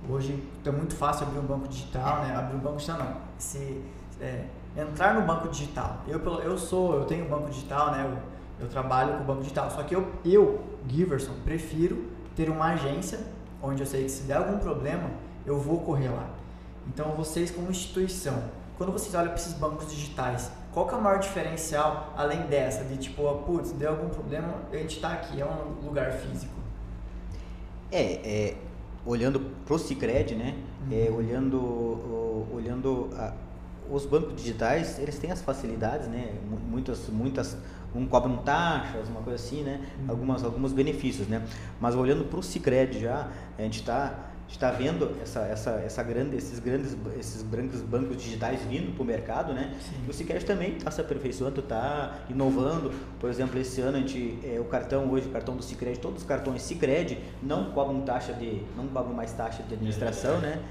Hoje 0.09 0.43
é 0.65 0.71
muito 0.71 0.95
fácil 0.95 1.27
abrir 1.27 1.39
um 1.39 1.47
banco 1.47 1.69
digital, 1.69 2.23
né? 2.23 2.37
Abrir 2.37 2.57
um 2.57 2.61
banco 2.61 2.77
digital 2.77 2.99
não. 2.99 3.17
Se, 3.39 3.83
é, 4.21 4.45
entrar 4.77 5.15
no 5.15 5.23
banco 5.23 5.49
digital. 5.49 6.03
Eu, 6.07 6.21
eu 6.41 6.59
sou, 6.59 6.95
eu 6.95 7.05
tenho 7.05 7.29
banco 7.29 7.49
digital, 7.49 7.93
né? 7.93 8.05
Eu, 8.05 8.65
eu 8.65 8.69
trabalho 8.69 9.15
com 9.15 9.23
o 9.23 9.27
banco 9.27 9.41
digital. 9.41 9.71
Só 9.71 9.83
que 9.83 9.95
eu, 9.95 10.11
eu, 10.25 10.63
Giverson, 10.89 11.33
prefiro 11.45 12.05
ter 12.37 12.51
uma 12.51 12.73
agência 12.73 13.21
onde 13.63 13.83
eu 13.83 13.87
sei 13.87 14.05
que 14.05 14.11
se 14.11 14.25
der 14.25 14.37
algum 14.37 14.59
problema, 14.59 15.11
eu 15.47 15.59
vou 15.59 15.81
correr 15.81 16.09
lá. 16.09 16.29
Então 16.89 17.13
vocês 17.13 17.51
como 17.51 17.71
instituição, 17.71 18.43
quando 18.77 18.93
vocês 18.93 19.15
olham 19.15 19.29
para 19.29 19.37
esses 19.37 19.55
bancos 19.55 19.91
digitais, 19.91 20.51
qual 20.73 20.89
que 20.89 20.95
é 20.95 20.99
o 20.99 21.01
maior 21.01 21.21
diferencial 21.21 22.13
além 22.17 22.43
dessa 22.47 22.85
de 22.85 22.97
tipo, 22.97 23.23
oh, 23.23 23.37
putz, 23.43 23.71
deu 23.73 23.91
algum 23.91 24.09
problema, 24.09 24.63
a 24.73 24.77
gente 24.77 24.97
está 24.97 25.13
aqui, 25.13 25.41
é 25.41 25.45
um 25.45 25.87
lugar 25.87 26.13
físico? 26.13 26.53
É, 27.93 28.03
é 28.03 28.57
olhando 29.07 29.41
pro 29.65 29.79
Cicred, 29.79 30.35
né? 30.35 30.57
Uhum. 30.91 31.07
É, 31.07 31.11
olhando, 31.11 32.49
olhando 32.53 33.11
a, 33.17 33.33
os 33.91 34.07
bancos 34.07 34.35
digitais, 34.35 34.99
eles 34.99 35.19
têm 35.19 35.31
as 35.31 35.43
facilidades, 35.43 36.09
né? 36.09 36.35
Muitas, 36.69 37.09
muitas, 37.09 37.57
um 37.95 38.07
cobram 38.07 38.39
taxas, 38.39 39.09
uma 39.09 39.21
coisa 39.21 39.43
assim, 39.43 39.63
né? 39.63 39.81
Uhum. 40.01 40.11
Algumas, 40.11 40.45
alguns 40.45 40.73
benefícios, 40.73 41.29
né? 41.29 41.47
Mas 41.81 41.95
olhando 41.95 42.25
para 42.25 42.39
o 42.39 42.43
Cicred 42.43 42.99
já, 42.99 43.29
a 43.59 43.63
gente 43.63 43.81
está 43.81 44.31
está 44.49 44.71
vendo 44.71 45.17
essa, 45.23 45.41
essa, 45.41 45.71
essa 45.85 46.03
grande, 46.03 46.37
esses 46.37 46.59
grandes 46.59 46.97
esses 47.19 47.43
grandes 47.43 47.81
bancos 47.81 48.17
digitais 48.17 48.61
vindo 48.63 48.95
para 48.95 49.03
o 49.03 49.07
mercado, 49.07 49.53
né? 49.53 49.75
Sim. 49.81 50.09
O 50.09 50.13
Cicred 50.13 50.45
também 50.45 50.77
está 50.77 50.91
se 50.91 51.01
aperfeiçoando, 51.01 51.61
está 51.61 52.19
inovando. 52.29 52.93
Por 53.19 53.31
exemplo, 53.31 53.59
esse 53.59 53.81
ano 53.81 53.97
a 53.97 54.01
gente, 54.01 54.39
é, 54.45 54.61
o 54.61 54.65
cartão 54.65 55.11
hoje, 55.11 55.27
o 55.29 55.31
cartão 55.31 55.57
do 55.57 55.63
Cicred, 55.63 55.99
todos 55.99 56.23
os 56.23 56.29
cartões 56.29 56.63
Cicred 56.63 57.19
não 57.43 57.71
cobram 57.73 58.01
taxa 58.03 58.33
de, 58.33 58.63
não 58.77 58.87
cobram 58.89 59.15
mais 59.15 59.33
taxa 59.33 59.63
de 59.63 59.75
administração, 59.75 60.39
né? 60.39 60.63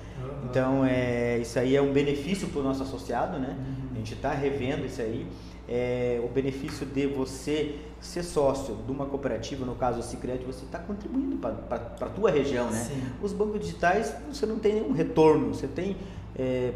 Então 0.46 0.86
é 0.86 1.40
isso 1.40 1.58
aí 1.60 1.76
é 1.76 1.82
um 1.82 1.92
benefício 1.92 2.48
para 2.50 2.62
o 2.62 2.64
nosso 2.64 2.84
associado, 2.84 3.40
né? 3.40 3.56
Uhum. 3.58 3.90
A 3.94 3.98
gente 3.98 4.14
está 4.14 4.34
revendo 4.34 4.86
isso 4.86 5.02
aí. 5.02 5.28
É, 5.76 6.22
o 6.24 6.28
benefício 6.28 6.86
de 6.86 7.08
você 7.08 7.80
ser 8.00 8.22
sócio 8.22 8.76
de 8.86 8.92
uma 8.92 9.08
cooperativa, 9.08 9.66
no 9.66 9.74
caso 9.74 10.02
o 10.02 10.04
Cicred, 10.04 10.46
você 10.46 10.66
está 10.66 10.78
contribuindo 10.78 11.38
para 11.38 11.56
a 12.00 12.10
tua 12.10 12.30
região, 12.30 12.70
né? 12.70 12.78
Sim. 12.78 13.02
Os 13.24 13.34
bancos 13.34 13.60
digitais, 13.60 14.16
você 14.32 14.46
não 14.46 14.60
tem 14.60 14.76
nenhum 14.76 14.92
retorno, 14.92 15.52
você 15.52 15.68
tem... 15.68 15.98
É, 16.36 16.74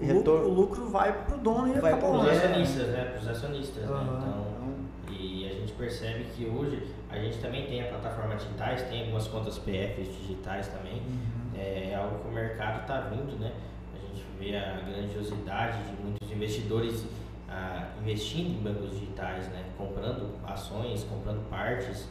o, 0.00 0.04
retorno, 0.04 0.48
o 0.48 0.52
lucro 0.52 0.88
vai 0.88 1.12
para 1.26 1.36
o 1.36 1.38
dono 1.38 1.76
e 1.76 1.78
vai 1.78 1.96
para 1.96 2.10
os 2.10 2.28
acionistas, 2.28 2.88
né? 2.88 3.04
Para 3.04 3.20
os 3.20 3.28
acionistas, 3.28 3.88
uhum. 3.88 3.96
né? 3.96 4.16
Então, 4.18 5.14
e 5.16 5.46
a 5.46 5.52
gente 5.54 5.72
percebe 5.74 6.24
que 6.34 6.46
hoje 6.46 6.88
a 7.08 7.18
gente 7.18 7.38
também 7.38 7.66
tem 7.66 7.82
a 7.82 7.86
plataforma 7.86 8.34
digitais, 8.34 8.82
tem 8.88 9.02
algumas 9.02 9.28
contas 9.28 9.58
PFs 9.58 10.08
digitais 10.22 10.66
também. 10.66 10.94
Uhum. 10.94 11.56
É, 11.56 11.90
é 11.90 11.94
algo 11.94 12.18
que 12.18 12.28
o 12.28 12.32
mercado 12.32 12.80
está 12.80 13.00
vindo, 13.02 13.38
né? 13.38 13.52
A 13.94 13.98
gente 14.08 14.24
vê 14.40 14.56
a 14.56 14.80
grandiosidade 14.80 15.84
de 15.84 16.02
muitos 16.02 16.32
investidores 16.32 17.04
ah, 17.50 17.88
investindo 18.00 18.58
em 18.58 18.62
bancos 18.62 18.90
digitais, 18.92 19.48
né? 19.48 19.64
comprando 19.76 20.36
ações, 20.46 21.04
comprando 21.04 21.48
partes. 21.50 22.08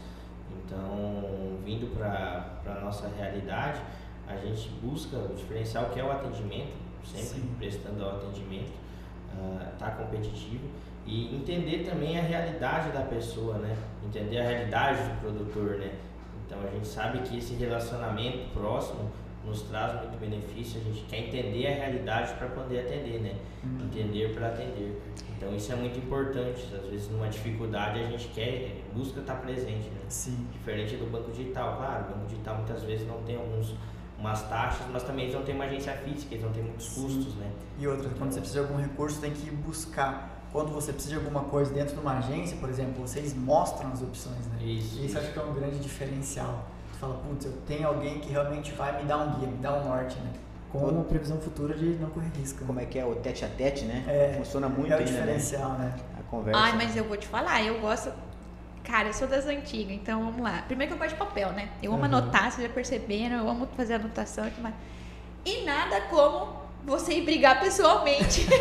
Então, 0.52 1.58
vindo 1.64 1.96
para 1.96 2.62
a 2.66 2.80
nossa 2.82 3.08
realidade, 3.08 3.80
a 4.28 4.36
gente 4.36 4.70
busca 4.82 5.18
o 5.18 5.34
diferencial 5.36 5.86
que 5.90 6.00
é 6.00 6.04
o 6.04 6.12
atendimento, 6.12 6.74
sempre 7.04 7.42
Sim. 7.42 7.56
prestando 7.58 8.04
o 8.04 8.10
atendimento, 8.10 8.74
está 9.74 9.88
ah, 9.88 9.92
competitivo 9.92 10.68
e 11.06 11.36
entender 11.36 11.90
também 11.90 12.20
a 12.20 12.22
realidade 12.22 12.92
da 12.92 13.02
pessoa, 13.02 13.58
né? 13.58 13.76
entender 14.06 14.40
a 14.40 14.44
realidade 14.44 15.02
do 15.02 15.22
produtor. 15.22 15.78
Né? 15.78 15.92
Então, 16.46 16.60
a 16.62 16.70
gente 16.70 16.88
sabe 16.88 17.20
que 17.20 17.38
esse 17.38 17.54
relacionamento 17.56 18.50
próximo 18.54 19.10
nos 19.46 19.62
traz 19.64 20.02
muito 20.02 20.20
benefício, 20.20 20.80
a 20.82 20.84
gente 20.84 21.04
quer 21.04 21.28
entender 21.28 21.68
a 21.68 21.76
realidade 21.76 22.34
para 22.36 22.48
poder 22.50 22.80
atender, 22.80 23.22
né? 23.22 23.36
Uhum. 23.64 23.86
Entender 23.86 24.34
para 24.34 24.48
atender. 24.48 25.02
Então 25.38 25.56
isso 25.56 25.72
é 25.72 25.76
muito 25.76 25.98
importante. 25.98 26.64
Às 26.76 26.90
vezes 26.90 27.10
numa 27.10 27.30
dificuldade 27.30 28.00
a 28.00 28.04
gente 28.04 28.28
quer, 28.30 28.82
busca 28.94 29.22
estar 29.22 29.36
presente, 29.36 29.90
né? 29.90 30.02
Sim. 30.10 30.48
Diferente 30.52 30.96
do 30.98 31.10
banco 31.10 31.32
digital, 31.32 31.78
claro, 31.78 32.06
o 32.06 32.14
banco 32.14 32.28
digital 32.28 32.58
muitas 32.58 32.84
vezes 32.84 33.08
não 33.08 33.22
tem 33.24 33.38
alguns 33.38 33.74
umas 34.20 34.42
taxas, 34.50 34.86
mas 34.92 35.04
também 35.04 35.26
eles 35.26 35.36
não 35.36 35.44
têm 35.44 35.56
uma 35.56 35.64
agência 35.64 35.94
física, 35.94 36.36
eles 36.36 36.44
não 36.44 36.52
têm 36.52 36.64
muitos 36.64 36.88
Sim. 36.88 37.04
custos, 37.04 37.36
né? 37.36 37.50
E 37.80 37.88
outra, 37.88 38.10
quando 38.18 38.34
você 38.34 38.42
precisa 38.42 38.62
de 38.62 38.68
algum 38.68 38.82
recurso, 38.82 39.22
tem 39.22 39.32
que 39.32 39.50
buscar. 39.50 40.38
Quando 40.52 40.74
você 40.74 40.92
precisa 40.92 41.18
de 41.18 41.20
alguma 41.22 41.46
coisa 41.46 41.74
dentro 41.74 41.94
de 41.96 42.02
uma 42.02 42.18
agência, 42.18 42.58
por 42.58 42.70
exemplo, 42.70 43.08
vocês 43.08 43.34
mostram 43.34 43.92
as 43.92 44.02
opções, 44.02 44.46
né? 44.48 44.62
Isso. 44.62 45.00
E 45.00 45.06
isso 45.06 45.18
acho 45.18 45.32
que 45.32 45.40
é 45.40 45.44
um 45.44 45.54
grande 45.54 45.80
diferencial 45.80 46.68
fala, 47.00 47.16
putz, 47.16 47.46
eu 47.46 47.54
tenho 47.66 47.88
alguém 47.88 48.20
que 48.20 48.30
realmente 48.30 48.72
vai 48.74 49.02
me 49.02 49.08
dar 49.08 49.18
um 49.18 49.40
guia, 49.40 49.48
me 49.48 49.58
dar 49.58 49.74
um 49.74 49.88
norte, 49.88 50.18
né? 50.18 50.32
Com 50.72 50.80
uma 50.80 51.04
previsão 51.04 51.40
futura 51.40 51.74
de 51.74 51.96
não 51.96 52.10
correr 52.10 52.30
risco. 52.38 52.64
Como 52.66 52.80
é 52.80 52.86
que 52.86 53.00
é 53.00 53.06
o 53.06 53.16
tete 53.16 53.44
a 53.44 53.48
tete, 53.48 53.86
né? 53.86 54.04
É, 54.08 54.34
Funciona 54.38 54.70
muito 54.70 54.92
é 54.92 54.98
o 54.98 55.00
né? 55.00 55.06
diferencial, 55.06 55.72
né? 55.72 55.96
A 56.20 56.24
conversa. 56.30 56.60
Ai, 56.60 56.76
mas 56.76 56.96
eu 56.96 57.06
vou 57.06 57.18
te 57.18 57.26
falar, 57.26 57.64
eu 57.64 57.80
gosto. 57.80 58.12
Cara, 58.84 59.08
eu 59.08 59.14
sou 59.14 59.28
das 59.28 59.46
antigas, 59.48 59.94
então 59.94 60.26
vamos 60.26 60.42
lá. 60.42 60.64
Primeiro 60.68 60.92
que 60.92 60.96
eu 60.96 61.00
gosto 61.00 61.18
de 61.18 61.20
papel, 61.20 61.52
né? 61.54 61.70
Eu 61.82 61.92
amo 61.92 62.00
uhum. 62.00 62.06
anotar, 62.06 62.52
vocês 62.52 62.68
já 62.68 62.74
perceberam, 62.74 63.38
eu 63.38 63.50
amo 63.50 63.68
fazer 63.76 63.96
anotação 63.96 64.48
e 64.48 64.52
tudo 64.52 64.64
mais. 64.64 64.76
E 65.46 65.64
nada 65.64 66.02
como 66.02 66.54
você 66.86 67.14
ir 67.14 67.22
brigar 67.24 67.60
pessoalmente. 67.60 68.46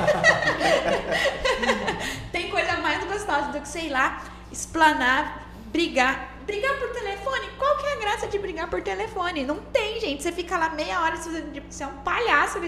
Tem 2.33 2.51
coisa 2.51 2.79
mais 2.79 3.05
gostosa 3.05 3.53
do 3.53 3.61
que, 3.61 3.69
sei 3.69 3.91
lá, 3.91 4.23
explanar, 4.51 5.49
brigar 5.71 6.38
Brigar 6.49 6.79
por 6.79 6.89
telefone? 6.89 7.47
Qual 7.59 7.77
que 7.77 7.85
é 7.85 7.93
a 7.93 7.97
graça 7.97 8.27
de 8.27 8.39
brigar 8.39 8.71
por 8.71 8.81
telefone? 8.81 9.45
Não 9.45 9.59
tem, 9.59 10.01
gente. 10.01 10.23
Você 10.23 10.33
fica 10.33 10.57
lá 10.57 10.71
meia 10.71 11.03
hora, 11.03 11.15
você 11.15 11.85
é 11.85 11.87
um 11.87 11.99
palhaço. 11.99 12.59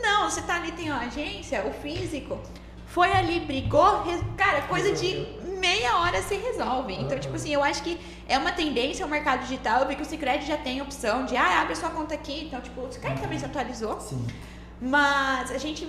Não, 0.00 0.30
você 0.30 0.40
tá 0.40 0.54
ali, 0.54 0.72
tem 0.72 0.90
uma 0.90 1.00
agência, 1.00 1.62
o 1.66 1.74
físico. 1.74 2.40
Foi 2.86 3.12
ali, 3.12 3.40
brigou, 3.40 4.02
cara, 4.34 4.62
coisa 4.62 4.92
de 4.92 5.26
meia 5.58 5.98
hora 5.98 6.22
se 6.22 6.36
resolve. 6.36 6.94
Então, 6.94 7.18
tipo 7.18 7.36
assim, 7.36 7.52
eu 7.52 7.62
acho 7.62 7.82
que 7.82 8.00
é 8.26 8.38
uma 8.38 8.52
tendência 8.52 9.04
ao 9.04 9.10
mercado 9.10 9.42
digital. 9.42 9.82
Eu 9.82 9.88
vi 9.88 9.94
que 9.94 10.02
o 10.02 10.06
Cicred 10.06 10.46
já 10.46 10.56
tem 10.56 10.80
a 10.80 10.82
opção 10.82 11.26
de, 11.26 11.36
ah, 11.36 11.60
abre 11.60 11.76
sua 11.76 11.90
conta 11.90 12.14
aqui. 12.14 12.46
Então, 12.46 12.62
tipo, 12.62 12.80
o 12.80 12.90
Cicred 12.90 13.20
também 13.20 13.38
se 13.38 13.44
atualizou. 13.44 14.00
Sim. 14.00 14.26
Mas 14.80 15.50
a 15.50 15.58
gente 15.58 15.86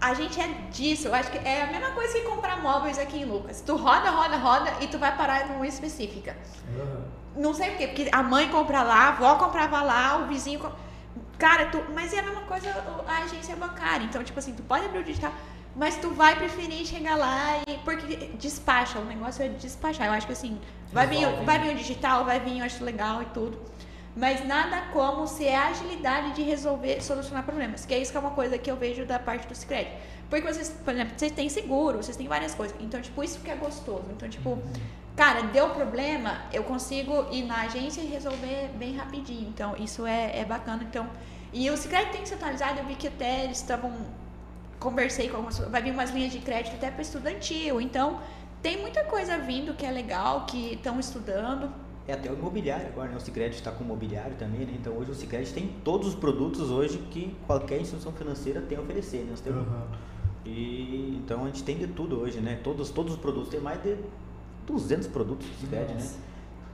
a 0.00 0.14
gente 0.14 0.40
é 0.40 0.48
disso. 0.70 1.08
Eu 1.08 1.14
acho 1.14 1.30
que 1.30 1.38
é 1.38 1.62
a 1.62 1.66
mesma 1.66 1.90
coisa 1.90 2.12
que 2.14 2.22
comprar 2.22 2.60
móveis 2.60 2.98
aqui 2.98 3.18
em 3.18 3.24
Lucas. 3.24 3.60
Tu 3.60 3.76
roda, 3.76 4.10
roda, 4.10 4.36
roda 4.36 4.72
e 4.80 4.86
tu 4.86 4.98
vai 4.98 5.16
parar 5.16 5.48
numa 5.48 5.66
específica. 5.66 6.36
Uhum. 6.68 7.02
Não 7.36 7.54
sei 7.54 7.70
porquê, 7.70 7.88
porque 7.88 8.08
a 8.12 8.22
mãe 8.22 8.48
compra 8.48 8.82
lá, 8.82 8.94
a 8.94 9.08
avó 9.08 9.34
comprava 9.36 9.82
lá, 9.82 10.18
o 10.18 10.26
vizinho. 10.26 10.60
Cara, 11.38 11.66
tu. 11.66 11.82
Mas 11.94 12.12
é 12.12 12.20
a 12.20 12.22
mesma 12.22 12.42
coisa 12.42 12.68
a 13.06 13.18
agência 13.18 13.54
bancária. 13.56 14.04
Então, 14.04 14.22
tipo 14.24 14.38
assim, 14.38 14.54
tu 14.54 14.62
pode 14.62 14.86
abrir 14.86 15.00
o 15.00 15.04
digital, 15.04 15.32
mas 15.74 15.96
tu 15.96 16.10
vai 16.10 16.34
preferir 16.34 16.86
chegar 16.86 17.16
lá 17.16 17.58
e. 17.66 17.76
Porque 17.78 18.30
despacha, 18.38 18.98
o 18.98 19.04
negócio 19.04 19.44
é 19.44 19.48
despachar. 19.48 20.06
Eu 20.06 20.12
acho 20.12 20.26
que 20.26 20.32
assim, 20.32 20.58
vai 20.92 21.06
vir, 21.06 21.26
vai 21.44 21.58
vir 21.58 21.74
o 21.74 21.76
digital, 21.76 22.24
vai 22.24 22.40
vir, 22.40 22.60
eu 22.60 22.64
acho 22.64 22.82
legal 22.82 23.22
e 23.22 23.26
tudo 23.26 23.75
mas 24.16 24.46
nada 24.46 24.80
como 24.92 25.26
ser 25.26 25.52
a 25.54 25.68
agilidade 25.68 26.32
de 26.32 26.42
resolver, 26.42 27.02
solucionar 27.02 27.44
problemas, 27.44 27.84
que 27.84 27.92
é 27.92 27.98
isso 27.98 28.10
que 28.10 28.16
é 28.16 28.20
uma 28.20 28.30
coisa 28.30 28.56
que 28.56 28.70
eu 28.70 28.76
vejo 28.76 29.04
da 29.04 29.18
parte 29.18 29.46
do 29.46 29.54
Cicred. 29.54 29.90
Porque 30.30 30.50
vocês, 30.50 30.70
por 30.84 30.94
exemplo, 30.94 31.12
vocês 31.16 31.32
têm 31.32 31.48
seguro, 31.48 31.98
vocês 31.98 32.16
têm 32.16 32.26
várias 32.26 32.54
coisas. 32.54 32.76
Então, 32.80 33.00
tipo, 33.00 33.22
isso 33.22 33.40
que 33.40 33.50
é 33.50 33.54
gostoso. 33.54 34.04
Então, 34.10 34.28
tipo, 34.28 34.58
cara, 35.14 35.42
deu 35.42 35.68
problema, 35.70 36.42
eu 36.52 36.64
consigo 36.64 37.26
ir 37.30 37.42
na 37.42 37.62
agência 37.62 38.00
e 38.00 38.06
resolver 38.06 38.70
bem 38.76 38.96
rapidinho. 38.96 39.48
Então, 39.48 39.76
isso 39.76 40.06
é, 40.06 40.40
é 40.40 40.44
bacana. 40.44 40.82
Então, 40.82 41.08
e 41.52 41.70
o 41.70 41.76
Cicred 41.76 42.10
tem 42.10 42.22
que 42.22 42.28
ser 42.28 42.34
atualizado, 42.36 42.80
eu 42.80 42.86
vi 42.86 42.96
que 42.96 43.08
até 43.08 43.44
eles 43.44 43.58
estavam 43.58 43.92
conversei 44.78 45.28
com 45.28 45.36
algumas, 45.36 45.58
vai 45.58 45.82
vir 45.82 45.90
umas 45.90 46.10
linhas 46.10 46.32
de 46.32 46.38
crédito 46.38 46.74
até 46.74 46.90
para 46.90 47.02
estudantil. 47.02 47.80
Então, 47.80 48.20
tem 48.62 48.80
muita 48.80 49.04
coisa 49.04 49.38
vindo 49.38 49.74
que 49.74 49.84
é 49.86 49.90
legal, 49.90 50.46
que 50.46 50.74
estão 50.74 50.98
estudando. 50.98 51.72
É 52.08 52.12
até 52.12 52.30
o 52.30 52.34
imobiliário 52.34 52.86
agora, 52.86 53.08
né? 53.08 53.16
O 53.16 53.20
Cicred 53.20 53.54
está 53.54 53.72
com 53.72 53.82
o 53.82 53.86
imobiliário 53.86 54.36
também, 54.36 54.60
né? 54.60 54.74
Então 54.78 54.96
hoje 54.96 55.10
o 55.10 55.14
Cicred 55.14 55.52
tem 55.52 55.68
todos 55.82 56.08
os 56.08 56.14
produtos 56.14 56.70
hoje 56.70 56.98
que 57.10 57.34
qualquer 57.46 57.80
instituição 57.80 58.12
financeira 58.12 58.60
tem 58.60 58.78
a 58.78 58.80
oferecer, 58.80 59.24
né? 59.24 59.34
Temos, 59.42 59.66
uhum. 59.66 59.82
E 60.44 61.20
então 61.24 61.42
a 61.42 61.46
gente 61.46 61.64
tem 61.64 61.76
de 61.76 61.88
tudo 61.88 62.20
hoje, 62.20 62.38
né? 62.38 62.60
Todos, 62.62 62.90
todos 62.90 63.14
os 63.14 63.18
produtos, 63.18 63.48
tem 63.48 63.60
mais 63.60 63.82
de 63.82 63.96
200 64.66 65.08
produtos 65.08 65.46
do 65.48 65.60
Cicred, 65.60 65.94
né? 65.94 66.08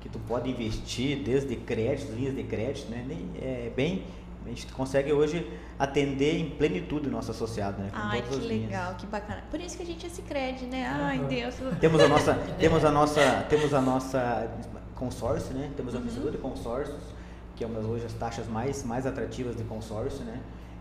Que 0.01 0.09
tu 0.09 0.18
pode 0.28 0.51
investir 0.51 1.22
desde 1.22 1.57
créditos, 1.57 2.14
linhas 2.14 2.35
de 2.35 2.43
crédito, 2.43 2.91
né? 2.91 3.07
É 3.41 3.72
bem 3.74 4.05
a 4.45 4.49
gente 4.49 4.66
consegue 4.72 5.12
hoje 5.12 5.47
atender 5.78 6.37
em 6.37 6.51
plenitude 6.51 7.09
o 7.09 7.11
nosso 7.11 7.30
associado, 7.30 7.80
né? 7.80 7.91
Com 7.91 7.99
Ai, 7.99 8.22
que 8.22 8.35
legal, 8.37 8.49
linhas. 8.49 8.97
que 8.99 9.07
bacana. 9.07 9.45
Por 9.51 9.61
isso 9.61 9.76
que 9.76 9.83
a 9.83 9.87
gente 9.87 10.07
é 10.07 10.09
Cicred, 10.09 10.66
né? 10.66 10.87
Ai, 10.87 11.18
uhum. 11.18 11.28
Deus. 11.28 11.55
Temos 11.80 12.01
a 12.01 12.09
nossa, 12.09 12.35
temos 12.59 12.85
a 12.85 12.91
nossa, 12.93 13.47
temos 13.49 13.72
a 13.72 13.80
nossa 13.80 14.51
consórcio, 15.03 15.53
né? 15.55 15.70
Temos 15.76 15.94
a 15.94 15.98
uhum. 15.98 16.30
de 16.30 16.38
consórcios, 16.38 17.03
que 17.57 17.64
é 17.64 17.66
uma 17.66 17.80
das 17.80 17.88
hoje 17.88 18.07
as 18.07 18.12
taxas 18.12 18.46
mais, 18.46 18.84
mais 18.84 19.07
atrativas 19.07 19.57
de 19.57 19.64
consórcio, 19.64 20.24
né? 20.24 20.40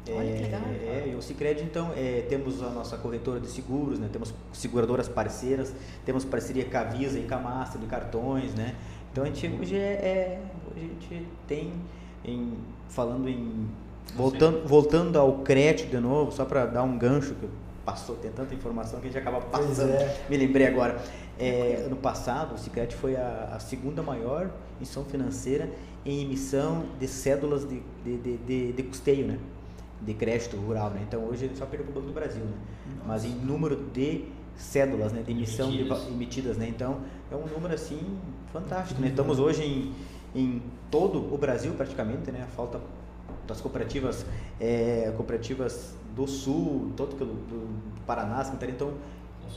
Olha 0.10 0.34
que 0.36 0.44
legal. 0.44 0.62
É, 0.66 1.10
e 1.12 1.16
o 1.16 1.22
Cicred, 1.22 1.64
então, 1.64 1.92
é, 1.96 2.26
temos 2.28 2.62
a 2.64 2.70
nossa 2.70 2.98
corretora 2.98 3.40
de 3.40 3.48
seguros, 3.48 4.00
né? 4.00 4.10
temos 4.12 4.34
seguradoras 4.52 5.08
parceiras, 5.08 5.74
temos 6.04 6.26
parceria 6.26 6.66
com 6.66 6.78
a 6.78 6.84
Visa 6.84 7.20
e 7.20 7.28
com 7.28 7.36
a 7.36 7.40
Master 7.40 7.80
de 7.80 7.86
cartões, 7.88 8.54
né? 8.56 8.76
Então 9.12 9.24
a 9.24 9.28
gente 9.28 9.48
hoje 9.48 9.76
é, 9.76 9.80
é 9.80 10.42
hoje 10.72 10.86
a 10.86 11.14
gente 11.14 11.28
tem 11.48 11.74
em, 12.26 12.58
falando 12.90 13.30
em 13.30 13.70
voltando, 14.16 14.68
voltando 14.68 15.20
ao 15.20 15.40
crédito 15.40 15.92
de 15.92 16.00
novo, 16.00 16.32
só 16.32 16.46
para 16.46 16.66
dar 16.66 16.84
um 16.84 16.98
gancho 16.98 17.36
que 17.36 17.48
passou, 17.86 18.16
tem 18.16 18.32
tanta 18.32 18.56
informação 18.56 19.00
que 19.00 19.08
a 19.08 19.12
gente 19.12 19.20
acaba 19.20 19.42
passando. 19.42 19.92
é. 19.92 20.18
Me 20.30 20.38
lembrei 20.38 20.66
agora. 20.66 21.00
É, 21.44 21.84
ano 21.86 21.96
passado, 21.96 22.56
o 22.56 22.58
Cicred 22.58 22.96
foi 22.96 23.16
a, 23.16 23.52
a 23.56 23.60
segunda 23.60 24.02
maior 24.04 24.50
instituição 24.80 25.04
financeira 25.06 25.70
em 26.06 26.22
emissão 26.24 26.86
de 27.00 27.08
cédulas 27.08 27.68
de, 27.68 27.82
de, 28.04 28.18
de, 28.18 28.38
de, 28.38 28.72
de 28.74 28.84
custeio, 28.84 29.28
né? 29.28 29.38
De 30.02 30.14
crédito 30.14 30.58
rural, 30.58 30.90
né? 30.90 31.02
Então 31.08 31.24
hoje 31.26 31.46
ele 31.46 31.56
só 31.56 31.66
perdeu 31.66 31.86
para 31.88 31.92
o 31.92 31.96
Banco 31.96 32.08
do 32.08 32.14
Brasil, 32.14 32.44
né? 32.44 32.54
Mas 33.06 33.24
em 33.26 33.30
número 33.30 33.76
de 33.94 34.26
cédulas, 34.56 35.12
né? 35.12 35.22
De 35.24 35.32
emissão 35.32 35.70
de 35.70 35.84
va- 35.84 35.96
Emitidas. 35.96 36.14
emitidas, 36.16 36.58
né? 36.58 36.68
Então 36.70 36.98
é 37.32 37.36
um 37.36 37.46
número 37.48 37.74
assim 37.74 38.00
fantástico, 38.52 39.00
né? 39.02 39.10
Estamos 39.10 39.38
hoje 39.40 39.64
em, 39.64 39.94
em 40.40 40.62
todo 40.90 41.34
o 41.34 41.38
Brasil 41.38 41.74
praticamente, 41.74 42.32
né? 42.32 42.44
A 42.44 42.48
falta 42.48 42.80
das 43.48 43.62
cooperativas, 43.62 44.26
é, 44.60 45.14
cooperativas 45.16 45.96
do 46.16 46.28
Sul, 46.28 46.92
todo 46.98 47.16
que- 47.16 47.24
do, 47.24 47.34
do 47.34 47.70
Paraná, 48.06 48.44
Santa 48.44 48.66
então 48.66 48.88
Nossa, 48.90 48.98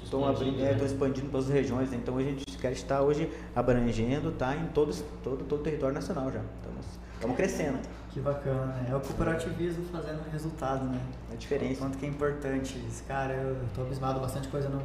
estão 0.03 0.27
abrindo, 0.27 0.61
é, 0.61 0.65
né? 0.65 0.73
estão 0.73 0.87
expandindo 0.87 1.29
para 1.29 1.41
as 1.41 1.49
regiões, 1.49 1.91
né? 1.91 1.99
então 2.01 2.17
a 2.17 2.23
gente 2.23 2.45
quer 2.59 2.73
estar 2.73 3.03
hoje 3.03 3.31
abrangendo, 3.55 4.33
tá 4.33 4.55
em 4.55 4.67
todos, 4.69 5.05
todo, 5.23 5.45
todo 5.45 5.61
o 5.61 5.63
território 5.63 5.95
nacional 5.95 6.31
já. 6.31 6.41
Estamos, 6.41 6.87
estamos 7.15 7.37
crescendo. 7.37 7.79
Que 8.11 8.21
bacana, 8.21 8.67
né? 8.67 8.89
É 8.91 8.95
o 8.95 9.01
cooperativismo 9.01 9.85
fazendo 9.87 10.23
resultado, 10.31 10.85
né? 10.85 11.01
A 11.33 11.35
diferença. 11.35 11.81
Quanto 11.81 11.99
que 11.99 12.07
é 12.07 12.09
importante 12.09 12.79
isso. 12.89 13.03
Cara, 13.05 13.35
eu 13.35 13.57
tô 13.75 13.83
abismado, 13.83 14.21
bastante 14.21 14.47
coisa 14.49 14.69
eu 14.69 14.71
não, 14.71 14.83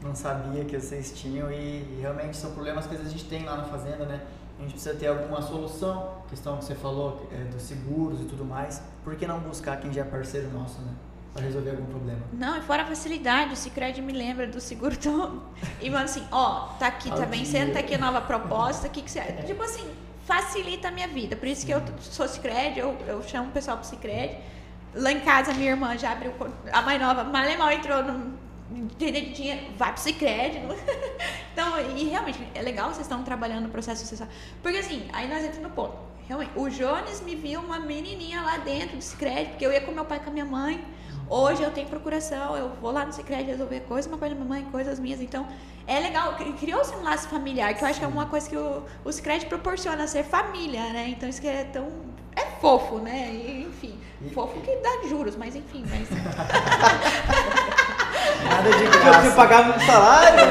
não 0.00 0.14
sabia 0.14 0.64
que 0.64 0.78
vocês 0.78 1.12
tinham 1.12 1.50
e, 1.50 1.54
e 1.54 1.98
realmente 2.00 2.36
são 2.36 2.52
problemas 2.52 2.86
que 2.86 2.94
às 2.94 3.00
vezes 3.00 3.14
a 3.14 3.18
gente 3.18 3.28
tem 3.28 3.44
lá 3.44 3.56
na 3.56 3.64
fazenda, 3.64 4.04
né? 4.04 4.22
A 4.58 4.62
gente 4.62 4.74
precisa 4.74 4.94
ter 4.94 5.08
alguma 5.08 5.42
solução, 5.42 6.22
questão 6.30 6.56
que 6.58 6.64
você 6.64 6.76
falou 6.76 7.28
é, 7.32 7.44
dos 7.52 7.62
seguros 7.62 8.20
e 8.20 8.24
tudo 8.26 8.44
mais. 8.44 8.80
Por 9.02 9.16
que 9.16 9.26
não 9.26 9.40
buscar 9.40 9.80
quem 9.80 9.92
já 9.92 10.02
é 10.02 10.04
parceiro 10.04 10.48
nosso, 10.52 10.80
né? 10.82 10.92
Pra 11.32 11.42
resolver 11.42 11.70
algum 11.70 11.86
problema? 11.86 12.20
Não, 12.32 12.58
e 12.58 12.60
fora 12.60 12.82
a 12.82 12.86
facilidade, 12.86 13.54
o 13.54 13.56
Cicred 13.56 14.02
me 14.02 14.12
lembra 14.12 14.46
do 14.46 14.60
seguro 14.60 14.96
tão... 14.96 15.42
E 15.80 15.88
manda 15.88 16.04
assim, 16.04 16.26
ó, 16.30 16.68
tá 16.78 16.88
aqui, 16.88 17.08
tá 17.08 17.22
Ao 17.22 17.26
vencendo, 17.26 17.66
dia. 17.66 17.74
tá 17.74 17.80
aqui 17.80 17.94
a 17.94 17.98
nova 17.98 18.20
proposta, 18.20 18.86
o 18.86 18.90
que 18.90 19.00
que 19.00 19.10
você... 19.10 19.20
Tipo 19.46 19.62
assim, 19.62 19.88
facilita 20.26 20.88
a 20.88 20.90
minha 20.90 21.08
vida. 21.08 21.34
Por 21.34 21.48
isso 21.48 21.64
que 21.64 21.72
eu 21.72 21.82
sou 22.00 22.28
Cicred, 22.28 22.78
eu, 22.78 22.96
eu 23.06 23.22
chamo 23.22 23.48
o 23.48 23.52
pessoal 23.52 23.78
pro 23.78 23.86
Cicred. 23.86 24.36
Lá 24.94 25.10
em 25.10 25.20
casa, 25.20 25.54
minha 25.54 25.70
irmã 25.70 25.96
já 25.96 26.12
abriu... 26.12 26.34
A 26.70 26.82
mais 26.82 27.00
nova, 27.00 27.24
mal 27.24 27.44
e 27.44 27.56
mal 27.56 27.70
entrou 27.72 28.02
no... 28.02 28.42
Entender 28.70 29.20
de 29.20 29.32
dinheiro, 29.32 29.60
vai 29.76 29.92
pro 29.92 30.02
Cicred. 30.02 30.60
Então, 31.52 31.78
e 31.98 32.04
realmente, 32.04 32.38
é 32.54 32.62
legal 32.62 32.88
vocês 32.88 33.02
estão 33.02 33.22
trabalhando 33.22 33.64
no 33.64 33.68
processo 33.68 34.06
social. 34.06 34.26
Porque 34.62 34.78
assim, 34.78 35.06
aí 35.12 35.28
nós 35.28 35.44
entramos 35.44 35.68
no 35.68 35.70
ponto. 35.70 35.94
Realmente, 36.26 36.52
o 36.56 36.66
Jones 36.70 37.20
me 37.20 37.34
viu 37.34 37.60
uma 37.60 37.78
menininha 37.78 38.40
lá 38.40 38.56
dentro 38.56 38.96
do 38.96 39.02
Cicred, 39.02 39.50
porque 39.50 39.66
eu 39.66 39.70
ia 39.70 39.82
com 39.82 39.92
meu 39.92 40.06
pai 40.06 40.16
e 40.16 40.20
com 40.22 40.30
a 40.30 40.32
minha 40.32 40.46
mãe. 40.46 40.82
Hoje 41.28 41.62
eu 41.62 41.70
tenho 41.70 41.86
procuração, 41.88 42.56
eu 42.56 42.70
vou 42.80 42.90
lá 42.92 43.06
no 43.06 43.12
Cicred 43.12 43.44
resolver 43.44 43.80
coisas, 43.80 44.10
uma 44.10 44.18
coisa 44.18 44.34
da 44.34 44.40
minha 44.44 44.48
mãe, 44.60 44.64
coisas 44.70 44.98
minhas. 45.00 45.20
Então, 45.20 45.46
é 45.86 45.98
legal, 45.98 46.34
cri- 46.34 46.52
criou-se 46.52 46.94
um 46.94 47.02
laço 47.02 47.28
familiar, 47.28 47.72
que 47.74 47.82
eu 47.82 47.88
acho 47.88 47.98
que 47.98 48.04
é 48.04 48.08
uma 48.08 48.26
coisa 48.26 48.48
que 48.50 48.56
o, 48.56 48.82
o 49.04 49.12
Cicred 49.12 49.46
proporciona, 49.46 50.06
ser 50.06 50.24
família, 50.24 50.80
né? 50.92 51.06
Então, 51.08 51.28
isso 51.28 51.40
que 51.40 51.48
é 51.48 51.64
tão... 51.64 51.88
É 52.36 52.42
fofo, 52.60 52.98
né? 52.98 53.30
E, 53.32 53.62
enfim, 53.68 53.98
E- 54.20 54.30
fofo 54.30 54.60
que 54.60 54.76
dá 54.76 55.08
juros, 55.08 55.36
mas 55.36 55.54
enfim, 55.56 55.84
mas... 55.88 56.08
Nada 58.44 58.70
de 58.70 58.84
Eu 58.84 58.90
preciso 58.90 59.04
graça. 59.04 59.36
pagar 59.36 59.70
um 59.70 59.80
salário. 59.80 60.44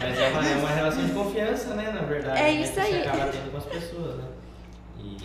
Mas 0.00 0.18
é 0.18 0.28
uma, 0.28 0.48
é 0.48 0.54
uma 0.56 0.68
relação 0.70 1.04
de 1.04 1.12
confiança, 1.12 1.74
né? 1.74 1.90
Na 1.94 2.02
verdade. 2.02 2.38
É 2.38 2.42
né, 2.42 2.50
isso 2.52 2.72
que 2.74 2.80
aí. 2.80 3.02
Você 3.02 3.08
acaba 3.08 3.26
tendo 3.30 3.50
com 3.52 3.56
as 3.58 3.64
pessoas, 3.64 4.16
né? 4.16 4.24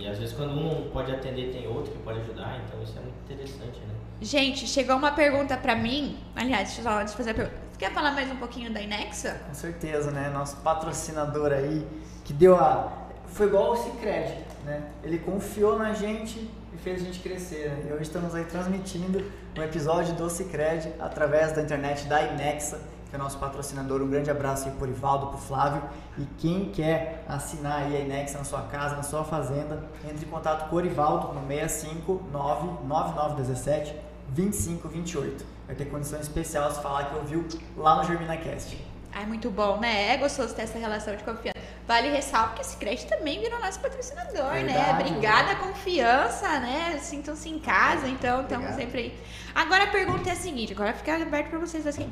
E, 0.00 0.08
às 0.08 0.18
vezes 0.18 0.34
quando 0.34 0.52
um 0.52 0.90
pode 0.90 1.12
atender, 1.12 1.52
tem 1.52 1.68
outro 1.68 1.92
que 1.92 1.98
pode 1.98 2.20
ajudar, 2.20 2.58
então 2.66 2.82
isso 2.82 2.94
é 2.96 3.02
muito 3.02 3.16
interessante, 3.24 3.78
né? 3.80 3.94
Gente, 4.22 4.66
chegou 4.66 4.96
uma 4.96 5.12
pergunta 5.12 5.56
pra 5.58 5.76
mim. 5.76 6.18
Aliás, 6.34 6.68
deixa 6.68 6.80
eu 6.80 6.84
só 6.84 7.00
antes 7.00 7.12
fazer 7.12 7.30
a 7.30 7.34
pergunta. 7.34 7.56
Você 7.72 7.78
quer 7.78 7.92
falar 7.92 8.12
mais 8.12 8.30
um 8.30 8.36
pouquinho 8.36 8.72
da 8.72 8.80
Inexa? 8.80 9.40
Com 9.46 9.54
certeza, 9.54 10.10
né? 10.10 10.30
Nosso 10.30 10.56
patrocinador 10.58 11.52
aí, 11.52 11.86
que 12.24 12.32
deu 12.32 12.56
a. 12.56 12.90
Foi 13.26 13.46
igual 13.46 13.72
o 13.72 13.76
Cicred, 13.76 14.38
né? 14.64 14.82
Ele 15.04 15.18
confiou 15.18 15.78
na 15.78 15.92
gente 15.92 16.50
e 16.72 16.78
fez 16.78 17.02
a 17.02 17.04
gente 17.04 17.20
crescer. 17.20 17.68
Né? 17.68 17.86
E 17.88 17.92
hoje 17.92 18.02
estamos 18.02 18.34
aí 18.34 18.44
transmitindo 18.44 19.22
um 19.56 19.62
episódio 19.62 20.14
do 20.14 20.30
Cicred 20.30 20.94
através 20.98 21.52
da 21.52 21.62
internet 21.62 22.06
da 22.06 22.22
Inexa, 22.22 22.80
que 23.10 23.16
é 23.16 23.18
nosso 23.18 23.38
patrocinador. 23.38 24.00
Um 24.00 24.08
grande 24.08 24.30
abraço 24.30 24.68
aí 24.68 24.74
pro 24.74 24.88
Ivaldo, 24.88 25.26
pro 25.26 25.38
Flávio. 25.38 25.82
E 26.16 26.24
quem 26.38 26.70
quer 26.70 27.24
assinar 27.28 27.82
aí 27.82 27.96
a 27.96 28.00
Inexa 28.00 28.38
na 28.38 28.44
sua 28.44 28.62
casa, 28.62 28.96
na 28.96 29.02
sua 29.02 29.24
fazenda, 29.24 29.82
entre 30.08 30.24
em 30.24 30.28
contato 30.28 30.70
com 30.70 30.76
o 30.76 30.78
Orivaldo 30.78 31.34
no 31.34 31.46
659 31.46 32.86
9917 32.86 33.94
2528. 34.28 35.44
Vai 35.66 35.74
ter 35.74 35.86
condição 35.86 36.20
especial 36.20 36.70
se 36.70 36.80
falar 36.80 37.04
que 37.06 37.16
ouviu 37.16 37.46
lá 37.76 37.96
no 37.96 38.04
GerminaCast. 38.04 38.90
Ai, 39.12 39.26
muito 39.26 39.50
bom, 39.50 39.78
né? 39.78 40.14
É 40.14 40.16
gostoso 40.16 40.54
ter 40.54 40.62
essa 40.62 40.78
relação 40.78 41.16
de 41.16 41.24
confiança. 41.24 41.58
Vale 41.86 42.10
ressalvar 42.10 42.54
que 42.54 42.60
esse 42.60 42.76
crédito 42.76 43.08
também 43.08 43.40
virou 43.40 43.58
nosso 43.58 43.80
patrocinador, 43.80 44.52
né? 44.52 44.72
Verdade. 44.72 45.08
Obrigada, 45.08 45.54
confiança, 45.56 46.60
né? 46.60 46.96
Sintam-se 46.98 47.48
em 47.48 47.58
casa, 47.58 48.06
então 48.06 48.42
estamos 48.42 48.74
sempre 48.76 49.00
aí. 49.00 49.20
Agora 49.52 49.84
a 49.84 49.86
pergunta 49.88 50.28
é 50.28 50.32
a 50.32 50.36
seguinte, 50.36 50.72
agora 50.72 50.92
fica 50.92 51.16
aberto 51.16 51.50
para 51.50 51.58
vocês 51.58 51.84
assim. 51.86 52.08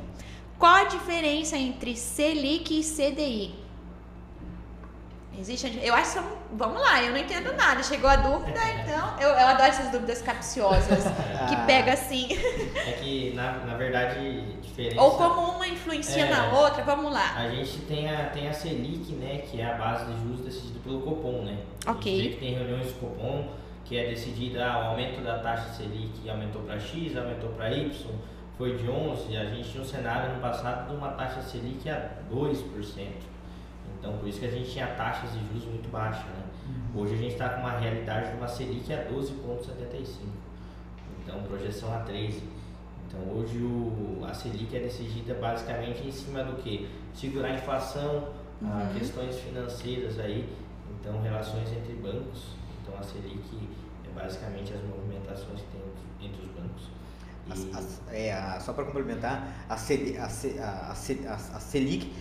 Qual 0.59 0.75
a 0.75 0.83
diferença 0.83 1.57
entre 1.57 1.95
Selic 1.95 2.79
e 2.79 2.83
CDI? 2.83 3.55
Existe 5.39 5.67
a 5.67 5.69
Eu 5.69 5.93
acho 5.93 6.03
que 6.03 6.19
são. 6.19 6.39
Vamos 6.51 6.81
lá, 6.81 7.01
eu 7.01 7.11
não 7.11 7.17
entendo 7.17 7.53
nada. 7.55 7.81
Chegou 7.81 8.09
a 8.09 8.17
dúvida, 8.17 8.59
então. 8.73 9.17
Eu, 9.21 9.29
eu 9.29 9.47
adoro 9.47 9.69
essas 9.69 9.89
dúvidas 9.89 10.21
capciosas. 10.21 11.05
que 11.47 11.55
pega 11.65 11.93
assim. 11.93 12.27
É 12.75 12.91
que, 13.01 13.31
na, 13.35 13.53
na 13.65 13.77
verdade, 13.77 14.41
diferença... 14.61 15.01
Ou 15.01 15.11
como 15.11 15.55
uma 15.55 15.67
influencia 15.67 16.25
É. 16.25 16.29
na 16.29 16.59
outra. 16.59 16.83
Vamos 16.83 17.13
lá. 17.13 17.35
A 17.37 17.47
gente 17.49 17.77
tem 17.81 18.09
a, 18.13 18.25
tem 18.25 18.49
a 18.49 18.53
Selic, 18.53 19.13
né, 19.13 19.43
que 19.49 19.61
é 19.61 19.65
a 19.65 19.75
base 19.75 20.11
de 20.11 20.19
juros 20.21 20.41
decidida 20.41 20.79
pelo 20.83 21.01
Copom, 21.01 21.43
né? 21.43 21.59
Ok. 21.87 22.11
A 22.11 22.15
gente 22.17 22.29
vê 22.29 22.33
que 22.35 22.39
tem 22.41 22.53
reuniões 22.55 22.87
do 22.87 22.93
Copom, 22.99 23.47
que 23.85 23.97
é 23.97 24.09
decidida, 24.09 24.65
ah, 24.65 24.79
o 24.79 24.87
aumento 24.89 25.21
da 25.21 25.39
taxa 25.39 25.71
Selic 25.71 26.29
aumentou 26.29 26.63
para 26.63 26.77
X, 26.79 27.15
aumentou 27.15 27.51
para 27.51 27.71
Y, 27.71 27.89
foi 28.59 28.75
de 28.75 28.89
11, 28.89 29.37
a 29.37 29.45
gente 29.45 29.69
tinha 29.71 29.81
um 29.81 29.85
cenário 29.87 30.35
no 30.35 30.41
passado 30.41 30.89
de 30.89 30.95
uma 30.97 31.11
taxa 31.11 31.41
Selic 31.41 31.89
a 31.89 32.09
2%. 32.29 33.07
Então, 33.97 34.17
por 34.17 34.27
isso 34.27 34.37
que 34.41 34.45
a 34.47 34.51
gente 34.51 34.69
tinha 34.69 34.85
taxas 34.95 35.31
de 35.31 35.39
juros 35.47 35.63
muito 35.63 35.89
baixas, 35.89 36.25
né? 36.25 36.43
Hoje 36.93 37.13
a 37.13 37.17
gente 37.17 37.31
está 37.33 37.47
com 37.51 37.61
uma 37.61 37.71
realidade 37.79 38.31
de 38.31 38.35
uma 38.37 38.49
Selic 38.49 38.91
a 38.93 38.97
12,75. 39.05 40.27
Então, 41.23 41.41
projeção 41.43 41.93
a 41.95 41.99
13. 41.99 42.43
Então, 43.07 43.21
hoje 43.33 43.57
o, 43.59 44.25
a 44.29 44.33
Selic 44.33 44.75
é 44.75 44.81
decidida 44.81 45.35
basicamente 45.35 46.05
em 46.05 46.11
cima 46.11 46.43
do 46.43 46.61
que? 46.61 46.89
Segurar 47.13 47.47
a 47.47 47.53
inflação, 47.55 48.27
ah, 48.61 48.89
Uhum. 48.91 48.99
questões 48.99 49.37
financeiras 49.39 50.19
aí, 50.19 50.49
então 50.99 51.21
relações 51.21 51.71
entre 51.71 51.93
bancos. 51.93 52.43
Então, 52.83 52.93
a 52.99 53.03
Selic 53.03 53.39
é 54.05 54.19
basicamente 54.21 54.73
as 54.73 54.81
movimentações 54.83 55.61
que 55.61 55.67
tem 55.71 55.81
entre- 55.81 56.27
entre 56.27 56.45
os 56.45 56.51
bancos. 56.51 56.83
E- 56.83 57.38
As- 57.51 57.65
as- 57.75 58.01
é, 58.11 58.33
a- 58.33 58.59
só 58.59 58.73
para 58.73 58.83
complementar, 58.85 59.65
a, 59.67 59.75
CD 59.77 60.17
a, 60.17 60.25
a, 60.25 60.91
a 60.91 61.59
Selic, 61.59 62.11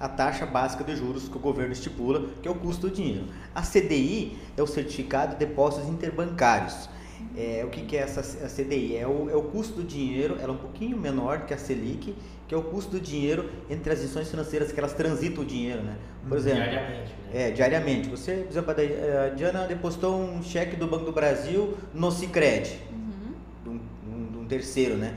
a 0.00 0.08
taxa 0.08 0.46
básica 0.46 0.84
de 0.84 0.94
juros 0.94 1.28
que 1.28 1.36
o 1.36 1.40
governo 1.40 1.72
estipula, 1.72 2.28
que 2.40 2.46
é 2.46 2.50
o 2.50 2.54
custo 2.54 2.88
do 2.88 2.94
dinheiro. 2.94 3.26
A 3.54 3.62
CDI 3.62 4.38
é 4.56 4.62
o 4.62 4.66
Certificado 4.66 5.32
de 5.36 5.44
Depósitos 5.44 5.88
Interbancários. 5.88 6.88
É, 7.36 7.62
o 7.64 7.68
que, 7.68 7.82
que 7.82 7.96
é 7.96 8.00
essa 8.00 8.20
a 8.20 8.48
CDI? 8.48 8.96
É 8.96 9.06
o, 9.06 9.28
é 9.28 9.34
o 9.34 9.42
custo 9.42 9.74
do 9.74 9.82
dinheiro, 9.84 10.36
ela 10.40 10.52
é 10.52 10.54
um 10.54 10.58
pouquinho 10.58 10.96
menor 10.96 11.40
que 11.46 11.52
a 11.54 11.58
Selic, 11.58 12.14
que 12.46 12.54
é 12.54 12.56
o 12.58 12.62
custo 12.62 12.92
do 12.92 13.00
dinheiro 13.00 13.50
entre 13.68 13.92
as 13.92 13.98
instituições 13.98 14.30
financeiras 14.30 14.70
que 14.72 14.78
elas 14.78 14.92
transitam 14.92 15.42
o 15.42 15.46
dinheiro, 15.46 15.82
né? 15.82 15.96
Por 16.28 16.38
exemplo, 16.38 16.62
diariamente, 16.62 17.10
né? 17.32 17.48
é, 17.48 17.50
diariamente. 17.50 18.08
Você, 18.08 18.32
por 18.36 18.50
exemplo, 18.52 18.70
a 18.70 19.28
Diana 19.34 19.66
depositou 19.66 20.14
um 20.20 20.42
cheque 20.42 20.76
do 20.76 20.86
Banco 20.86 21.04
do 21.06 21.12
Brasil 21.12 21.76
no 21.92 22.10
Cicred 22.12 22.78
Uhum. 22.92 23.32
de 23.64 23.68
um, 23.68 23.80
um- 24.14 24.30
de 24.32 24.37
um 24.37 24.37
terceiro, 24.48 24.96
né? 24.96 25.14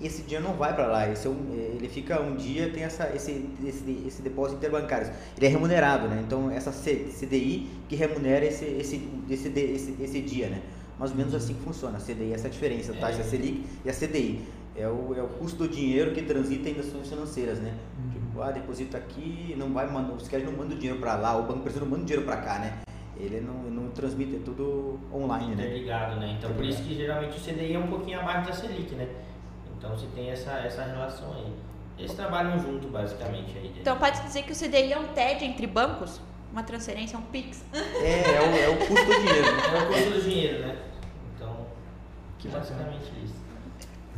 Esse 0.00 0.22
dinheiro 0.22 0.44
não 0.44 0.54
vai 0.54 0.74
para 0.74 0.86
lá, 0.86 1.08
esse 1.08 1.26
é 1.26 1.30
um- 1.30 1.52
ele 1.76 1.88
fica 1.88 2.20
um 2.20 2.34
dia, 2.34 2.70
tem 2.70 2.82
essa, 2.82 3.08
esse, 3.14 3.48
esse, 3.64 4.02
esse 4.06 4.20
depósito 4.22 4.58
interbancário. 4.58 5.10
Ele 5.36 5.46
é 5.46 5.48
remunerado, 5.48 6.08
né? 6.08 6.22
Então, 6.26 6.50
essa 6.50 6.72
CDI 6.72 7.68
que 7.88 7.94
remunera 7.94 8.44
esse, 8.44 8.64
esse, 8.64 9.08
esse, 9.30 9.48
esse, 9.48 9.96
esse 10.02 10.20
dia, 10.20 10.48
né? 10.48 10.60
Mais 10.98 11.12
ou 11.12 11.16
menos 11.16 11.34
assim 11.34 11.54
que 11.54 11.62
funciona. 11.62 11.98
A 11.98 12.00
CDI, 12.00 12.32
essa 12.32 12.46
é 12.46 12.50
a 12.50 12.52
diferença, 12.52 12.92
a 12.92 12.96
taxa 12.96 13.20
É. 13.20 13.24
Selic 13.24 13.64
e 13.84 13.90
a 13.90 13.92
CDI. 13.92 14.40
É 14.74 14.88
o, 14.88 15.14
é 15.14 15.22
o 15.22 15.28
custo 15.28 15.58
do 15.58 15.68
dinheiro 15.68 16.12
que 16.12 16.22
transita 16.22 16.68
em 16.68 16.72
instituições 16.72 17.08
financeiras, 17.08 17.58
né? 17.58 17.74
Uhum. 17.98 18.10
Tipo, 18.10 18.40
ah, 18.42 18.50
deposita 18.50 18.96
aqui, 18.98 19.54
não 19.58 19.72
vai 19.72 19.86
mandar, 19.90 20.14
os 20.14 20.26
caras 20.26 20.46
não 20.46 20.52
mandam 20.52 20.76
dinheiro 20.78 20.98
para 20.98 21.14
lá, 21.14 21.36
o 21.36 21.42
banco 21.42 21.60
brasileiro 21.60 21.84
não 21.84 21.92
manda 21.98 22.04
dinheiro 22.06 22.24
para 22.26 22.38
cá, 22.38 22.58
né? 22.58 22.78
Ele 23.16 23.40
não, 23.40 23.54
não 23.70 23.90
transmite, 23.90 24.36
é 24.36 24.38
tudo 24.44 24.98
online, 25.12 25.54
né? 25.54 25.64
Interligado, 25.66 26.16
né? 26.16 26.36
Então 26.38 26.52
por 26.54 26.64
isso 26.64 26.82
que 26.82 26.94
geralmente 26.94 27.36
o 27.36 27.40
CDI 27.40 27.74
é 27.74 27.78
um 27.78 27.86
pouquinho 27.88 28.20
abaixo 28.20 28.48
da 28.48 28.52
Selic, 28.54 28.94
né? 28.94 29.08
Então 29.76 29.96
se 29.96 30.06
tem 30.08 30.30
essa, 30.30 30.52
essa 30.52 30.84
relação 30.84 31.32
aí. 31.34 31.52
Eles 31.98 32.14
trabalham 32.14 32.58
junto, 32.58 32.88
basicamente. 32.88 33.56
Aí, 33.58 33.72
Então 33.80 33.96
pode 33.98 34.20
dizer 34.22 34.42
que 34.44 34.52
o 34.52 34.56
CDI 34.56 34.92
é 34.92 34.98
um 34.98 35.08
TED 35.08 35.44
entre 35.44 35.66
bancos? 35.66 36.20
Uma 36.50 36.62
transferência, 36.62 37.18
um 37.18 37.22
PIX? 37.22 37.64
É, 37.72 38.34
é 38.34 38.40
o, 38.40 38.56
é 38.56 38.68
o 38.68 38.76
custo 38.78 39.04
do 39.06 39.14
dinheiro. 39.20 39.42
né? 39.42 39.62
É 39.74 39.82
o 39.82 39.86
custo 39.86 40.10
do 40.10 40.20
dinheiro, 40.22 40.66
né? 40.66 40.78
Então, 41.34 41.66
Que 42.38 42.48
basicamente 42.48 43.10
isso. 43.24 43.34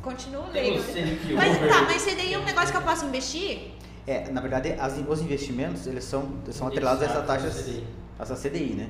Continua 0.02 0.46
lendo. 0.48 0.82
Mas 1.34 1.58
tá, 1.58 1.82
mas 1.82 2.02
CDI 2.04 2.34
é 2.34 2.38
um 2.38 2.44
negócio 2.44 2.70
que 2.72 2.76
eu 2.76 2.82
posso 2.82 3.06
investir? 3.06 3.70
É, 4.06 4.28
na 4.30 4.40
verdade, 4.40 4.74
as, 4.78 4.98
os 4.98 5.20
investimentos, 5.22 5.86
eles 5.86 6.04
são, 6.04 6.30
são 6.50 6.66
atrelados 6.68 7.02
a 7.02 7.06
essa 7.06 7.22
taxa, 7.22 7.48
CDI. 7.48 7.84
Essa 8.18 8.34
CDI, 8.36 8.74
né? 8.74 8.88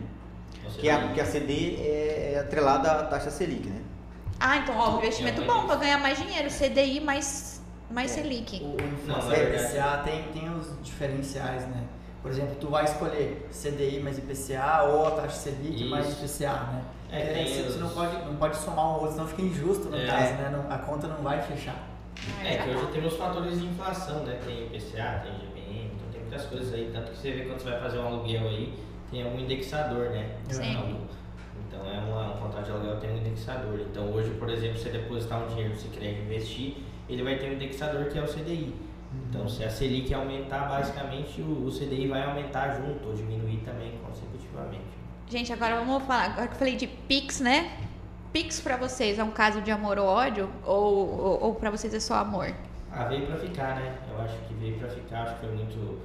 Então, 0.61 0.73
Que 0.73 0.89
a, 0.91 0.99
CDI. 0.99 1.15
que 1.15 1.21
a 1.21 1.25
CDI 1.27 1.77
é, 1.81 2.33
é 2.35 2.39
atrelada 2.41 2.91
à 2.91 3.03
taxa 3.05 3.31
Selic, 3.31 3.69
né? 3.69 3.81
Ah, 4.41 4.57
então, 4.59 4.77
ó, 4.77 4.95
um 4.95 4.99
investimento 4.99 5.43
É, 5.43 5.45
bom 5.45 5.55
mas- 5.59 5.67
pra 5.67 5.77
ganhar 5.77 5.99
mais 5.99 6.19
dinheiro. 6.19 6.51
CDI 6.51 7.01
mais, 7.01 7.63
mais 7.91 8.11
É. 8.17 8.23
Selic. 8.23 8.61
O, 8.63 8.67
o 8.67 8.77
Não, 9.07 9.33
e 9.33 9.37
IPCA 9.37 10.03
tem, 10.05 10.23
tem 10.33 10.51
os 10.55 10.73
diferenciais, 10.83 11.63
né? 11.69 11.85
Por 12.23 12.31
exemplo, 12.31 12.55
tu 12.59 12.69
vai 12.69 12.85
escolher 12.85 13.47
CDI 13.53 14.01
mais 14.01 14.17
IPCA 14.19 14.83
ou 14.85 15.07
a 15.07 15.11
taxa 15.13 15.37
Selic 15.37 15.85
mais 15.85 16.09
Isso. 16.09 16.25
IPCA, 16.43 16.53
né? 16.73 16.83
É, 17.11 17.21
É, 17.21 17.33
tem 17.35 17.47
você, 17.47 17.61
os- 17.61 17.75
você 17.75 17.79
não, 17.81 17.91
pode, 17.91 18.17
não 18.25 18.37
pode 18.37 18.57
somar 18.57 18.87
um 18.87 18.93
outro, 19.01 19.13
senão 19.13 19.27
fica 19.29 19.43
injusto 19.43 19.89
no 19.89 19.97
É. 19.97 20.07
caso, 20.07 20.33
né? 20.35 20.49
Não- 20.51 20.73
a 20.75 20.79
conta 20.79 21.07
não 21.07 21.19
vai 21.23 21.41
fechar. 21.43 21.77
É, 22.43 22.57
que 22.57 22.71
hoje 22.71 22.87
temos 22.93 23.15
fatores 23.17 23.61
de 23.61 23.67
inflação, 23.67 24.25
né? 24.25 24.39
Tem 24.45 24.67
IPCA, 24.67 25.23
tem 25.25 25.33
GPM, 25.39 25.91
então 25.95 26.09
tem 26.13 26.21
muitas 26.23 26.47
coisas 26.47 26.73
aí. 26.73 26.91
Tanto 26.93 27.11
que 27.13 27.19
você 27.19 27.31
vê 27.33 27.45
quando 27.45 27.61
você 27.61 27.71
vai 27.71 27.81
fazer 27.81 27.99
um 27.99 28.07
aluguel 28.07 28.49
aí, 28.49 28.75
tem 29.11 29.23
algum 29.23 29.39
indexador, 29.39 30.11
né? 30.11 30.37
Sim. 30.49 30.99
Então, 31.67 31.89
é 31.89 31.99
uma, 31.99 32.35
um 32.35 32.39
contrato 32.39 32.65
de 32.65 32.71
aluguel 32.71 33.01
tem 33.01 33.11
um 33.11 33.17
indexador. 33.19 33.81
Então 33.81 34.11
hoje, 34.13 34.31
por 34.39 34.49
exemplo, 34.49 34.79
você 34.79 34.91
depositar 34.91 35.43
um 35.43 35.49
dinheiro 35.49 35.71
no 35.71 35.77
Sicredi 35.77 36.21
e 36.21 36.25
investir, 36.25 36.77
ele 37.09 37.23
vai 37.23 37.37
ter 37.37 37.51
um 37.51 37.55
indexador 37.55 38.07
que 38.07 38.19
é 38.19 38.23
o 38.23 38.29
CDI. 38.29 38.75
Então 39.29 39.49
se 39.49 39.63
a 39.65 39.71
Selic 39.71 40.13
aumentar, 40.13 40.69
basicamente 40.69 41.41
o, 41.41 41.67
o 41.67 41.71
CDI 41.71 42.09
vai 42.09 42.25
aumentar 42.25 42.77
junto 42.77 43.09
ou 43.09 43.15
diminuir 43.15 43.59
também 43.59 43.93
consecutivamente. 44.05 44.83
Gente, 45.29 45.53
agora 45.53 45.77
vamos 45.77 46.03
falar. 46.05 46.25
Agora 46.25 46.49
que 46.49 46.55
eu 46.55 46.59
falei 46.59 46.77
de 46.77 46.87
Pix, 46.87 47.41
né? 47.41 47.79
Pix 48.33 48.61
pra 48.61 48.77
vocês 48.77 49.19
é 49.19 49.25
um 49.25 49.31
caso 49.31 49.61
de 49.61 49.71
amor 49.71 49.99
ou 49.99 50.07
ódio? 50.07 50.51
Ou, 50.67 51.09
ou, 51.09 51.45
ou 51.45 51.55
pra 51.55 51.71
vocês 51.71 51.95
é 51.95 52.01
só 52.01 52.17
amor? 52.17 52.53
Ah, 52.91 53.05
veio 53.05 53.27
pra 53.27 53.37
ficar, 53.37 53.77
né? 53.77 53.97
Eu 54.11 54.21
acho 54.21 54.37
que 54.47 54.55
veio 54.55 54.79
pra 54.79 54.89
ficar, 54.89 55.23
acho 55.23 55.35
que 55.35 55.47
foi 55.47 55.55
muito. 55.55 56.01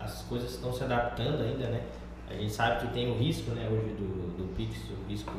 As, 0.00 0.12
as 0.12 0.22
coisas 0.22 0.50
estão 0.52 0.72
se 0.72 0.84
adaptando 0.84 1.42
ainda, 1.42 1.68
né? 1.68 1.82
A 2.30 2.34
gente 2.34 2.52
sabe 2.52 2.86
que 2.86 2.92
tem 2.92 3.10
o 3.10 3.16
risco, 3.16 3.50
né, 3.52 3.66
hoje 3.70 3.94
do, 3.94 4.36
do 4.36 4.54
Pix, 4.54 4.76
o 4.90 5.08
risco 5.08 5.32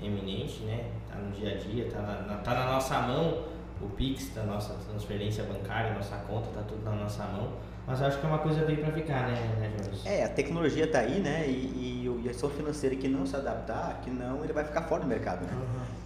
eminente, 0.00 0.62
né? 0.62 0.90
Tá 1.08 1.16
no 1.16 1.32
dia 1.32 1.52
a 1.52 1.56
dia, 1.56 1.88
tá 1.90 2.00
na, 2.00 2.20
na- 2.22 2.36
tá 2.36 2.54
na 2.54 2.66
nossa 2.72 3.00
mão 3.00 3.44
o 3.80 3.88
Pix, 3.90 4.30
da 4.34 4.42
nossa 4.44 4.74
transferência 4.88 5.44
bancária, 5.44 5.94
nossa 5.94 6.16
conta, 6.28 6.48
tá 6.54 6.62
tudo 6.62 6.84
na 6.84 6.92
nossa 6.92 7.24
mão. 7.24 7.52
Mas 7.86 8.02
acho 8.02 8.18
que 8.20 8.26
é 8.26 8.28
uma 8.28 8.38
coisa 8.38 8.64
veio 8.64 8.78
pra 8.80 8.92
ficar, 8.92 9.28
né, 9.28 9.34
né 9.60 9.72
Jonas? 9.78 10.04
É, 10.06 10.24
a 10.24 10.28
tecnologia 10.28 10.84
está 10.84 10.98
aí, 11.00 11.20
né? 11.20 11.46
E, 11.48 12.02
e, 12.04 12.08
o- 12.08 12.20
e 12.20 12.28
a 12.28 12.30
ação 12.30 12.50
financeira 12.50 12.94
que 12.96 13.08
não 13.08 13.24
se 13.26 13.34
adaptar, 13.36 14.00
que 14.02 14.10
não, 14.10 14.42
ele 14.44 14.52
vai 14.52 14.64
ficar 14.64 14.82
fora 14.82 15.02
do 15.02 15.06
mercado, 15.08 15.42
né? 15.44 15.52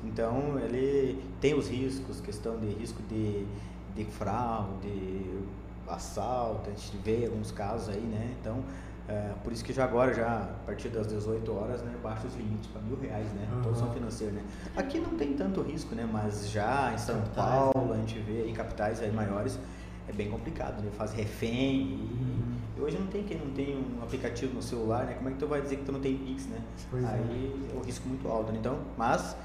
Então, 0.04 0.58
ele 0.60 1.22
tem 1.40 1.54
os 1.54 1.68
riscos, 1.68 2.20
questão 2.20 2.58
de 2.58 2.66
risco 2.68 3.02
de, 3.08 3.46
de 3.96 4.04
fraude, 4.04 5.40
assalto, 5.88 6.70
a 6.70 6.72
gente 6.72 6.96
vê 6.98 7.26
alguns 7.26 7.50
casos 7.50 7.88
aí, 7.88 8.00
né? 8.00 8.34
Então, 8.40 8.62
é, 9.08 9.32
por 9.42 9.52
isso 9.52 9.64
que 9.64 9.72
já 9.72 9.84
agora, 9.84 10.14
já 10.14 10.42
a 10.42 10.66
partir 10.66 10.88
das 10.88 11.08
18 11.08 11.52
horas, 11.52 11.82
né, 11.82 11.92
baixa 12.02 12.26
os 12.26 12.34
limites 12.36 12.68
para 12.70 12.80
mil 12.82 12.96
reais, 12.98 13.26
né? 13.32 13.48
Uhum. 13.52 13.62
Todos 13.62 13.78
são 13.78 13.92
financeiros, 13.92 14.34
né? 14.34 14.42
Aqui 14.76 15.00
não 15.00 15.16
tem 15.16 15.34
tanto 15.34 15.60
risco, 15.62 15.94
né? 15.94 16.08
Mas 16.10 16.50
já 16.50 16.92
em 16.94 16.98
São 16.98 17.16
Capitais, 17.16 17.72
Paulo, 17.72 17.94
né? 17.94 17.96
a 17.96 18.06
gente 18.06 18.18
vê 18.20 18.42
aí 18.42 18.52
capitais 18.52 19.00
aí 19.00 19.10
maiores, 19.10 19.58
é 20.08 20.12
bem 20.12 20.30
complicado, 20.30 20.82
né? 20.82 20.90
Faz 20.92 21.12
refém 21.12 21.82
e... 21.82 22.52
E 22.74 22.80
hoje 22.80 22.98
não 22.98 23.06
tem 23.06 23.22
quem 23.22 23.38
não 23.38 23.50
tem 23.50 23.76
um 23.76 24.02
aplicativo 24.02 24.54
no 24.54 24.62
celular, 24.62 25.04
né? 25.04 25.14
Como 25.14 25.28
é 25.28 25.32
que 25.32 25.38
tu 25.38 25.46
vai 25.46 25.60
dizer 25.60 25.76
que 25.76 25.84
tu 25.84 25.92
não 25.92 26.00
tem 26.00 26.16
Pix, 26.16 26.46
né? 26.46 26.58
Pois 26.90 27.04
é. 27.04 27.06
Aí 27.06 27.70
é 27.70 27.78
um 27.78 27.82
risco 27.82 28.08
muito 28.08 28.26
alto, 28.28 28.50
né? 28.50 28.58
Então, 28.58 28.78
mas 28.96 29.36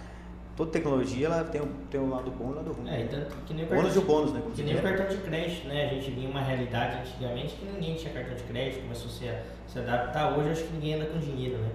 toda 0.58 0.72
tecnologia 0.72 1.28
ela 1.28 1.44
tem 1.44 1.62
um, 1.62 1.68
tem 1.90 2.02
um 2.02 2.10
lado 2.10 2.32
bom 2.32 2.46
e 2.46 2.48
um 2.48 2.56
lado 2.56 2.74
ruim. 2.74 2.90
É, 2.90 3.02
e 3.02 3.08
tanto 3.08 3.36
que 3.46 3.54
nem 3.54 3.66
o 3.66 3.70
Bônus 3.70 3.96
e 3.96 4.00
o 4.00 4.02
bônus, 4.02 4.34
né? 4.34 4.40
Como 4.40 4.52
Que 4.52 4.58
se 4.58 4.64
nem 4.64 4.76
o 4.76 4.82
cartão 4.82 5.08
de 5.08 5.18
crédito, 5.18 5.68
né? 5.68 5.86
A 5.86 5.94
gente 5.94 6.12
vinha 6.12 6.30
uma 6.30 6.42
realidade 6.42 6.98
antigamente 6.98 7.56
que 7.56 7.66
ninguém 7.66 7.96
tinha 7.96 8.12
cartão 8.12 8.36
de 8.36 8.44
crédito, 8.44 8.82
começou 8.82 9.08
a 9.08 9.14
se, 9.14 9.72
se 9.72 9.80
adaptar. 9.80 10.38
Hoje 10.38 10.50
acho 10.50 10.64
que 10.64 10.74
ninguém 10.74 10.96
anda 10.96 11.06
com 11.06 11.20
dinheiro, 11.20 11.60
né? 11.60 11.70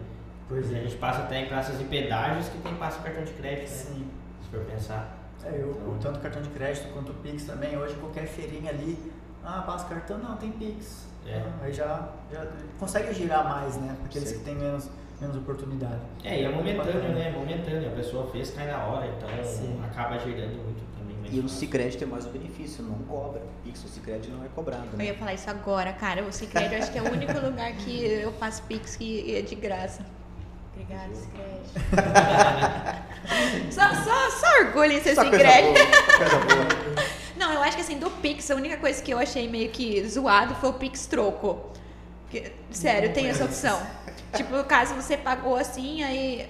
Pois 0.49 0.75
A 0.75 0.77
é. 0.77 0.83
gente 0.83 0.97
passa 0.97 1.23
até 1.23 1.41
em 1.41 1.47
praças 1.47 1.81
e 1.81 1.85
pedágios 1.85 2.49
que 2.49 2.59
tem 2.59 2.75
passa 2.75 3.01
cartão 3.01 3.23
de 3.23 3.33
crédito, 3.33 3.63
né? 3.63 3.67
Sim. 3.69 4.07
Se 4.43 4.49
for 4.51 4.65
pensar. 4.65 5.17
É, 5.45 5.61
eu, 5.61 5.71
o 5.71 5.97
tanto 6.01 6.19
cartão 6.19 6.43
de 6.43 6.51
crédito 6.51 6.93
quanto 6.93 7.13
o 7.13 7.15
Pix 7.15 7.45
também, 7.45 7.77
hoje 7.77 7.95
qualquer 7.95 8.27
feirinha 8.27 8.71
ali, 8.71 8.97
ah, 9.45 9.63
passa 9.63 9.87
cartão, 9.89 10.19
não, 10.19 10.37
tem 10.37 10.51
Pix. 10.53 11.07
É. 11.27 11.37
Ah, 11.39 11.65
aí 11.65 11.73
já, 11.73 12.09
já 12.33 12.47
consegue 12.79 13.15
girar 13.15 13.45
mais, 13.45 13.77
né? 13.77 13.97
Aqueles 14.05 14.29
Sim. 14.29 14.39
que 14.39 14.45
têm 14.45 14.57
menos, 14.57 14.89
menos 15.23 15.37
oportunidade. 15.37 16.01
É, 16.25 16.41
e 16.41 16.45
é 16.45 16.49
momentâneo, 16.49 16.95
Bacana. 16.95 17.15
né? 17.15 17.31
Momentâneo. 17.31 17.89
A 17.89 17.95
pessoa 17.95 18.27
fez, 18.31 18.51
cai 18.51 18.67
na 18.67 18.85
hora, 18.85 19.07
então 19.07 19.29
Sim. 19.45 19.81
acaba 19.85 20.19
girando 20.19 20.55
muito 20.65 20.83
também. 20.99 21.17
mais 21.17 21.33
E 21.33 21.39
o. 21.39 21.49
Cicred 21.49 21.97
tem 21.97 22.09
mais 22.09 22.27
o 22.27 22.31
benefício, 22.31 22.83
não 22.85 22.99
cobra. 23.09 23.41
Pix, 23.65 23.85
o 23.85 23.89
Cicred 23.89 24.29
não 24.31 24.45
é 24.45 24.49
cobrado, 24.55 24.89
Eu 24.93 24.99
né? 24.99 25.07
ia 25.07 25.15
falar 25.15 25.35
isso 25.35 25.49
agora, 25.49 25.93
cara. 25.93 26.23
O 26.25 26.33
Cicred 26.33 26.75
eu 26.75 26.83
acho 26.83 26.93
que 26.93 26.99
é 26.99 27.03
o 27.03 27.11
único 27.11 27.39
lugar 27.39 27.73
que 27.73 28.05
eu 28.05 28.33
faço 28.33 28.63
Pix 28.65 28.97
que 28.97 29.37
é 29.37 29.43
de 29.43 29.55
graça. 29.55 30.05
Obrigada, 30.75 31.15
Cicred. 31.15 31.63
só, 33.73 33.89
só, 33.95 34.31
só 34.31 34.61
orgulho 34.65 34.93
em 34.93 35.01
ser 35.01 35.15
Cicred. 35.15 35.79
Não, 37.37 37.53
eu 37.53 37.63
acho 37.63 37.77
que 37.77 37.83
assim, 37.83 37.99
do 37.99 38.11
Pix, 38.11 38.51
a 38.51 38.55
única 38.57 38.77
coisa 38.77 39.03
que 39.03 39.11
eu 39.13 39.19
achei 39.19 39.49
meio 39.49 39.69
que 39.71 40.07
zoado 40.09 40.55
foi 40.57 40.71
o 40.71 40.75
Pix 40.75 41.07
troco. 41.07 41.71
Porque, 42.33 42.51
sério, 42.71 43.09
Não 43.09 43.15
tem 43.15 43.27
essa 43.29 43.45
opção. 43.45 43.81
tipo, 44.35 44.65
caso 44.65 44.95
você 44.95 45.17
pagou 45.19 45.57
assim, 45.57 46.03
aí. 46.03 46.49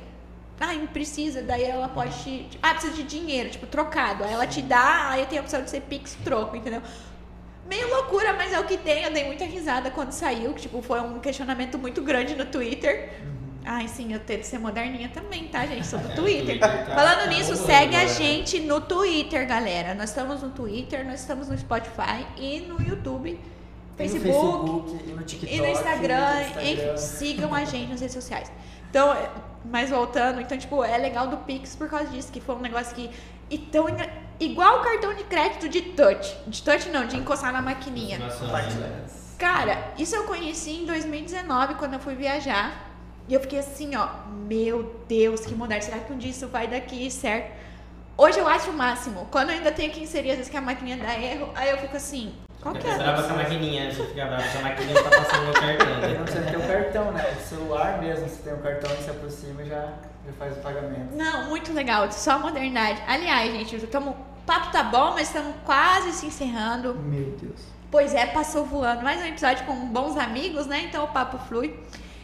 Ah, 0.60 0.72
não 0.74 0.86
precisa, 0.86 1.42
daí 1.42 1.64
ela 1.64 1.88
pode 1.88 2.14
te. 2.22 2.48
Ah, 2.62 2.72
precisa 2.72 2.94
de 2.94 3.02
dinheiro, 3.02 3.50
tipo, 3.50 3.66
trocado. 3.66 4.22
Aí 4.22 4.32
ela 4.32 4.46
te 4.46 4.62
dá, 4.62 5.08
aí 5.10 5.26
tem 5.26 5.38
a 5.38 5.42
opção 5.42 5.60
de 5.60 5.68
ser 5.68 5.80
Pix 5.80 6.16
troco, 6.22 6.54
entendeu? 6.54 6.80
Meio 7.68 7.88
loucura, 7.88 8.32
mas 8.34 8.52
é 8.52 8.60
o 8.60 8.64
que 8.64 8.76
tem. 8.76 9.02
Eu 9.02 9.12
dei 9.12 9.24
muita 9.24 9.44
risada 9.44 9.90
quando 9.90 10.12
saiu, 10.12 10.52
que 10.52 10.62
tipo, 10.62 10.80
foi 10.82 11.00
um 11.00 11.18
questionamento 11.18 11.76
muito 11.78 12.00
grande 12.00 12.36
no 12.36 12.46
Twitter. 12.46 13.12
Ai, 13.64 13.88
sim, 13.88 14.12
eu 14.12 14.20
tento 14.20 14.44
ser 14.44 14.58
moderninha 14.58 15.08
também, 15.08 15.48
tá, 15.48 15.66
gente? 15.66 15.84
Sou 15.86 15.98
do 15.98 16.08
Twitter. 16.14 16.60
Tá- 16.60 16.68
Falando 16.94 17.20
tá 17.20 17.26
nisso, 17.26 17.56
segue 17.56 17.96
a 17.96 18.06
gente 18.06 18.60
no 18.60 18.80
Twitter, 18.80 19.46
galera. 19.48 19.94
Nós 19.94 20.10
estamos 20.10 20.42
no 20.42 20.50
Twitter, 20.50 21.04
nós 21.04 21.20
estamos 21.20 21.48
no 21.48 21.58
Spotify 21.58 22.24
e 22.36 22.60
no 22.60 22.80
YouTube, 22.80 23.40
Tem 23.96 24.08
no 24.08 24.20
Facebook, 24.20 24.90
Facebook, 24.90 25.10
e 25.10 25.12
no 25.12 25.22
TikTok. 25.22 25.54
e 25.54 25.60
no 25.60 25.66
Instagram. 25.68 26.34
no 26.34 26.40
Instagram. 26.42 26.70
Enfim, 26.72 26.96
sigam 26.96 27.54
a 27.54 27.64
gente 27.64 27.90
nas 27.90 28.00
redes 28.00 28.14
sociais. 28.14 28.50
Então, 28.90 29.12
é, 29.12 29.30
mas 29.64 29.90
voltando, 29.90 30.40
então, 30.40 30.56
tipo, 30.58 30.82
é 30.84 30.96
legal 30.98 31.28
do 31.28 31.36
Pix 31.38 31.76
por 31.76 31.88
causa 31.88 32.06
disso, 32.08 32.30
que 32.32 32.40
foi 32.40 32.54
um 32.54 32.60
negócio 32.60 32.94
que. 32.94 33.10
E 33.50 33.58
tão 33.58 33.88
engra- 33.88 34.10
Igual 34.40 34.80
o 34.80 34.82
cartão 34.82 35.14
de 35.14 35.22
crédito 35.24 35.68
de 35.68 35.82
touch. 35.82 36.36
De 36.48 36.62
touch 36.62 36.88
não, 36.88 37.06
de 37.06 37.16
encostar 37.16 37.52
na 37.52 37.62
maquininha. 37.62 38.18
Cara, 39.38 39.92
isso 39.98 40.16
eu 40.16 40.24
conheci 40.24 40.82
em 40.82 40.86
2019, 40.86 41.74
quando 41.74 41.94
eu 41.94 42.00
fui 42.00 42.14
viajar. 42.14 42.90
E 43.28 43.34
eu 43.34 43.40
fiquei 43.40 43.60
assim, 43.60 43.94
ó, 43.94 44.08
meu 44.48 44.96
Deus, 45.06 45.42
que 45.42 45.54
moderno. 45.54 45.84
Será 45.84 45.98
que 45.98 46.12
um 46.12 46.18
dia 46.18 46.30
isso 46.30 46.48
vai 46.48 46.66
daqui, 46.66 47.08
certo? 47.10 47.52
Hoje 48.16 48.38
eu 48.38 48.46
acho 48.46 48.70
o 48.70 48.74
máximo. 48.74 49.26
Quando 49.30 49.50
eu 49.50 49.56
ainda 49.56 49.72
tenho 49.72 49.90
que 49.90 50.02
inserir, 50.02 50.30
às 50.30 50.36
vezes 50.36 50.50
que 50.50 50.56
a 50.56 50.60
maquininha 50.60 50.96
dá 50.98 51.18
erro, 51.18 51.50
aí 51.54 51.70
eu 51.70 51.78
fico 51.78 51.96
assim, 51.96 52.34
qual 52.60 52.74
que 52.74 52.86
é? 52.86 52.96
brava 52.96 53.22
com 53.24 53.34
a 53.34 53.36
maquininha, 53.38 53.90
você 53.90 54.06
fica 54.06 54.24
brava 54.26 54.44
com 54.48 54.58
a 54.58 54.62
maquininha 54.62 55.02
tá 55.02 55.10
passando 55.10 55.46
no 55.46 55.52
cartão, 55.52 56.00
né? 56.00 56.14
não 56.16 56.24
precisa 56.24 56.44
ter 56.44 56.56
o 56.56 56.66
cartão, 56.68 57.12
né? 57.12 57.36
O 57.36 57.48
celular 57.48 58.00
mesmo, 58.00 58.28
se 58.28 58.36
tem 58.36 58.52
o 58.52 58.58
cartão 58.58 58.90
e 58.94 59.02
se 59.02 59.10
aproxima, 59.10 59.64
já, 59.64 59.94
já 60.26 60.32
faz 60.38 60.56
o 60.56 60.60
pagamento. 60.60 61.16
Não, 61.16 61.48
muito 61.48 61.72
legal, 61.72 62.10
só 62.12 62.38
modernidade. 62.38 63.02
Aliás, 63.06 63.52
gente, 63.52 63.86
tamo, 63.88 64.10
o 64.10 64.46
papo 64.46 64.70
tá 64.70 64.84
bom, 64.84 65.12
mas 65.12 65.28
estamos 65.28 65.54
quase 65.64 66.12
se 66.12 66.26
encerrando. 66.26 66.94
Meu 66.94 67.36
Deus. 67.40 67.60
Pois 67.90 68.14
é, 68.14 68.26
passou 68.26 68.64
voando. 68.64 69.02
Mais 69.02 69.20
um 69.20 69.26
episódio 69.26 69.66
com 69.66 69.74
bons 69.88 70.16
amigos, 70.16 70.66
né? 70.66 70.82
Então 70.84 71.04
o 71.04 71.08
papo 71.08 71.38
flui. 71.38 71.78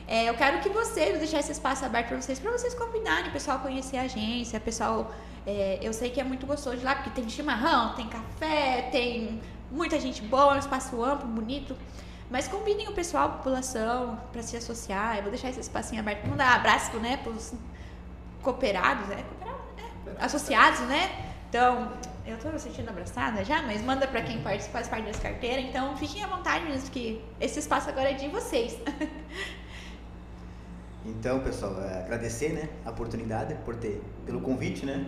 É, 0.07 0.27
eu 0.27 0.35
quero 0.35 0.61
que 0.61 0.69
vocês, 0.71 1.11
vou 1.11 1.19
deixar 1.19 1.41
esse 1.41 1.53
espaço 1.53 1.85
aberto 1.85 2.09
para 2.09 2.21
vocês, 2.23 2.39
para 2.39 2.51
vocês 2.53 2.75
convidarem 2.75 3.29
o 3.29 3.33
pessoal 3.33 3.59
a 3.59 3.61
conhecer 3.61 3.99
a 3.99 4.03
agência, 4.03 4.59
pessoal. 4.61 5.13
É, 5.49 5.79
eu 5.81 5.95
sei 5.95 6.11
que 6.11 6.21
é 6.21 6.25
muito 6.25 6.47
gostoso 6.47 6.77
de 6.77 6.85
lá, 6.85 6.95
porque 6.95 7.09
tem 7.09 7.27
chimarrão, 7.27 7.95
tem 7.95 8.07
café, 8.07 8.91
tem 8.93 9.41
muita 9.71 9.99
gente 9.99 10.21
boa, 10.21 10.55
um 10.55 10.59
espaço 10.59 11.03
amplo, 11.03 11.27
bonito. 11.27 11.75
Mas 12.31 12.47
convidem 12.47 12.87
o 12.87 12.93
pessoal, 12.93 13.25
a 13.25 13.29
população, 13.31 14.21
para 14.31 14.43
se 14.43 14.59
associar. 14.59 15.17
Eu 15.17 15.23
vou 15.23 15.31
deixar 15.31 15.49
esse 15.49 15.61
espacinho 15.61 16.03
aberto 16.03 16.21
para 16.21 16.31
mandar 16.31 16.55
abraço, 16.55 16.95
né, 16.99 17.17
para 17.17 17.33
os 17.33 17.55
cooperados, 18.43 19.09
né? 19.09 19.25
Cooperados, 19.25 19.75
né? 20.05 20.17
Associados, 20.21 20.81
né? 20.81 21.33
Então, 21.49 21.93
eu 22.27 22.37
tô 22.39 22.51
me 22.51 22.59
sentindo 22.59 22.91
abraçada 22.91 23.43
já, 23.43 23.63
mas 23.63 23.81
manda 23.81 24.07
pra 24.07 24.21
quem 24.21 24.43
participa, 24.43 24.75
faz 24.75 24.89
parte 24.89 25.07
dessa 25.07 25.23
carteira. 25.23 25.63
Então, 25.63 25.97
fiquem 25.97 26.23
à 26.23 26.27
vontade 26.27 26.67
mesmo, 26.67 26.91
que 26.91 27.25
esse 27.41 27.59
espaço 27.59 27.89
agora 27.89 28.11
é 28.11 28.15
de 28.15 28.29
vocês. 28.29 28.77
Então, 31.07 31.41
pessoal, 31.41 31.81
é, 31.81 32.01
agradecer, 32.01 32.53
né, 32.53 32.69
a 32.85 32.91
oportunidade 32.91 33.55
por 33.65 33.77
ter, 33.77 34.03
pelo 34.27 34.43
convite, 34.43 34.85
né, 34.85 35.07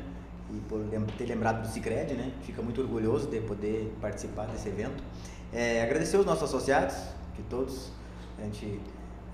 e 0.54 0.60
por 0.68 0.80
ter 1.16 1.26
lembrado 1.26 1.62
do 1.62 1.68
Cicred, 1.68 2.14
né, 2.14 2.32
fica 2.42 2.62
muito 2.62 2.80
orgulhoso 2.80 3.28
de 3.28 3.40
poder 3.40 3.94
participar 4.00 4.46
desse 4.46 4.68
evento. 4.68 5.02
É, 5.52 5.82
agradecer 5.82 6.16
os 6.16 6.26
nossos 6.26 6.44
associados, 6.44 6.96
que 7.34 7.42
todos 7.42 7.90
a 8.38 8.42
gente 8.42 8.80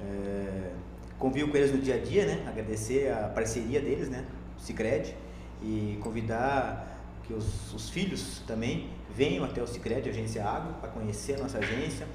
é, 0.00 0.70
convive 1.18 1.50
com 1.50 1.56
eles 1.56 1.72
no 1.72 1.78
dia 1.78 1.96
a 1.96 1.98
dia, 1.98 2.26
né, 2.26 2.44
agradecer 2.46 3.12
a 3.12 3.28
parceria 3.28 3.80
deles, 3.80 4.08
né, 4.08 4.24
o 4.58 4.60
Cicred, 4.60 5.14
e 5.62 5.98
convidar 6.02 7.00
que 7.24 7.32
os, 7.32 7.72
os 7.72 7.88
filhos 7.90 8.42
também 8.46 8.90
venham 9.14 9.44
até 9.44 9.62
o 9.62 9.66
Cicred, 9.66 10.08
Agência 10.08 10.44
Agro, 10.44 10.74
para 10.74 10.90
conhecer 10.90 11.34
a 11.34 11.42
nossa 11.42 11.58
agência, 11.58 12.06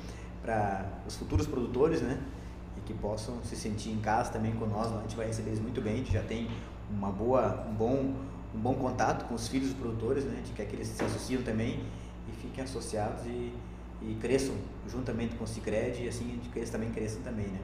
para 0.41 0.85
os 1.07 1.15
futuros 1.15 1.47
produtores, 1.47 2.01
né, 2.01 2.19
e 2.77 2.81
que 2.81 2.93
possam 2.93 3.43
se 3.43 3.55
sentir 3.55 3.89
em 3.89 3.99
casa 3.99 4.31
também 4.31 4.53
nós, 4.53 4.91
a 4.91 5.01
gente 5.01 5.15
vai 5.15 5.27
receber 5.27 5.49
eles 5.49 5.59
muito 5.59 5.81
bem, 5.81 5.93
a 5.93 5.97
gente 5.97 6.13
já 6.13 6.23
tem 6.23 6.47
uma 6.89 7.11
boa, 7.11 7.65
um 7.69 7.73
bom, 7.73 8.13
um 8.53 8.59
bom 8.59 8.73
contato 8.73 9.25
com 9.27 9.35
os 9.35 9.47
filhos 9.47 9.69
dos 9.69 9.77
produtores, 9.77 10.25
né? 10.25 10.33
A 10.33 10.37
gente 10.37 10.51
quer 10.53 10.65
que 10.65 10.75
eles 10.75 10.87
se 10.87 11.03
associem 11.03 11.41
também 11.41 11.83
e 12.27 12.41
fiquem 12.41 12.63
associados 12.63 13.25
e, 13.25 13.53
e 14.01 14.17
cresçam 14.19 14.55
juntamente 14.87 15.35
com 15.35 15.43
o 15.43 15.47
Cicred 15.47 16.03
e 16.03 16.07
assim 16.07 16.39
que 16.51 16.59
eles 16.59 16.69
também 16.69 16.91
cresçam 16.91 17.21
também, 17.21 17.47
né? 17.47 17.59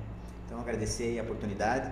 Então 0.45 0.59
agradecer 0.59 1.19
a 1.19 1.23
oportunidade 1.23 1.91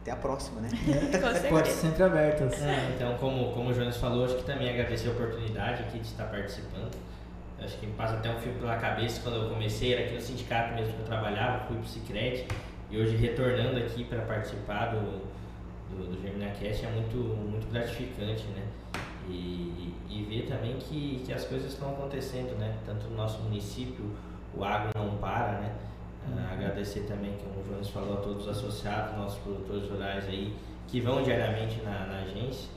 até 0.00 0.10
a 0.10 0.16
próxima, 0.16 0.60
né? 0.60 0.68
Pode 1.48 1.68
sempre 1.68 2.02
abertas. 2.02 2.60
É, 2.60 2.92
então, 2.96 3.16
como, 3.18 3.52
como 3.52 3.70
o 3.70 3.74
Jonas 3.74 3.96
falou, 3.96 4.24
acho 4.24 4.36
que 4.36 4.44
também 4.44 4.68
agradecer 4.68 5.08
a 5.08 5.12
oportunidade 5.12 5.84
aqui 5.84 6.00
de 6.00 6.06
estar 6.06 6.24
participando. 6.24 6.90
Acho 7.60 7.78
que 7.78 7.86
me 7.86 7.92
passa 7.92 8.14
até 8.14 8.28
um 8.28 8.40
filme 8.40 8.58
pela 8.58 8.76
cabeça 8.76 9.20
quando 9.22 9.36
eu 9.36 9.50
comecei, 9.50 9.94
era 9.94 10.04
aqui 10.04 10.14
no 10.14 10.20
sindicato 10.20 10.74
mesmo 10.74 10.94
que 10.94 11.00
eu 11.00 11.06
trabalhava, 11.06 11.64
fui 11.66 11.76
pro 11.76 11.86
Cicred 11.86 12.48
e 12.90 12.98
hoje 12.98 13.14
retornando 13.14 13.78
aqui 13.78 14.02
para 14.02 14.22
participar 14.22 14.86
do, 14.86 15.22
do, 15.96 16.14
do 16.14 16.20
GerminaCast 16.20 16.84
é 16.84 16.90
muito, 16.90 17.16
muito 17.16 17.70
gratificante, 17.70 18.44
né? 18.48 18.66
E, 19.28 19.94
e 20.08 20.22
ver 20.28 20.46
também 20.48 20.76
que, 20.78 21.22
que 21.24 21.32
as 21.32 21.44
coisas 21.44 21.72
estão 21.72 21.90
acontecendo, 21.90 22.58
né? 22.58 22.76
Tanto 22.84 23.06
no 23.08 23.16
nosso 23.16 23.40
município, 23.42 24.04
o 24.54 24.64
agro 24.64 24.90
não 24.94 25.16
para, 25.18 25.60
né? 25.60 25.74
Uh, 26.28 26.52
agradecer 26.52 27.00
também, 27.00 27.36
como 27.42 27.60
o 27.60 27.68
Jonas 27.68 27.88
falou, 27.88 28.14
a 28.14 28.20
todos 28.20 28.46
os 28.46 28.48
associados, 28.48 29.16
nossos 29.16 29.38
produtores 29.40 29.88
rurais 29.90 30.24
aí, 30.26 30.54
que 30.86 31.00
vão 31.00 31.22
diariamente 31.22 31.80
na, 31.82 32.06
na 32.06 32.18
agência. 32.20 32.68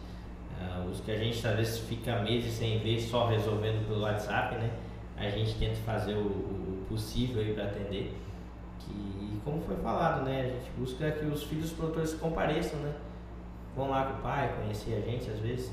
Uh, 0.59 0.89
os 0.89 1.01
que 1.01 1.11
a 1.11 1.17
gente 1.17 1.45
às 1.45 1.55
vezes 1.55 1.79
fica 1.79 2.21
meses 2.21 2.53
sem 2.53 2.79
ver, 2.79 2.99
só 2.99 3.27
resolvendo 3.27 3.87
pelo 3.87 4.01
WhatsApp, 4.01 4.55
né? 4.55 4.71
A 5.17 5.29
gente 5.29 5.55
tenta 5.55 5.75
fazer 5.85 6.15
o, 6.15 6.27
o 6.27 6.85
possível 6.89 7.41
aí 7.41 7.53
para 7.53 7.65
atender. 7.65 8.15
Que, 8.79 9.39
como 9.43 9.61
foi 9.61 9.75
falado, 9.77 10.23
né? 10.23 10.41
A 10.41 10.45
gente 10.45 10.71
busca 10.77 11.11
que 11.11 11.25
os 11.25 11.43
filhos 11.43 11.69
dos 11.69 11.73
produtores 11.73 12.13
compareçam, 12.13 12.79
né? 12.79 12.93
Vão 13.75 13.89
lá 13.89 14.05
com 14.05 14.19
o 14.19 14.21
pai, 14.21 14.55
conhecer 14.57 14.95
a 14.95 15.01
gente 15.01 15.29
às 15.29 15.39
vezes. 15.39 15.71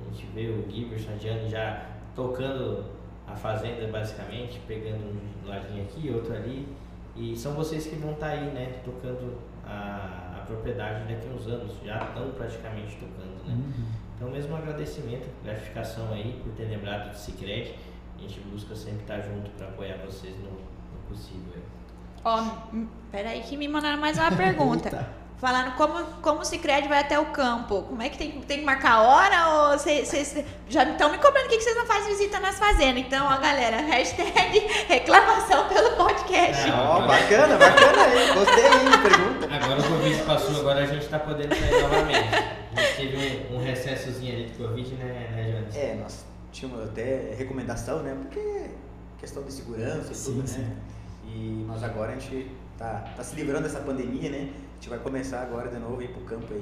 A 0.00 0.12
gente 0.12 0.26
vê 0.34 0.48
o 0.48 0.70
Gibbers, 0.70 1.08
a 1.08 1.12
Diane 1.14 1.48
já 1.48 1.86
tocando 2.14 2.84
a 3.26 3.34
fazenda 3.34 3.86
basicamente, 3.88 4.60
pegando 4.66 5.04
um 5.44 5.48
ladinho 5.48 5.84
aqui, 5.84 6.10
outro 6.10 6.34
ali. 6.34 6.66
E 7.14 7.36
são 7.36 7.54
vocês 7.54 7.86
que 7.86 7.96
vão 7.96 8.12
estar 8.12 8.26
tá 8.26 8.32
aí, 8.32 8.50
né? 8.52 8.80
Tocando 8.84 9.38
a, 9.64 10.38
a 10.38 10.44
propriedade 10.46 11.12
daqui 11.12 11.28
a 11.28 11.34
uns 11.34 11.46
anos. 11.46 11.72
Já 11.84 12.04
estão 12.04 12.30
praticamente 12.30 12.96
tocando, 12.96 13.46
né? 13.46 13.54
Uhum. 13.54 13.84
Então, 14.16 14.30
mesmo 14.30 14.54
um 14.54 14.56
agradecimento, 14.56 15.28
gratificação 15.44 16.12
aí 16.12 16.40
por 16.42 16.52
ter 16.52 16.64
lembrado 16.64 17.10
do 17.10 17.16
Cicred. 17.16 17.74
A 18.16 18.20
gente 18.20 18.40
busca 18.40 18.74
sempre 18.74 19.02
estar 19.02 19.20
junto 19.20 19.50
para 19.50 19.68
apoiar 19.68 19.98
vocês 19.98 20.34
no, 20.38 20.50
no 20.50 21.08
possível. 21.08 21.62
Ó, 22.24 22.42
oh, 22.42 22.86
peraí 23.12 23.42
que 23.42 23.56
me 23.56 23.68
mandaram 23.68 24.00
mais 24.00 24.18
uma 24.18 24.32
pergunta. 24.32 25.06
Falando 25.38 25.74
como, 25.76 26.02
como 26.22 26.40
o 26.40 26.44
Cicred 26.44 26.88
vai 26.88 27.00
até 27.00 27.18
o 27.20 27.26
campo. 27.26 27.82
Como 27.82 28.00
é 28.00 28.08
que 28.08 28.16
tem, 28.16 28.40
tem 28.40 28.60
que 28.60 28.64
marcar 28.64 28.92
a 28.92 29.02
hora? 29.02 29.48
Ou 29.48 29.78
vocês 29.78 30.34
já 30.66 30.82
estão 30.82 31.12
me 31.12 31.18
cobrando 31.18 31.48
que 31.48 31.60
vocês 31.60 31.76
não 31.76 31.84
fazem 31.84 32.08
visita 32.08 32.40
nas 32.40 32.58
fazendas? 32.58 33.04
Então, 33.04 33.26
ó, 33.26 33.36
galera, 33.38 33.76
hashtag 33.84 34.58
reclamação 34.88 35.68
pelo 35.68 35.94
podcast. 35.96 36.70
Ó, 36.70 36.96
oh, 36.96 37.06
bacana, 37.06 37.56
bacana 37.58 38.02
aí. 38.02 38.32
Gostei 38.32 38.66
aí, 38.66 38.98
pergunta. 39.02 39.54
Agora 39.54 39.80
o 39.80 39.84
Covid 39.84 40.22
passou, 40.22 40.60
agora 40.60 40.84
a 40.84 40.86
gente 40.86 41.02
está 41.02 41.18
podendo 41.18 41.54
sair 41.54 41.82
novamente. 41.82 42.56
A 42.74 42.80
gente 42.80 42.96
teve 42.96 43.46
um, 43.50 43.56
um 43.56 43.62
recessozinho 43.62 44.32
ali 44.32 44.46
de 44.46 44.54
Covid, 44.54 44.94
né, 44.94 45.32
né 45.34 45.52
Jones? 45.52 45.76
É, 45.76 45.94
nós 45.96 46.24
tínhamos 46.50 46.82
até 46.82 47.34
recomendação, 47.36 48.02
né? 48.02 48.16
Porque 48.22 48.70
questão 49.18 49.42
de 49.42 49.52
segurança 49.52 50.12
e 50.12 50.14
sim, 50.14 50.32
tudo, 50.32 50.48
sim. 50.48 50.60
né? 50.60 50.76
E, 51.26 51.64
mas 51.68 51.82
agora 51.82 52.12
a 52.12 52.14
gente 52.14 52.50
tá, 52.78 53.04
tá 53.14 53.22
se 53.22 53.36
livrando 53.36 53.64
dessa 53.64 53.80
pandemia, 53.80 54.30
né? 54.30 54.48
A 54.76 54.78
gente 54.78 54.90
vai 54.90 54.98
começar 54.98 55.40
agora 55.40 55.70
de 55.70 55.78
novo 55.78 56.02
ir 56.02 56.08
pro 56.08 56.20
campo 56.22 56.52
aí 56.52 56.60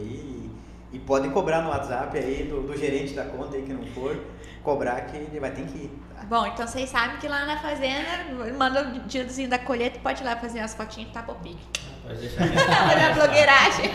e, 0.93 0.97
e 0.97 0.99
podem 1.01 1.33
cobrar 1.33 1.63
no 1.63 1.71
WhatsApp 1.71 2.17
aí 2.17 2.45
do, 2.45 2.63
do, 2.63 2.77
gerente 2.77 3.13
da 3.13 3.25
conta 3.25 3.57
aí 3.57 3.63
que 3.63 3.73
não 3.73 3.85
for, 3.87 4.17
cobrar 4.63 5.01
que 5.03 5.17
ele 5.17 5.41
vai 5.41 5.51
ter 5.51 5.67
que 5.67 5.79
ir. 5.79 5.91
Tá? 6.15 6.25
Bom, 6.25 6.47
então 6.47 6.65
vocês 6.65 6.89
sabem 6.89 7.17
que 7.17 7.27
lá 7.27 7.45
na 7.45 7.59
fazenda, 7.59 8.25
manda 8.57 8.83
o 8.83 9.01
diazinho 9.01 9.51
da 9.51 9.59
colheita, 9.59 9.99
pode 9.99 10.23
ir 10.23 10.25
lá 10.25 10.37
fazer 10.37 10.61
umas 10.61 10.75
fotinhas 10.75 11.09
de 11.09 11.15
tapopique. 11.15 11.59
Pode 12.05 12.21
deixar. 12.21 12.47
Fazer 12.55 13.05
a 13.05 13.15
blogueiragem. 13.15 13.91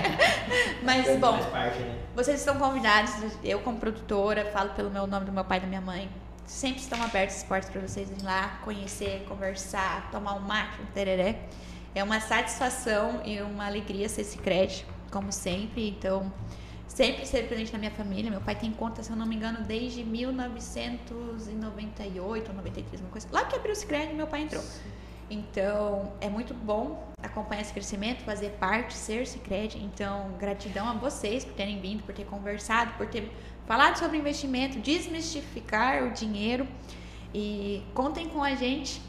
Mas, 0.83 1.17
bom, 1.17 1.37
parte, 1.45 1.79
né? 1.79 1.97
vocês 2.13 2.39
estão 2.39 2.57
convidados, 2.57 3.13
eu 3.41 3.61
como 3.61 3.77
produtora, 3.77 4.45
falo 4.51 4.71
pelo 4.71 4.89
meu 4.89 5.07
nome 5.07 5.25
do 5.25 5.31
meu 5.31 5.45
pai 5.45 5.59
e 5.59 5.61
da 5.61 5.67
minha 5.67 5.81
mãe, 5.81 6.09
sempre 6.45 6.81
estão 6.81 7.01
abertos 7.01 7.37
as 7.37 7.43
portas 7.43 7.69
para 7.69 7.79
vocês 7.79 8.09
irem 8.09 8.23
lá, 8.23 8.59
conhecer, 8.65 9.23
conversar, 9.29 10.09
tomar 10.11 10.33
um 10.33 10.39
mate, 10.39 10.81
um 10.81 10.85
tereré. 10.87 11.39
É 11.95 12.03
uma 12.03 12.19
satisfação 12.19 13.21
e 13.25 13.41
uma 13.41 13.65
alegria 13.65 14.07
ser 14.07 14.23
crédito, 14.37 14.85
como 15.11 15.31
sempre. 15.31 15.89
Então, 15.89 16.31
sempre 16.87 17.25
ser 17.25 17.47
presente 17.47 17.73
na 17.73 17.79
minha 17.79 17.89
família. 17.91 18.29
Meu 18.29 18.41
pai 18.41 18.53
tem 18.55 18.71
conta, 18.71 19.01
se 19.01 19.09
eu 19.09 19.15
não 19.15 19.25
me 19.25 19.35
engano, 19.35 19.63
desde 19.63 20.03
1998 20.03 22.49
ou 22.49 22.55
93, 22.55 23.01
uma 23.01 23.09
coisa. 23.09 23.27
Lá 23.31 23.45
que 23.45 23.55
abriu 23.55 23.73
o 23.73 23.87
crédito, 23.87 24.15
meu 24.15 24.27
pai 24.27 24.41
entrou. 24.41 24.63
Então, 25.29 26.11
é 26.19 26.27
muito 26.27 26.55
bom 26.55 27.07
acompanhar 27.21 27.61
esse 27.61 27.71
crescimento, 27.71 28.23
fazer 28.23 28.49
parte, 28.59 28.95
ser 28.95 29.27
Cicred. 29.27 29.77
Então, 29.77 30.31
gratidão 30.39 30.89
a 30.89 30.93
vocês 30.93 31.45
por 31.45 31.53
terem 31.53 31.79
vindo, 31.79 32.01
por 32.03 32.15
ter 32.15 32.25
conversado, 32.25 32.93
por 32.93 33.05
ter 33.07 33.31
falado 33.67 33.97
sobre 33.97 34.17
investimento, 34.17 34.79
desmistificar 34.79 36.03
o 36.03 36.11
dinheiro. 36.11 36.67
E 37.33 37.83
contem 37.93 38.27
com 38.27 38.43
a 38.43 38.55
gente. 38.55 39.01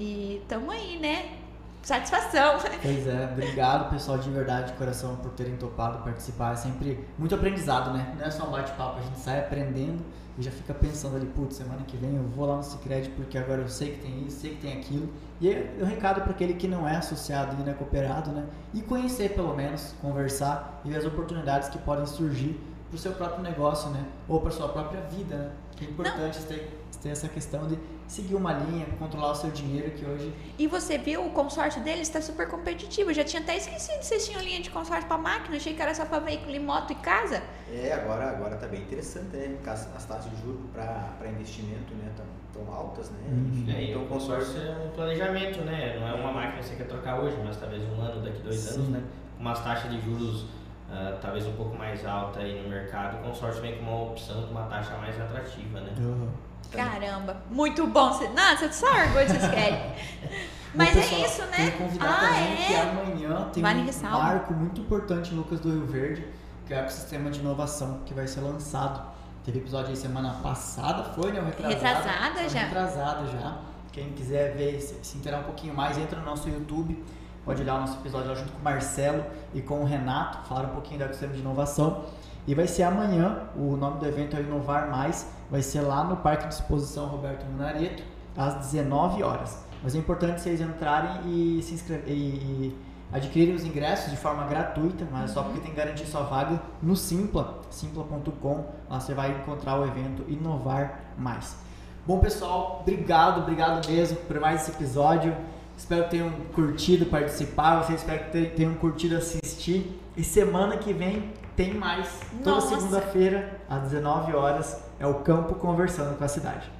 E 0.00 0.42
tamo 0.48 0.72
aí, 0.72 0.98
né? 0.98 1.43
Satisfação. 1.84 2.58
Pois 2.82 3.06
é, 3.06 3.28
obrigado 3.30 3.90
pessoal 3.90 4.18
de 4.18 4.30
verdade, 4.30 4.72
de 4.72 4.78
coração, 4.78 5.16
por 5.16 5.32
terem 5.32 5.56
topado 5.56 5.98
participar. 5.98 6.52
É 6.52 6.56
sempre 6.56 7.06
muito 7.18 7.34
aprendizado, 7.34 7.92
né? 7.92 8.14
Não 8.18 8.24
é 8.24 8.30
só 8.30 8.46
um 8.46 8.50
bate-papo, 8.50 8.98
a 8.98 9.02
gente 9.02 9.18
sai 9.18 9.40
aprendendo 9.40 10.02
e 10.36 10.42
já 10.42 10.50
fica 10.50 10.74
pensando 10.74 11.16
ali, 11.16 11.26
putz, 11.26 11.56
semana 11.56 11.82
que 11.86 11.96
vem 11.96 12.16
eu 12.16 12.24
vou 12.24 12.46
lá 12.46 12.56
no 12.56 12.62
Cicred 12.62 13.10
porque 13.10 13.38
agora 13.38 13.60
eu 13.60 13.68
sei 13.68 13.92
que 13.92 14.00
tem 14.00 14.26
isso, 14.26 14.40
sei 14.40 14.50
que 14.50 14.62
tem 14.62 14.72
aquilo. 14.78 15.08
E 15.40 15.48
é 15.48 15.76
um 15.80 15.84
recado 15.84 16.22
para 16.22 16.30
aquele 16.30 16.54
que 16.54 16.66
não 16.66 16.88
é 16.88 16.96
associado 16.96 17.56
e 17.60 17.64
não 17.64 17.70
é 17.70 17.74
cooperado, 17.74 18.30
né? 18.32 18.44
E 18.72 18.80
conhecer 18.80 19.34
pelo 19.34 19.54
menos, 19.54 19.94
conversar 20.00 20.80
e 20.84 20.90
ver 20.90 20.98
as 20.98 21.04
oportunidades 21.04 21.68
que 21.68 21.78
podem 21.78 22.06
surgir 22.06 22.60
para 22.88 22.96
o 22.96 22.98
seu 22.98 23.12
próprio 23.12 23.42
negócio, 23.42 23.90
né? 23.90 24.04
Ou 24.28 24.40
para 24.40 24.50
sua 24.50 24.68
própria 24.68 25.00
vida, 25.02 25.36
né? 25.36 25.50
Que 25.76 25.84
é 25.84 25.88
importante 25.88 26.40
ter, 26.44 26.83
ter 26.96 27.10
essa 27.10 27.28
questão 27.28 27.66
de 27.66 27.78
seguir 28.06 28.34
uma 28.34 28.52
linha, 28.52 28.86
controlar 28.98 29.32
o 29.32 29.34
seu 29.34 29.50
dinheiro 29.50 29.90
que 29.92 30.04
hoje. 30.04 30.32
E 30.58 30.66
você 30.66 30.98
viu 30.98 31.26
o 31.26 31.30
consórcio 31.30 31.82
deles 31.82 32.02
está 32.02 32.20
super 32.20 32.48
competitivo. 32.48 33.10
Eu 33.10 33.14
já 33.14 33.24
tinha 33.24 33.42
até 33.42 33.56
esquecido 33.56 34.02
se 34.02 34.08
vocês 34.08 34.26
tinham 34.26 34.42
linha 34.42 34.60
de 34.60 34.70
consórcio 34.70 35.06
para 35.06 35.18
máquina, 35.18 35.56
achei 35.56 35.74
que 35.74 35.82
era 35.82 35.94
só 35.94 36.04
para 36.04 36.18
veículo 36.20 36.54
e 36.54 36.58
moto 36.58 36.92
e 36.92 36.96
casa. 36.96 37.42
É, 37.72 37.92
agora 37.92 38.30
agora 38.30 38.56
tá 38.56 38.66
bem 38.66 38.82
interessante, 38.82 39.36
né? 39.36 39.56
As 39.66 40.04
taxas 40.06 40.30
de 40.30 40.42
juros 40.42 40.60
para 40.72 41.28
investimento, 41.28 41.94
né, 41.94 42.12
tão, 42.16 42.64
tão 42.64 42.72
altas, 42.72 43.10
né? 43.10 43.18
Uhum. 43.28 43.64
É, 43.68 43.84
então 43.84 44.02
o 44.02 44.06
consórcio 44.06 44.60
é 44.60 44.76
um 44.84 44.90
planejamento, 44.90 45.60
né? 45.62 45.98
Não 45.98 46.08
é 46.08 46.14
uma 46.14 46.32
máquina 46.32 46.62
que 46.62 46.66
você 46.68 46.76
quer 46.76 46.86
trocar 46.86 47.20
hoje, 47.20 47.36
mas 47.44 47.56
talvez 47.56 47.82
um 47.82 48.00
ano, 48.00 48.22
daqui 48.22 48.42
dois 48.42 48.60
Sim. 48.60 48.74
anos, 48.74 48.88
né? 48.90 49.04
Com 49.36 49.42
umas 49.42 49.62
taxas 49.62 49.90
de 49.90 50.00
juros 50.00 50.46
Uh, 50.84 51.18
talvez 51.20 51.46
um 51.46 51.54
pouco 51.54 51.74
mais 51.76 52.04
alta 52.04 52.40
aí 52.40 52.62
no 52.62 52.68
mercado, 52.68 53.16
o 53.16 53.28
consórcio 53.28 53.62
vem 53.62 53.78
com 53.78 53.82
uma 53.82 54.02
opção 54.12 54.42
com 54.42 54.50
uma 54.50 54.66
taxa 54.66 54.96
mais 54.98 55.18
atrativa, 55.18 55.80
né? 55.80 55.94
Uhum. 55.98 56.28
Caramba, 56.76 57.36
muito 57.50 57.86
bom. 57.86 58.06
Nossa, 58.34 58.72
só 58.72 58.86
orgulho 58.86 59.28
vocês 59.28 59.48
querem. 59.48 59.80
Mas 60.74 60.90
pessoal, 60.90 61.20
é 61.20 61.26
isso, 61.26 61.42
né? 61.42 61.98
Ah, 62.00 62.40
é? 62.40 62.66
que 62.66 62.74
amanhã 62.74 63.48
tem 63.52 63.62
vale 63.62 63.80
um 63.80 63.86
ressalva. 63.86 64.18
marco 64.18 64.54
muito 64.54 64.80
importante 64.80 65.32
em 65.32 65.36
Lucas 65.36 65.60
do 65.60 65.70
Rio 65.70 65.86
Verde, 65.86 66.26
que 66.66 66.74
é 66.74 66.78
o 66.78 66.80
ecossistema 66.80 67.30
de 67.30 67.38
inovação, 67.38 68.00
que 68.04 68.12
vai 68.12 68.26
ser 68.26 68.40
lançado. 68.40 69.14
Teve 69.44 69.58
episódio 69.58 69.90
aí 69.90 69.96
semana 69.96 70.30
passada, 70.42 71.04
foi, 71.12 71.30
né? 71.30 71.40
Retrasada, 71.40 71.76
retrasada 71.78 72.48
já. 72.48 72.60
Retrasada 72.60 73.26
já. 73.26 73.58
Quem 73.92 74.12
quiser 74.12 74.56
ver, 74.56 74.80
se, 74.80 74.96
se 75.02 75.16
inteirar 75.16 75.40
um 75.40 75.44
pouquinho 75.44 75.74
mais, 75.74 75.96
entra 75.96 76.18
no 76.18 76.24
nosso 76.24 76.48
YouTube. 76.48 77.04
Pode 77.44 77.62
olhar 77.62 77.76
o 77.76 77.80
nosso 77.80 77.98
episódio 78.00 78.30
lá 78.30 78.34
junto 78.34 78.52
com 78.52 78.58
o 78.58 78.62
Marcelo 78.64 79.24
e 79.54 79.60
com 79.60 79.80
o 79.80 79.84
Renato, 79.84 80.48
falar 80.48 80.64
um 80.64 80.70
pouquinho 80.70 80.98
do 80.98 81.04
ecossistema 81.04 81.34
de 81.34 81.40
inovação. 81.40 82.04
E 82.46 82.54
vai 82.54 82.66
ser 82.66 82.82
amanhã, 82.82 83.42
o 83.54 83.76
nome 83.76 84.00
do 84.00 84.06
evento 84.06 84.36
é 84.36 84.40
Inovar 84.40 84.90
Mais, 84.90 85.30
vai 85.54 85.62
ser 85.62 85.82
lá 85.82 86.02
no 86.02 86.16
Parque 86.16 86.48
de 86.48 86.54
Exposição 86.54 87.06
Roberto 87.06 87.46
Munareto, 87.46 88.02
às 88.36 88.56
19 88.56 89.22
horas. 89.22 89.64
Mas 89.84 89.94
é 89.94 89.98
importante 89.98 90.40
vocês 90.40 90.60
entrarem 90.60 91.30
e 91.30 91.62
se 91.62 91.74
inscrever, 91.74 92.12
e, 92.12 92.76
adquirirem 93.12 93.54
os 93.54 93.64
ingressos 93.64 94.10
de 94.10 94.16
forma 94.16 94.44
gratuita, 94.48 95.06
mas 95.12 95.30
é 95.30 95.34
só 95.34 95.44
porque 95.44 95.60
tem 95.60 95.70
que 95.70 95.76
garantir 95.76 96.06
sua 96.06 96.22
vaga 96.22 96.60
no 96.82 96.96
Simpla, 96.96 97.60
simpla.com. 97.70 98.66
Lá 98.90 98.98
você 98.98 99.14
vai 99.14 99.30
encontrar 99.30 99.78
o 99.78 99.86
evento 99.86 100.24
Inovar 100.26 101.02
Mais. 101.16 101.56
Bom, 102.04 102.18
pessoal, 102.18 102.78
obrigado, 102.80 103.42
obrigado 103.42 103.88
mesmo 103.88 104.16
por 104.26 104.40
mais 104.40 104.62
esse 104.62 104.72
episódio. 104.72 105.36
Espero 105.76 106.04
que 106.04 106.10
tenham 106.10 106.30
curtido 106.54 107.06
participar, 107.06 107.82
vocês 107.82 108.00
espero 108.00 108.30
que 108.30 108.46
tenham 108.56 108.74
curtido 108.74 109.16
assistir. 109.16 110.00
E 110.16 110.22
semana 110.22 110.76
que 110.76 110.92
vem 110.92 111.32
tem 111.56 111.74
mais. 111.74 112.08
Toda 112.42 112.56
Nossa. 112.56 112.76
segunda-feira, 112.76 113.60
às 113.68 113.82
19 113.82 114.34
horas, 114.34 114.80
é 114.98 115.06
o 115.06 115.14
Campo 115.14 115.54
Conversando 115.56 116.16
com 116.16 116.24
a 116.24 116.28
Cidade. 116.28 116.70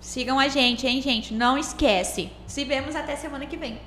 Sigam 0.00 0.38
a 0.38 0.48
gente, 0.48 0.86
hein, 0.86 1.00
gente? 1.02 1.34
Não 1.34 1.58
esquece. 1.58 2.32
Se 2.46 2.64
vemos 2.64 2.96
até 2.96 3.16
semana 3.16 3.46
que 3.46 3.56
vem. 3.56 3.78